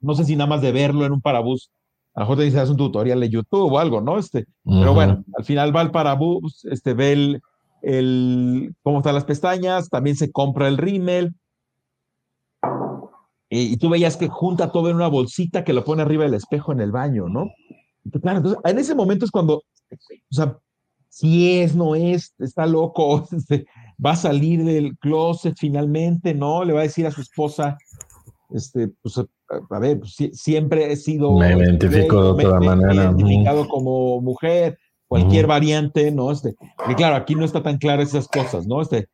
[0.00, 1.70] no sé si nada más de verlo en un parabús
[2.14, 4.18] a lo mejor te dice, un tutorial de YouTube o algo, ¿no?
[4.18, 7.42] Este, Pero bueno, al final va al Parabús, este, ve el,
[7.80, 11.34] el, cómo están las pestañas, también se compra el rímel.
[13.54, 16.72] Y, tú veías que junta todo en una bolsita que lo pone arriba del espejo
[16.72, 17.50] en el baño, ¿no?
[18.22, 20.56] claro, entonces en ese momento es cuando, o sea,
[21.10, 23.66] si es, no es, está loco, este,
[24.04, 26.64] va a salir del closet finalmente, ¿no?
[26.64, 27.76] Le va a decir a su esposa,
[28.54, 31.38] este, pues a ver, pues, siempre he sido...
[31.38, 32.94] Me identifico de otra manera.
[32.94, 36.32] Identificado como mujer, cualquier variante, ¿no?
[36.32, 36.56] Este,
[36.88, 38.80] y claro, aquí no está tan claro esas cosas, ¿no?
[38.80, 39.08] Este,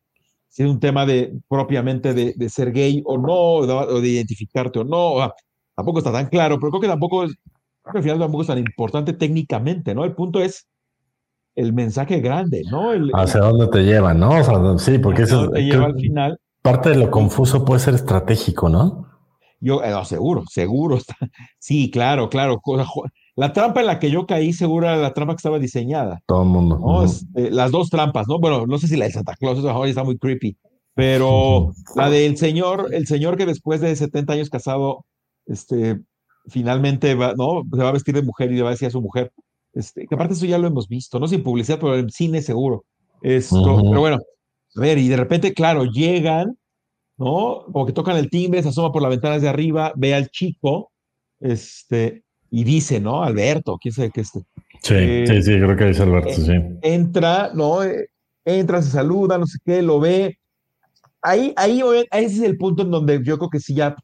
[0.49, 4.81] si es un tema de propiamente de, de ser gay o no, o de, identificarte
[4.81, 5.33] o no,
[5.75, 7.35] tampoco está tan claro, pero creo que tampoco es,
[7.85, 10.05] al final tampoco es tan importante técnicamente, ¿no?
[10.05, 10.67] El punto es
[11.55, 12.93] el mensaje grande, ¿no?
[13.15, 14.31] Hacia dónde te lleva, ¿no?
[14.31, 16.39] O sea, sí, porque eso te lleva al final.
[16.63, 19.07] Parte de lo confuso puede ser estratégico, ¿no?
[19.61, 20.99] Yo, eh, seguro, seguro.
[21.59, 22.61] Sí, claro, claro.
[23.39, 26.21] La trampa en la que yo caí, seguro era la trampa que estaba diseñada.
[26.27, 27.05] Todo el mundo.
[27.05, 28.41] Este, las dos trampas, ¿no?
[28.41, 30.57] Bueno, no sé si la de Santa Claus, eso está muy creepy.
[30.95, 35.05] Pero la del señor, el señor que después de 70 años casado,
[35.47, 36.01] este,
[36.49, 37.63] finalmente va, ¿no?
[37.71, 39.33] Se va a vestir de mujer y le va a decir a su mujer,
[39.73, 42.85] este, que aparte eso ya lo hemos visto, no sin publicidad, pero en cine seguro.
[43.23, 44.19] Esto, pero bueno,
[44.75, 46.57] a ver, y de repente, claro, llegan
[47.19, 47.67] ¿no?
[47.73, 50.93] Como que tocan el timbre, se asoma por la ventana de arriba, ve al chico,
[51.41, 53.23] este, y dice, ¿no?
[53.23, 54.41] Alberto, quién sabe qué este.
[54.83, 56.53] Sí, eh, sí, sí, creo que dice Alberto, sí.
[56.83, 57.83] Entra, ¿no?
[57.83, 58.09] Eh,
[58.45, 60.39] entra, se saluda, no sé qué, lo ve.
[61.21, 63.97] Ahí, ahí, ese es el punto en donde yo creo que sí ya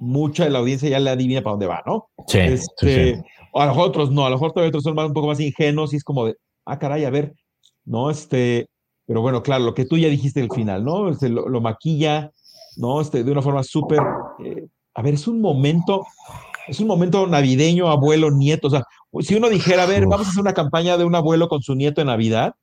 [0.00, 2.08] mucha de la audiencia ya le adivina para dónde va, ¿no?
[2.26, 5.28] Sí, este, O a los otros no, a lo mejor otros son más, un poco
[5.28, 7.34] más ingenuos y es como de, ah, caray, a ver,
[7.84, 8.10] ¿no?
[8.10, 8.68] Este,
[9.06, 11.10] pero bueno, claro, lo que tú ya dijiste al final, ¿no?
[11.10, 12.30] Este, lo, maquilla,
[12.76, 13.00] ¿no?
[13.00, 14.00] Este, de una forma súper,
[14.44, 16.04] eh, a ver, es un momento,
[16.68, 18.84] es un momento navideño, abuelo, nieto, o sea,
[19.20, 21.74] si uno dijera, a ver, vamos a hacer una campaña de un abuelo con su
[21.74, 22.54] nieto en Navidad,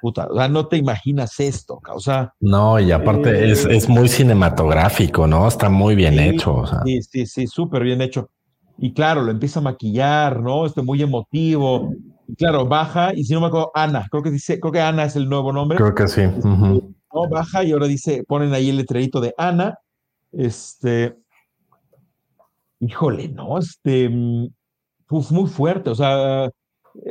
[0.00, 2.32] puta, o sea, no te imaginas esto, o sea.
[2.40, 5.48] No, y aparte es, eh, es, muy cinematográfico, ¿no?
[5.48, 6.54] Está muy bien hecho.
[6.54, 6.82] O sea.
[6.84, 8.30] Sí, sí, sí, súper bien hecho.
[8.78, 10.66] Y claro, lo empieza a maquillar, ¿no?
[10.66, 11.90] Este muy emotivo.
[12.28, 15.04] Y claro, baja, y si no me acuerdo, Ana, creo que dice, creo que Ana
[15.04, 15.78] es el nuevo nombre.
[15.78, 16.22] Creo que sí.
[16.44, 17.28] ¿no?
[17.30, 19.78] Baja y ahora dice, ponen ahí el letrerito de Ana.
[20.30, 21.16] Este,
[22.80, 23.58] híjole, ¿no?
[23.58, 24.10] Este,
[25.06, 26.50] pues muy fuerte, o sea,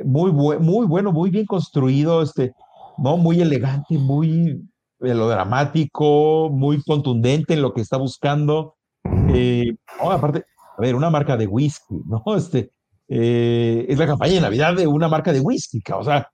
[0.03, 2.53] muy, muy bueno, muy bien construido, este,
[2.97, 3.17] ¿no?
[3.17, 4.61] Muy elegante, muy
[4.99, 8.75] melodramático, muy contundente en lo que está buscando.
[9.29, 10.45] Eh, aparte,
[10.77, 12.23] a ver, una marca de whisky, ¿no?
[12.35, 12.71] Este,
[13.07, 16.29] eh, es la campaña de Navidad de una marca de whisky, o sea,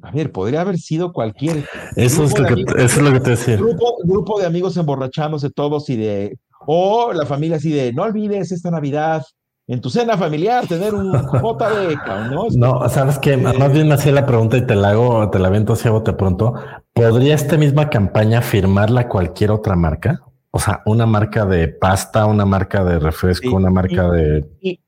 [0.00, 1.68] a ver, podría haber sido cualquier.
[1.96, 3.56] Eso, es lo, que, eso es lo que te decía.
[3.56, 6.38] Grupo, grupo de amigos emborrachándose todos y de.
[6.66, 9.22] O la familia así de, no olvides esta Navidad
[9.68, 12.46] en tu cena familiar tener un JB, ¿no?
[12.56, 15.48] No, sabes que más bien me hacía la pregunta y te la hago, te la
[15.48, 16.54] avento así te pronto.
[16.92, 20.20] ¿Podría esta misma campaña firmarla cualquier otra marca?
[20.50, 24.44] O sea, una marca de pasta, una marca de refresco, una marca de.
[24.60, 24.78] Y,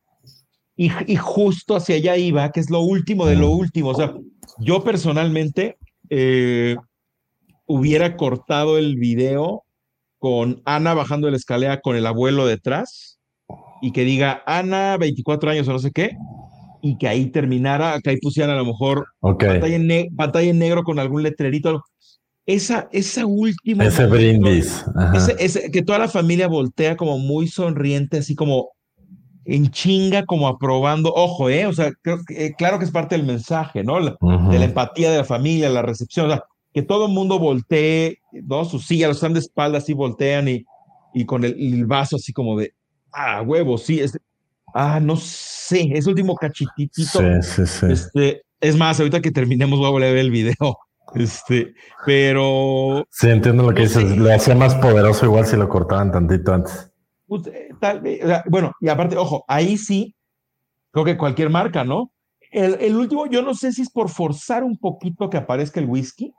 [0.77, 3.59] y, justo hacia allá iba, que es lo último de lo mm.
[3.59, 3.91] último.
[3.91, 4.13] O sea,
[4.59, 5.79] yo personalmente
[6.11, 6.77] eh,
[7.67, 9.64] hubiera cortado el video
[10.25, 13.19] con Ana bajando la escalera con el abuelo detrás
[13.83, 16.17] y que diga Ana, 24 años o no sé qué,
[16.81, 21.25] y que ahí terminara, que ahí pusieran a lo mejor pantalla, en negro con algún
[21.25, 21.83] letrerito.
[22.47, 23.85] Esa, esa última.
[23.85, 24.83] Ese brindis.
[25.39, 28.71] ese, que toda la familia voltea como muy sonriente, así como
[29.45, 31.67] en chinga como aprobando, ojo, ¿eh?
[31.67, 31.93] O sea,
[32.31, 34.03] eh, claro que es parte del mensaje, ¿no?
[34.03, 36.45] De la empatía de la familia, la recepción, o sea,
[36.75, 38.65] que todo el mundo voltee, ¿no?
[38.65, 40.65] Sus sillas, los están de espaldas, así voltean y,
[41.15, 42.75] y con el, vaso así como de,
[43.13, 44.19] ah, huevo, sí, es,
[44.75, 46.93] ah, no sé, ese último cachitito.
[46.93, 47.87] Sí, sí, sí.
[47.89, 50.57] Este, es más, ahorita que terminemos voy a volver a ver el video.
[51.15, 51.75] Este,
[52.05, 53.07] pero.
[53.11, 54.19] Sí, entiendo lo que dices.
[54.19, 56.91] Le hacía más poderoso igual si lo cortaban tantito antes.
[57.27, 58.03] Pues, eh, tal,
[58.47, 60.17] bueno, y aparte, ojo, ahí sí,
[60.91, 62.11] creo que cualquier marca, ¿no?
[62.51, 65.87] El, el, último, yo no sé si es por forzar un poquito que aparezca el
[65.87, 66.35] whisky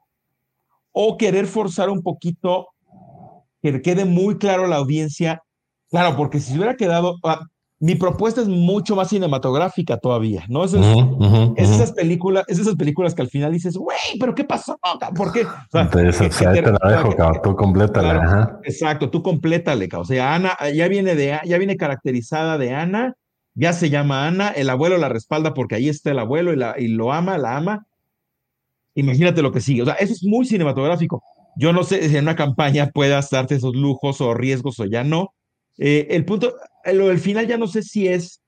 [0.95, 2.69] o querer forzar un poquito
[3.61, 5.43] que quede muy claro a la audiencia.
[5.91, 7.41] Claro, porque si hubiera quedado, ah,
[7.79, 10.63] mi propuesta es mucho más cinematográfica todavía, ¿no?
[10.63, 10.73] Es,
[11.57, 14.79] esas películas, es esas películas que al final dices, güey, pero ¿qué pasó?
[15.15, 15.43] ¿Por qué?
[15.43, 18.21] O sea, te, la dejo, cabrón, tú complétale.
[18.63, 20.05] Exacto, tú complétale, cabrón.
[20.05, 23.15] O sea, Ana ya viene de, ya viene caracterizada de Ana,
[23.53, 26.75] ya se llama Ana, el abuelo la respalda porque ahí está el abuelo y, la,
[26.79, 27.85] y lo ama, la ama.
[28.95, 29.81] Imagínate lo que sigue.
[29.81, 31.21] O sea, eso es muy cinematográfico.
[31.57, 35.03] Yo no sé si en una campaña puedas darte esos lujos o riesgos o ya
[35.03, 35.33] no.
[35.77, 36.53] Eh, el punto,
[36.93, 38.41] lo del final ya no sé si es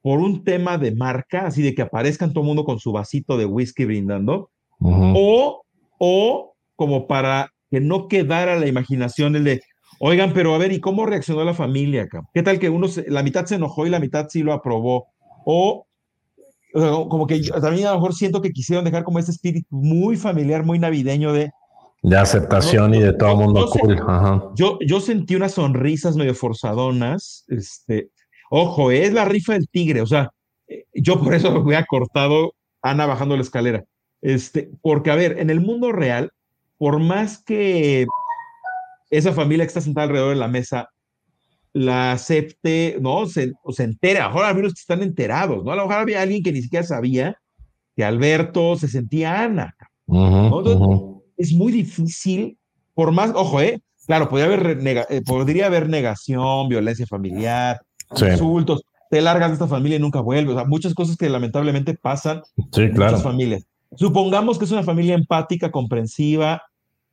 [0.00, 3.36] por un tema de marca, así de que aparezcan todo el mundo con su vasito
[3.36, 4.50] de whisky brindando,
[4.80, 5.62] o,
[5.98, 9.62] o como para que no quedara la imaginación el de,
[9.98, 12.22] oigan, pero a ver, ¿y cómo reaccionó la familia acá?
[12.32, 15.08] ¿Qué tal que uno, la mitad se enojó y la mitad sí lo aprobó?
[15.44, 15.87] O
[16.72, 20.64] como que también a lo mejor siento que quisieron dejar como ese espíritu muy familiar,
[20.64, 21.50] muy navideño de,
[22.02, 24.00] de aceptación y de todo el mundo cool.
[24.54, 27.44] Yo, yo sentí unas sonrisas medio forzadonas.
[27.48, 28.10] Este,
[28.50, 30.00] ojo, es la rifa del tigre.
[30.00, 30.30] O sea,
[30.68, 33.84] eh, yo por eso me a cortado Ana bajando la escalera.
[34.20, 36.30] Este, porque, a ver, en el mundo real,
[36.76, 38.06] por más que
[39.10, 40.88] esa familia que está sentada alrededor de la mesa
[41.78, 43.26] la acepte, ¿no?
[43.26, 45.72] Se, o se entera, a lo mejor algunos están enterados, ¿no?
[45.72, 47.36] A lo mejor había alguien que ni siquiera sabía
[47.96, 49.74] que Alberto se sentía Ana
[51.36, 52.58] es muy difícil,
[52.94, 53.80] por más, ojo, ¿eh?
[54.06, 54.78] Claro, podría haber,
[55.10, 57.80] eh, podría haber negación, violencia familiar,
[58.10, 61.94] insultos, te largas de esta familia y nunca vuelves, o sea, muchas cosas que lamentablemente
[61.94, 63.66] pasan en muchas familias.
[63.96, 66.62] Supongamos que es una familia empática, comprensiva.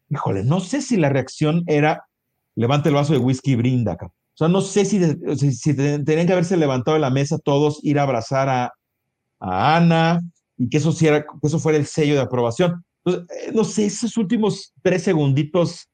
[0.09, 2.05] Híjole, no sé si la reacción era
[2.55, 3.97] levante el vaso de whisky y brinda.
[4.35, 4.99] O sea, no sé si,
[5.53, 8.73] si, tenían que haberse levantado de la mesa todos, ir a abrazar a,
[9.39, 10.19] a Ana
[10.57, 12.83] y que eso, que eso fuera el sello de aprobación.
[13.05, 15.87] Eh, no sé, esos últimos tres segunditos,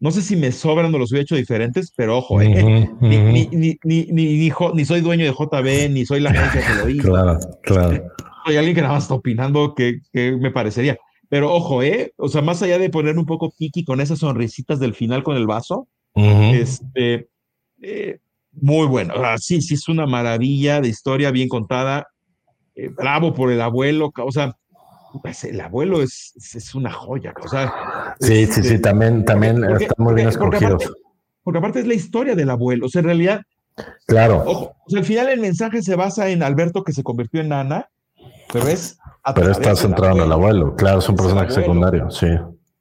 [0.00, 3.78] no sé si me sobran o los hubiera hecho diferentes, pero ojo, eh, ni, ni,
[3.84, 7.12] ni, ni, soy dueño de JB, ni soy la agencia que lo hizo.
[7.12, 8.04] Claro, claro.
[8.44, 10.98] Soy alguien que nada más está opinando que, que me parecería.
[11.28, 12.12] Pero ojo, ¿eh?
[12.16, 15.36] O sea, más allá de poner un poco piqui con esas sonrisitas del final con
[15.36, 17.28] el vaso, este,
[17.82, 18.18] eh,
[18.52, 19.14] muy bueno.
[19.38, 22.08] Sí, sí, es una maravilla de historia bien contada.
[22.96, 24.56] bravo por el abuelo, o sea,
[25.22, 27.32] pues el abuelo es, es una joya.
[27.42, 30.92] O sea, sí, sí, sí, también, también están muy bien escogidos.
[31.42, 32.86] Porque aparte, es la historia del abuelo.
[32.86, 33.42] O sea, en realidad,
[34.06, 34.42] claro.
[34.46, 37.52] Ojo, o sea, al final el mensaje se basa en Alberto que se convirtió en
[37.52, 37.88] Ana,
[38.52, 38.98] pero es.
[39.34, 40.74] Pero está centrado en el abuelo.
[40.76, 42.28] Claro, es un personaje secundario, sí.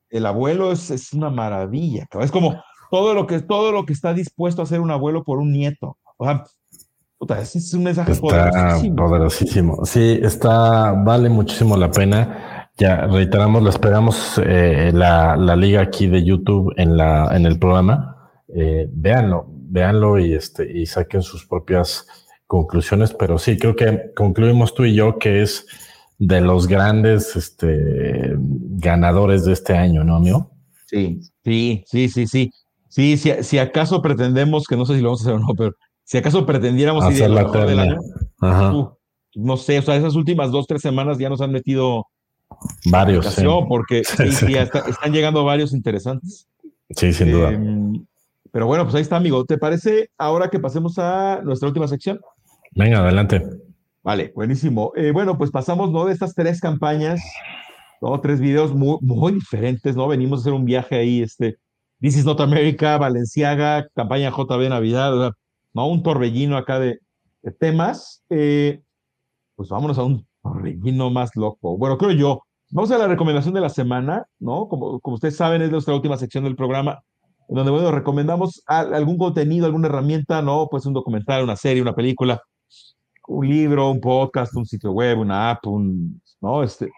[0.10, 2.08] El abuelo es, es una maravilla.
[2.22, 5.40] Es como todo lo que todo lo que está dispuesto a hacer un abuelo por
[5.40, 5.98] un nieto.
[6.18, 9.86] O sea, es un mensaje poderosísimo.
[9.86, 12.70] Sí, está, vale muchísimo la pena.
[12.78, 17.58] Ya reiteramos, lo esperamos eh, la, la, liga aquí de YouTube en la en el
[17.58, 18.32] programa.
[18.56, 22.06] Eh, véanlo, véanlo y este y saquen sus propias
[22.46, 23.14] conclusiones.
[23.14, 25.66] Pero sí, creo que concluimos tú y yo que es
[26.20, 30.52] de los grandes este, ganadores de este año, ¿no, amigo?
[30.88, 32.52] Sí, sí, sí, sí, sí.
[32.98, 35.54] Sí, si, si acaso pretendemos, que no sé si lo vamos a hacer o no,
[35.56, 38.00] pero si acaso pretendiéramos ir la mejor del año,
[39.36, 42.08] no sé, o sea, esas últimas dos, tres semanas ya nos han metido
[42.86, 43.36] varios.
[43.70, 46.48] Porque sí, están llegando varios interesantes.
[46.90, 47.52] Sí, sin duda.
[47.52, 48.04] Em,
[48.52, 49.46] pero bueno, pues ahí está, amigo.
[49.46, 52.20] ¿Te parece ahora que pasemos a nuestra última sección?
[52.72, 53.44] Venga, adelante.
[54.02, 54.92] Vale, buenísimo.
[54.96, 56.06] Eh, bueno, pues pasamos, ¿no?
[56.06, 57.22] De estas tres campañas,
[58.02, 58.20] ¿no?
[58.22, 60.08] Tres videos muy, muy diferentes, ¿no?
[60.08, 61.58] Venimos a hacer un viaje ahí, este,
[62.00, 65.34] This is Not America, Valenciaga, campaña JB Navidad,
[65.74, 65.88] ¿no?
[65.88, 67.00] Un torbellino acá de,
[67.60, 68.24] temas.
[68.30, 68.84] Eh,
[69.56, 71.76] pues vámonos a un torbellino más loco.
[71.76, 72.44] Bueno, creo yo.
[72.70, 74.68] Vamos a la recomendación de la semana, ¿no?
[74.68, 77.02] Como, como ustedes saben, es nuestra última sección del programa,
[77.50, 80.68] en donde, bueno, recomendamos algún contenido, alguna herramienta, ¿no?
[80.70, 82.42] Pues un documental, una serie, una película,
[83.28, 86.62] un libro, un podcast, un sitio web, una app, un, ¿no?
[86.62, 86.92] Este,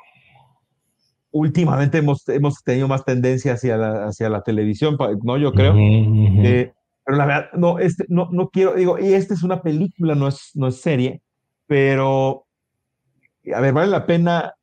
[1.32, 5.38] últimamente hemos, hemos tenido más tendencia hacia la, hacia la televisión, ¿no?
[5.38, 5.74] Yo creo.
[5.74, 6.72] Uh
[7.10, 10.28] pero la verdad, no, este, no, no quiero, digo, y esta es una película, no
[10.28, 11.24] es, no es serie,
[11.66, 12.46] pero,
[13.52, 14.54] a ver, vale la pena,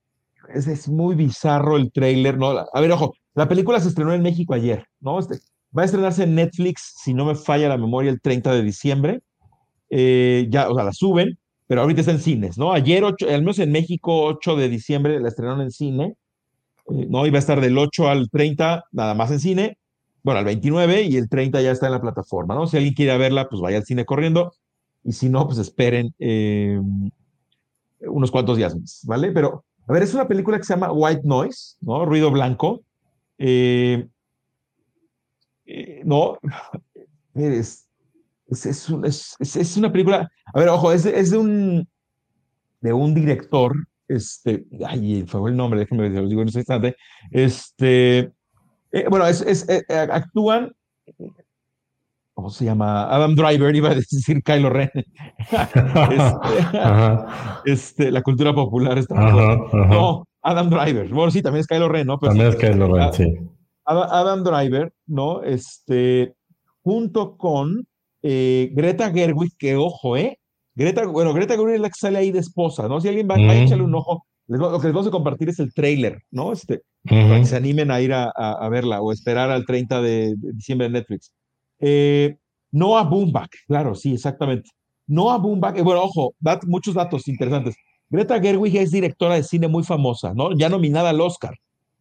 [0.54, 2.50] es, es muy bizarro el trailer, ¿no?
[2.72, 5.18] A ver, ojo, la película se estrenó en México ayer, ¿no?
[5.18, 5.40] Este,
[5.76, 9.20] va a estrenarse en Netflix, si no me falla la memoria, el 30 de diciembre.
[9.90, 11.36] Eh, ya, o sea, la suben,
[11.66, 12.72] pero ahorita está en cines, ¿no?
[12.72, 16.14] Ayer, ocho, al menos en México, 8 de diciembre, la estrenaron en cine,
[16.90, 17.26] eh, ¿no?
[17.26, 19.78] Iba a estar del 8 al 30, nada más en cine,
[20.22, 22.66] bueno, al 29 y el 30 ya está en la plataforma, ¿no?
[22.66, 24.52] Si alguien quiere verla, pues vaya al cine corriendo
[25.04, 26.80] y si no, pues esperen eh,
[28.00, 29.30] unos cuantos días más, ¿vale?
[29.30, 32.04] Pero, a ver, es una película que se llama White Noise, ¿no?
[32.04, 32.82] Ruido blanco.
[33.38, 34.08] Eh,
[36.04, 36.38] no,
[37.34, 37.86] es,
[38.48, 41.88] es, es, es, una película, a ver, ojo, es, de un,
[42.80, 43.74] de un director,
[44.08, 46.96] este, ay, fue el nombre, déjenme lo digo en un instante,
[47.30, 48.32] este,
[48.92, 50.72] eh, bueno, es, eh, eh, actúan,
[52.34, 53.12] ¿cómo se llama?
[53.14, 54.90] Adam Driver, iba a decir Kylo Ren.
[56.10, 59.14] este, este, la cultura popular está.
[59.14, 61.08] No, Adam Driver.
[61.08, 62.18] Bueno, sí, también es Kylo Ren, ¿no?
[62.18, 63.34] también es Kylo Ren, sí.
[63.84, 65.42] Adam Driver, ¿no?
[65.42, 66.34] Este,
[66.82, 67.86] junto con
[68.22, 70.38] Greta Gerwig, que ojo, ¿eh?
[70.76, 73.00] Greta, bueno, Greta Gerwig es la que sale ahí de esposa, ¿no?
[73.00, 75.72] Si alguien va, a echarle un ojo lo que les vamos a compartir es el
[75.74, 76.52] trailer, ¿no?
[76.52, 80.34] Este, Para que se animen a ir a, a, verla o esperar al 30 de,
[80.36, 81.32] diciembre en Netflix.
[81.80, 82.36] Eh,
[82.70, 84.70] Noah Boombach, claro, sí, exactamente.
[85.06, 86.34] Noah Boombach, eh, bueno, ojo,
[86.66, 87.74] muchos datos interesantes.
[88.08, 90.56] Greta Gerwig es directora de cine muy famosa, ¿no?
[90.56, 91.56] Ya nominada al Oscar,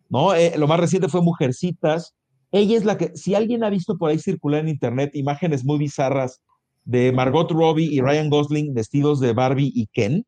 [0.10, 0.35] ¿no?
[0.35, 2.14] Eh, lo más reciente fue Mujercitas.
[2.52, 5.80] Ella es la que, si alguien ha visto por ahí circular en internet imágenes muy
[5.80, 6.41] bizarras
[6.86, 10.26] de Margot Robbie y Ryan Gosling vestidos de Barbie y Ken,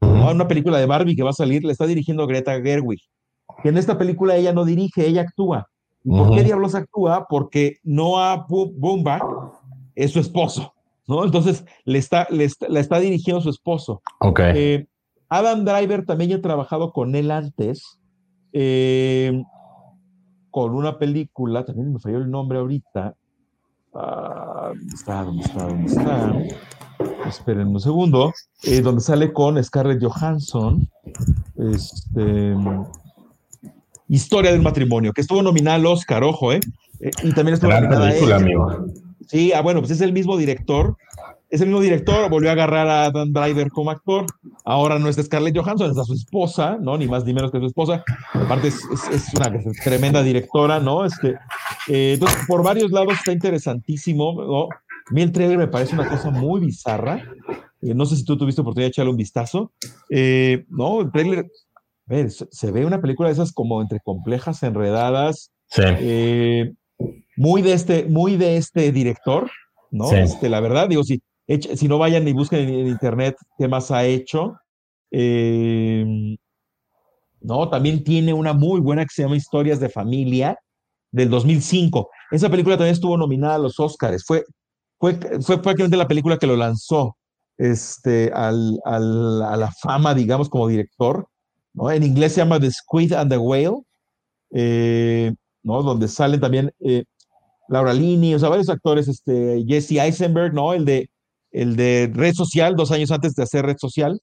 [0.00, 3.00] una película de Barbie que va a salir, le está dirigiendo Greta Gerwig.
[3.62, 5.68] Que en esta película ella no dirige, ella actúa.
[6.04, 7.26] por qué diablos actúa?
[7.28, 9.22] Porque Noah Baumbach
[9.94, 10.74] es su esposo,
[11.06, 11.24] ¿no?
[11.24, 14.02] Entonces le está, le está, dirigiendo su esposo.
[14.20, 14.40] Ok.
[14.54, 14.86] Eh,
[15.28, 17.98] Adam Driver también ha trabajado con él antes,
[18.52, 19.42] eh,
[20.50, 23.14] con una película, también me falló el nombre ahorita.
[23.94, 25.22] Ah, ¿Dónde está?
[25.24, 25.66] ¿Dónde está?
[25.66, 26.32] ¿Dónde está?
[27.28, 28.32] esperen un segundo,
[28.64, 30.88] eh, donde sale con Scarlett Johansson,
[31.56, 32.54] este,
[34.08, 36.60] Historia del matrimonio, que estuvo nominada al Oscar, ojo, ¿eh?
[37.00, 38.86] eh y también estuvo nominada amigo.
[39.26, 40.96] Sí, ah, bueno, pues es el mismo director,
[41.50, 44.26] es el mismo director, volvió a agarrar a Dan Driver como actor,
[44.64, 46.98] ahora no es Scarlett Johansson, es a su esposa, ¿no?
[46.98, 48.04] Ni más ni menos que su esposa,
[48.34, 49.52] aparte es, es, una
[49.82, 51.04] tremenda directora, ¿no?
[51.04, 51.38] Este,
[51.88, 54.68] eh, entonces, por varios lados está interesantísimo, ¿no?
[55.10, 57.22] A mí el trailer me parece una cosa muy bizarra.
[57.80, 59.72] Eh, no sé si tú tuviste oportunidad de echarle un vistazo.
[60.10, 64.62] Eh, no, el trailer, a ver, se, ve una película de esas como entre complejas,
[64.62, 65.50] enredadas.
[65.68, 65.82] Sí.
[65.84, 66.72] Eh,
[67.36, 69.50] muy de este, muy de este director,
[69.90, 70.12] ¿no?
[70.12, 74.04] Este, la verdad, digo, si, si no vayan ni busquen en, internet qué más ha
[74.04, 74.56] hecho.
[77.40, 80.58] no, también tiene una muy buena que se llama Historias de Familia
[81.10, 82.10] del 2005.
[82.30, 84.24] Esa película también estuvo nominada a los Oscars.
[84.26, 84.44] Fue,
[84.98, 87.16] fue, fue prácticamente la película que lo lanzó
[87.56, 91.26] este, a la fama, digamos, como director.
[91.74, 91.90] ¿no?
[91.90, 93.82] En inglés se llama The Squid and the Whale,
[94.52, 95.82] eh, ¿no?
[95.82, 97.04] donde salen también eh,
[97.68, 100.72] Laura Linney, o sea, varios actores, este, Jesse Eisenberg, ¿no?
[100.72, 101.10] el, de,
[101.50, 104.20] el de Red Social, dos años antes de hacer Red Social.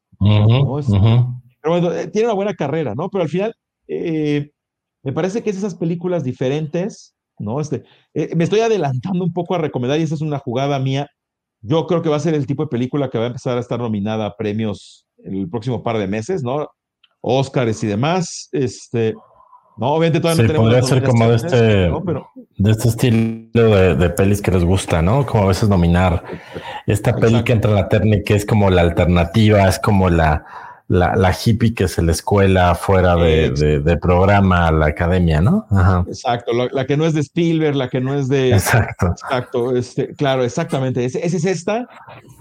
[1.62, 3.10] Pero bueno, eh, tiene una buena carrera, ¿no?
[3.10, 3.54] Pero al final,
[5.06, 7.62] me parece que es esas películas diferentes, ¿no?
[7.62, 7.84] Este,
[8.16, 11.08] eh, me estoy adelantando un poco a recomendar y esa es una jugada mía.
[11.62, 13.62] Yo creo que va a ser el tipo de película que va a empezar a
[13.62, 16.68] estar nominada a premios el próximo par de meses, ¿no?
[17.22, 18.50] Óscares y demás.
[18.52, 19.14] Este,
[19.78, 20.70] no, obviamente todavía no tenemos.
[20.70, 21.56] Podría ser como de este,
[22.58, 25.26] de este estilo de, pelis que les gusta, ¿no?
[25.26, 26.24] Como a veces nominar
[26.88, 30.46] esta peli que entra en la técnica, es como la alternativa, es como la,
[30.88, 35.68] la, la, hippie que se la escuela fuera de, de, programa a la academia, ¿no?
[36.08, 38.54] Exacto, la, que no es de Spielberg, la que no es de...
[38.54, 39.08] Exacto.
[39.08, 41.04] Exacto, este, claro, exactamente.
[41.04, 41.88] Esa es esta.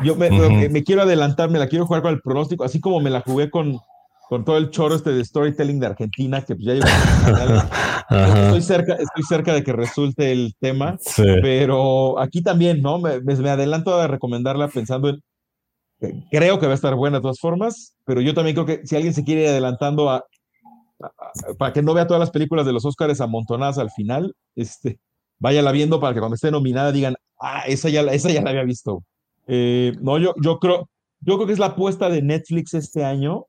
[0.05, 0.31] Yo me,
[0.69, 3.51] me, quiero adelantar, me la quiero jugar con el pronóstico, así como me la jugué
[3.51, 3.81] con,
[4.35, 6.86] con todo el choro este de storytelling de Argentina, que pues ya llevo...
[8.47, 12.98] estoy, cerca, estoy cerca de que resulte el tema, pero aquí también, ¿no?
[12.98, 15.23] Me, me adelanto a recomendarla pensando en
[16.32, 18.97] creo que va a estar buena de todas formas, pero yo también creo que si
[18.97, 20.24] alguien se quiere ir adelantando a,
[21.56, 24.98] para que no vea todas las películas de los Oscars amontonadas al final, este,
[25.39, 28.65] váyala viendo para que cuando esté nominada digan, ah, esa ya, esa ya la había
[28.65, 29.05] visto.
[29.47, 30.89] Eh, no, yo, yo creo,
[31.20, 33.47] yo creo que es la apuesta de Netflix este año,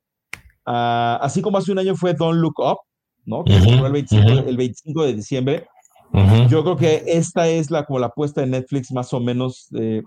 [0.65, 2.77] ah, así como hace un año fue Don't Look Up,
[3.25, 3.43] ¿no?
[3.43, 5.67] Que el, 25, de diciembre.
[6.49, 10.01] Yo creo que esta es la, como la apuesta de Netflix más o menos eh,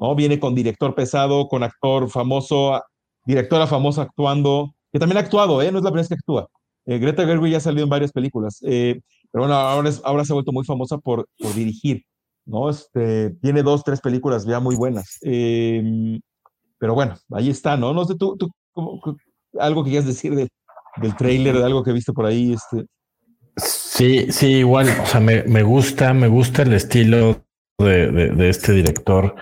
[0.00, 0.14] ¿no?
[0.14, 2.80] Viene con director pesado, con actor famoso,
[3.24, 5.70] directora famosa actuando, que también ha actuado, ¿eh?
[5.70, 6.48] No es la primera vez que actúa.
[6.86, 9.00] Eh, Greta Gerwig ya ha salido en varias películas, eh,
[9.30, 12.04] pero bueno, ahora, ahora, se ha vuelto muy famosa por, por dirigir,
[12.44, 12.68] ¿no?
[12.68, 15.18] Este, tiene dos, tres películas ya muy buenas.
[15.22, 16.20] Em,
[16.78, 17.94] pero bueno, ahí está, ¿no?
[17.94, 18.50] No sé, tú, tú
[19.58, 20.48] algo que quieras decir del,
[20.96, 22.86] del trailer, de algo que viste por ahí, este.
[23.56, 27.44] Sí, sí, igual, o sea, me, me gusta, me gusta el estilo
[27.78, 29.34] de, de, este director.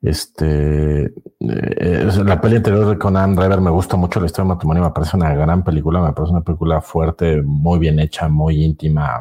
[0.00, 4.84] Este, eh, la peli anterior de Conan Driver me gusta mucho la historia de matrimonio,
[4.84, 9.18] me parece una gran película, me parece una película fuerte, muy bien hecha, muy íntima,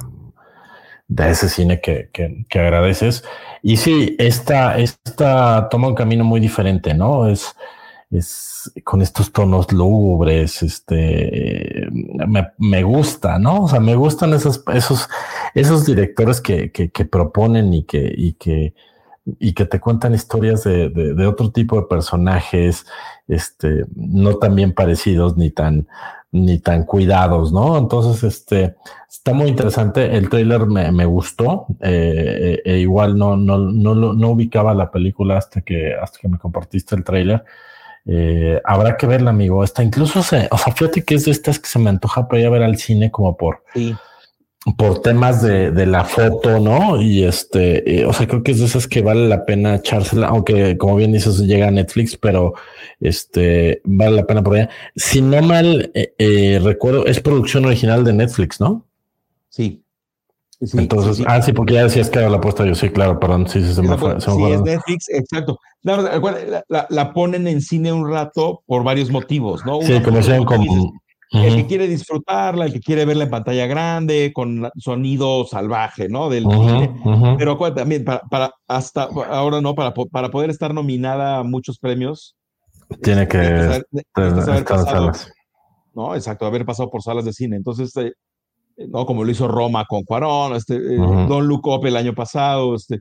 [1.08, 3.24] de ese cine que, que, agradeces.
[3.62, 7.28] Y sí, esta, esta toma un camino muy diferente, ¿no?
[7.28, 7.56] Es,
[8.10, 13.64] es con estos tonos lúgubres, este, me, me, gusta, ¿no?
[13.64, 15.10] O sea, me gustan esos, esos,
[15.54, 18.74] esos directores que, que, que proponen y que, y que,
[19.40, 22.86] y que te cuentan historias de, de, otro tipo de personajes,
[23.28, 25.88] este, no tan bien parecidos ni tan,
[26.32, 27.78] ni tan cuidados, ¿no?
[27.78, 28.76] Entonces, este,
[29.10, 30.16] está muy interesante.
[30.16, 31.68] El trailer me, me gustó.
[31.82, 36.38] Eh, e igual no, no, no, no, ubicaba la película hasta que, hasta que me
[36.38, 37.44] compartiste el trailer.
[38.08, 39.64] Eh, habrá que verla, amigo.
[39.64, 42.42] Está incluso se, o sea, fíjate que es de estas que se me antoja para
[42.42, 43.96] ir a ver al cine como por, sí
[44.76, 47.02] por temas de, de, la foto, ¿no?
[47.02, 50.28] Y este, eh, o sea, creo que es de esas que vale la pena echársela,
[50.28, 52.54] aunque como bien dices, llega a Netflix, pero
[53.00, 54.70] este, vale la pena por allá.
[54.96, 58.86] Si no mal eh, recuerdo, es producción original de Netflix, ¿no?
[59.50, 59.84] Sí.
[60.60, 63.62] Entonces, ah, sí, porque ya decías que era la apuesta yo, sí, claro, perdón, sí,
[63.62, 64.20] sí, se me fue.
[64.20, 65.60] sí, es Netflix, exacto.
[65.84, 69.82] La, la, la, ponen en cine un rato por varios motivos, ¿no?
[69.82, 70.94] sí, como sean como
[71.32, 76.30] el que quiere disfrutarla, el que quiere verla en pantalla grande, con sonido salvaje, ¿no?
[76.30, 76.46] Del
[77.38, 79.76] Pero también, para, hasta ahora, ¿no?
[79.76, 82.36] Para, para poder estar nominada a muchos premios.
[83.04, 83.86] Tiene que, estar
[84.24, 85.32] en salas.
[85.94, 87.58] No, exacto, haber pasado por salas de cine.
[87.58, 88.14] Entonces, eh,
[88.78, 89.06] ¿no?
[89.06, 93.00] Como lo hizo Roma con Cuarón, este, eh, Don Look Up el año pasado, este,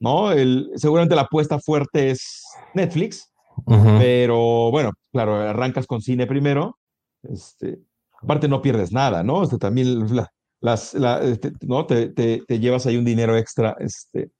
[0.00, 0.32] ¿no?
[0.32, 2.44] El, seguramente la apuesta fuerte es
[2.74, 3.32] Netflix,
[3.66, 6.76] pero bueno, claro, arrancas con cine primero
[7.22, 7.78] este,
[8.20, 9.42] aparte no pierdes nada, ¿no?
[9.42, 10.06] Este, también
[10.60, 11.86] las, este, ¿no?
[11.86, 14.30] Te, te, llevas ahí un dinero extra, este,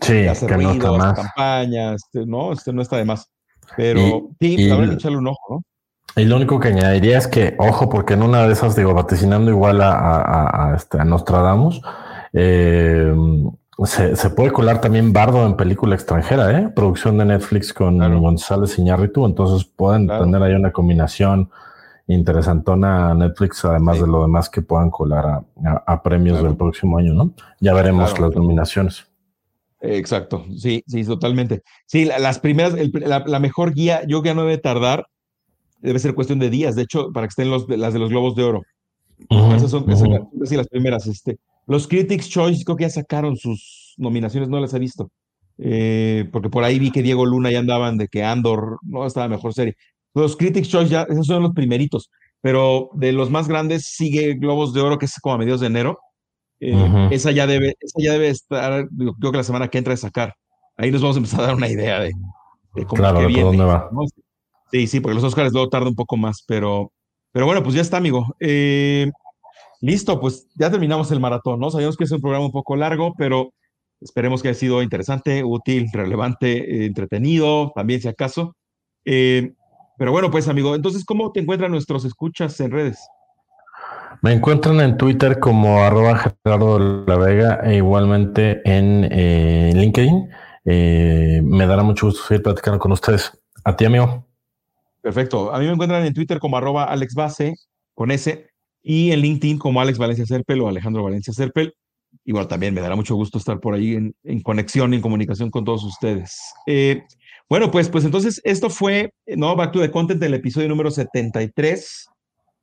[0.00, 2.52] sí, hacer que ruidos, no campañas, este, ¿no?
[2.52, 3.30] Este, no está de más.
[3.76, 5.62] Pero sí, pues, habrá que echarle un ojo, ¿no?
[6.16, 9.50] Y lo único que añadiría es que, ojo, porque en una de esas, digo, vaticinando
[9.50, 11.80] igual a, a, a, este, a Nostradamus,
[12.32, 13.12] eh,
[13.84, 16.68] se, se, puede colar también Bardo en película extranjera, ¿eh?
[16.68, 21.50] Producción de Netflix con González Iñárritu, entonces pueden tener ahí una combinación
[22.06, 25.42] interesantona Netflix, además de lo demás que puedan colar
[25.86, 27.32] a, premios del próximo año, ¿no?
[27.60, 29.06] Ya veremos las nominaciones.
[29.80, 31.62] Exacto, sí, sí, totalmente.
[31.86, 35.06] Sí, las primeras, la, mejor guía, yo que no debe tardar,
[35.84, 38.34] debe ser cuestión de días, de hecho, para que estén los, las de los Globos
[38.34, 38.62] de Oro.
[39.54, 41.06] esas son, las primeras.
[41.06, 41.36] Este,
[41.66, 45.10] los Critics Choice creo que ya sacaron sus nominaciones, no las he visto.
[45.58, 49.28] Eh, porque por ahí vi que Diego Luna ya andaban de que Andor no estaba
[49.28, 49.74] mejor serie.
[50.14, 54.72] Los Critics Choice ya, esos son los primeritos, pero de los más grandes sigue Globos
[54.72, 55.98] de Oro, que es como a mediados de enero.
[56.60, 58.88] Eh, esa, ya debe, esa ya debe estar,
[59.20, 60.34] creo que la semana que entra de sacar.
[60.76, 62.12] Ahí nos vamos a empezar a dar una idea de,
[62.72, 63.42] cómo claro, que viene.
[63.42, 63.90] Dónde va.
[64.70, 66.92] Sí, sí, porque los Oscars luego tarda un poco más, pero,
[67.32, 68.34] pero bueno, pues ya está, amigo.
[68.40, 69.10] Eh,
[69.80, 71.70] listo, pues ya terminamos el maratón, ¿no?
[71.70, 73.52] Sabíamos que es un programa un poco largo, pero
[74.00, 78.56] esperemos que haya sido interesante, útil, relevante, entretenido, también si acaso.
[79.04, 79.52] Eh,
[79.96, 82.98] pero bueno, pues amigo, entonces, ¿cómo te encuentran nuestros escuchas en redes?
[84.22, 90.30] Me encuentran en Twitter como arroba Gerardo La Vega e igualmente en eh, LinkedIn.
[90.64, 93.32] Eh, me dará mucho gusto seguir platicando con ustedes.
[93.64, 94.26] A ti, amigo.
[95.04, 95.54] Perfecto.
[95.54, 97.54] A mí me encuentran en Twitter como arroba Alex Base
[97.92, 98.48] con S
[98.82, 101.74] y en LinkedIn como Alex Valencia Serpel o Alejandro Valencia Serpel.
[102.24, 105.66] Igual también me dará mucho gusto estar por ahí en, en conexión, en comunicación con
[105.66, 106.40] todos ustedes.
[106.66, 107.02] Eh,
[107.50, 109.54] bueno, pues, pues entonces esto fue, ¿no?
[109.54, 112.08] Back to the Content del episodio número 73,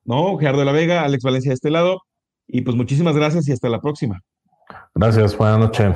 [0.05, 0.35] ¿no?
[0.39, 2.01] Gerardo de la Vega, Alex Valencia de este lado.
[2.47, 4.19] Y pues muchísimas gracias y hasta la próxima.
[4.95, 5.95] Gracias, buenas noches.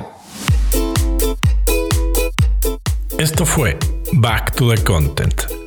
[3.18, 3.76] Esto fue
[4.12, 5.65] Back to the Content.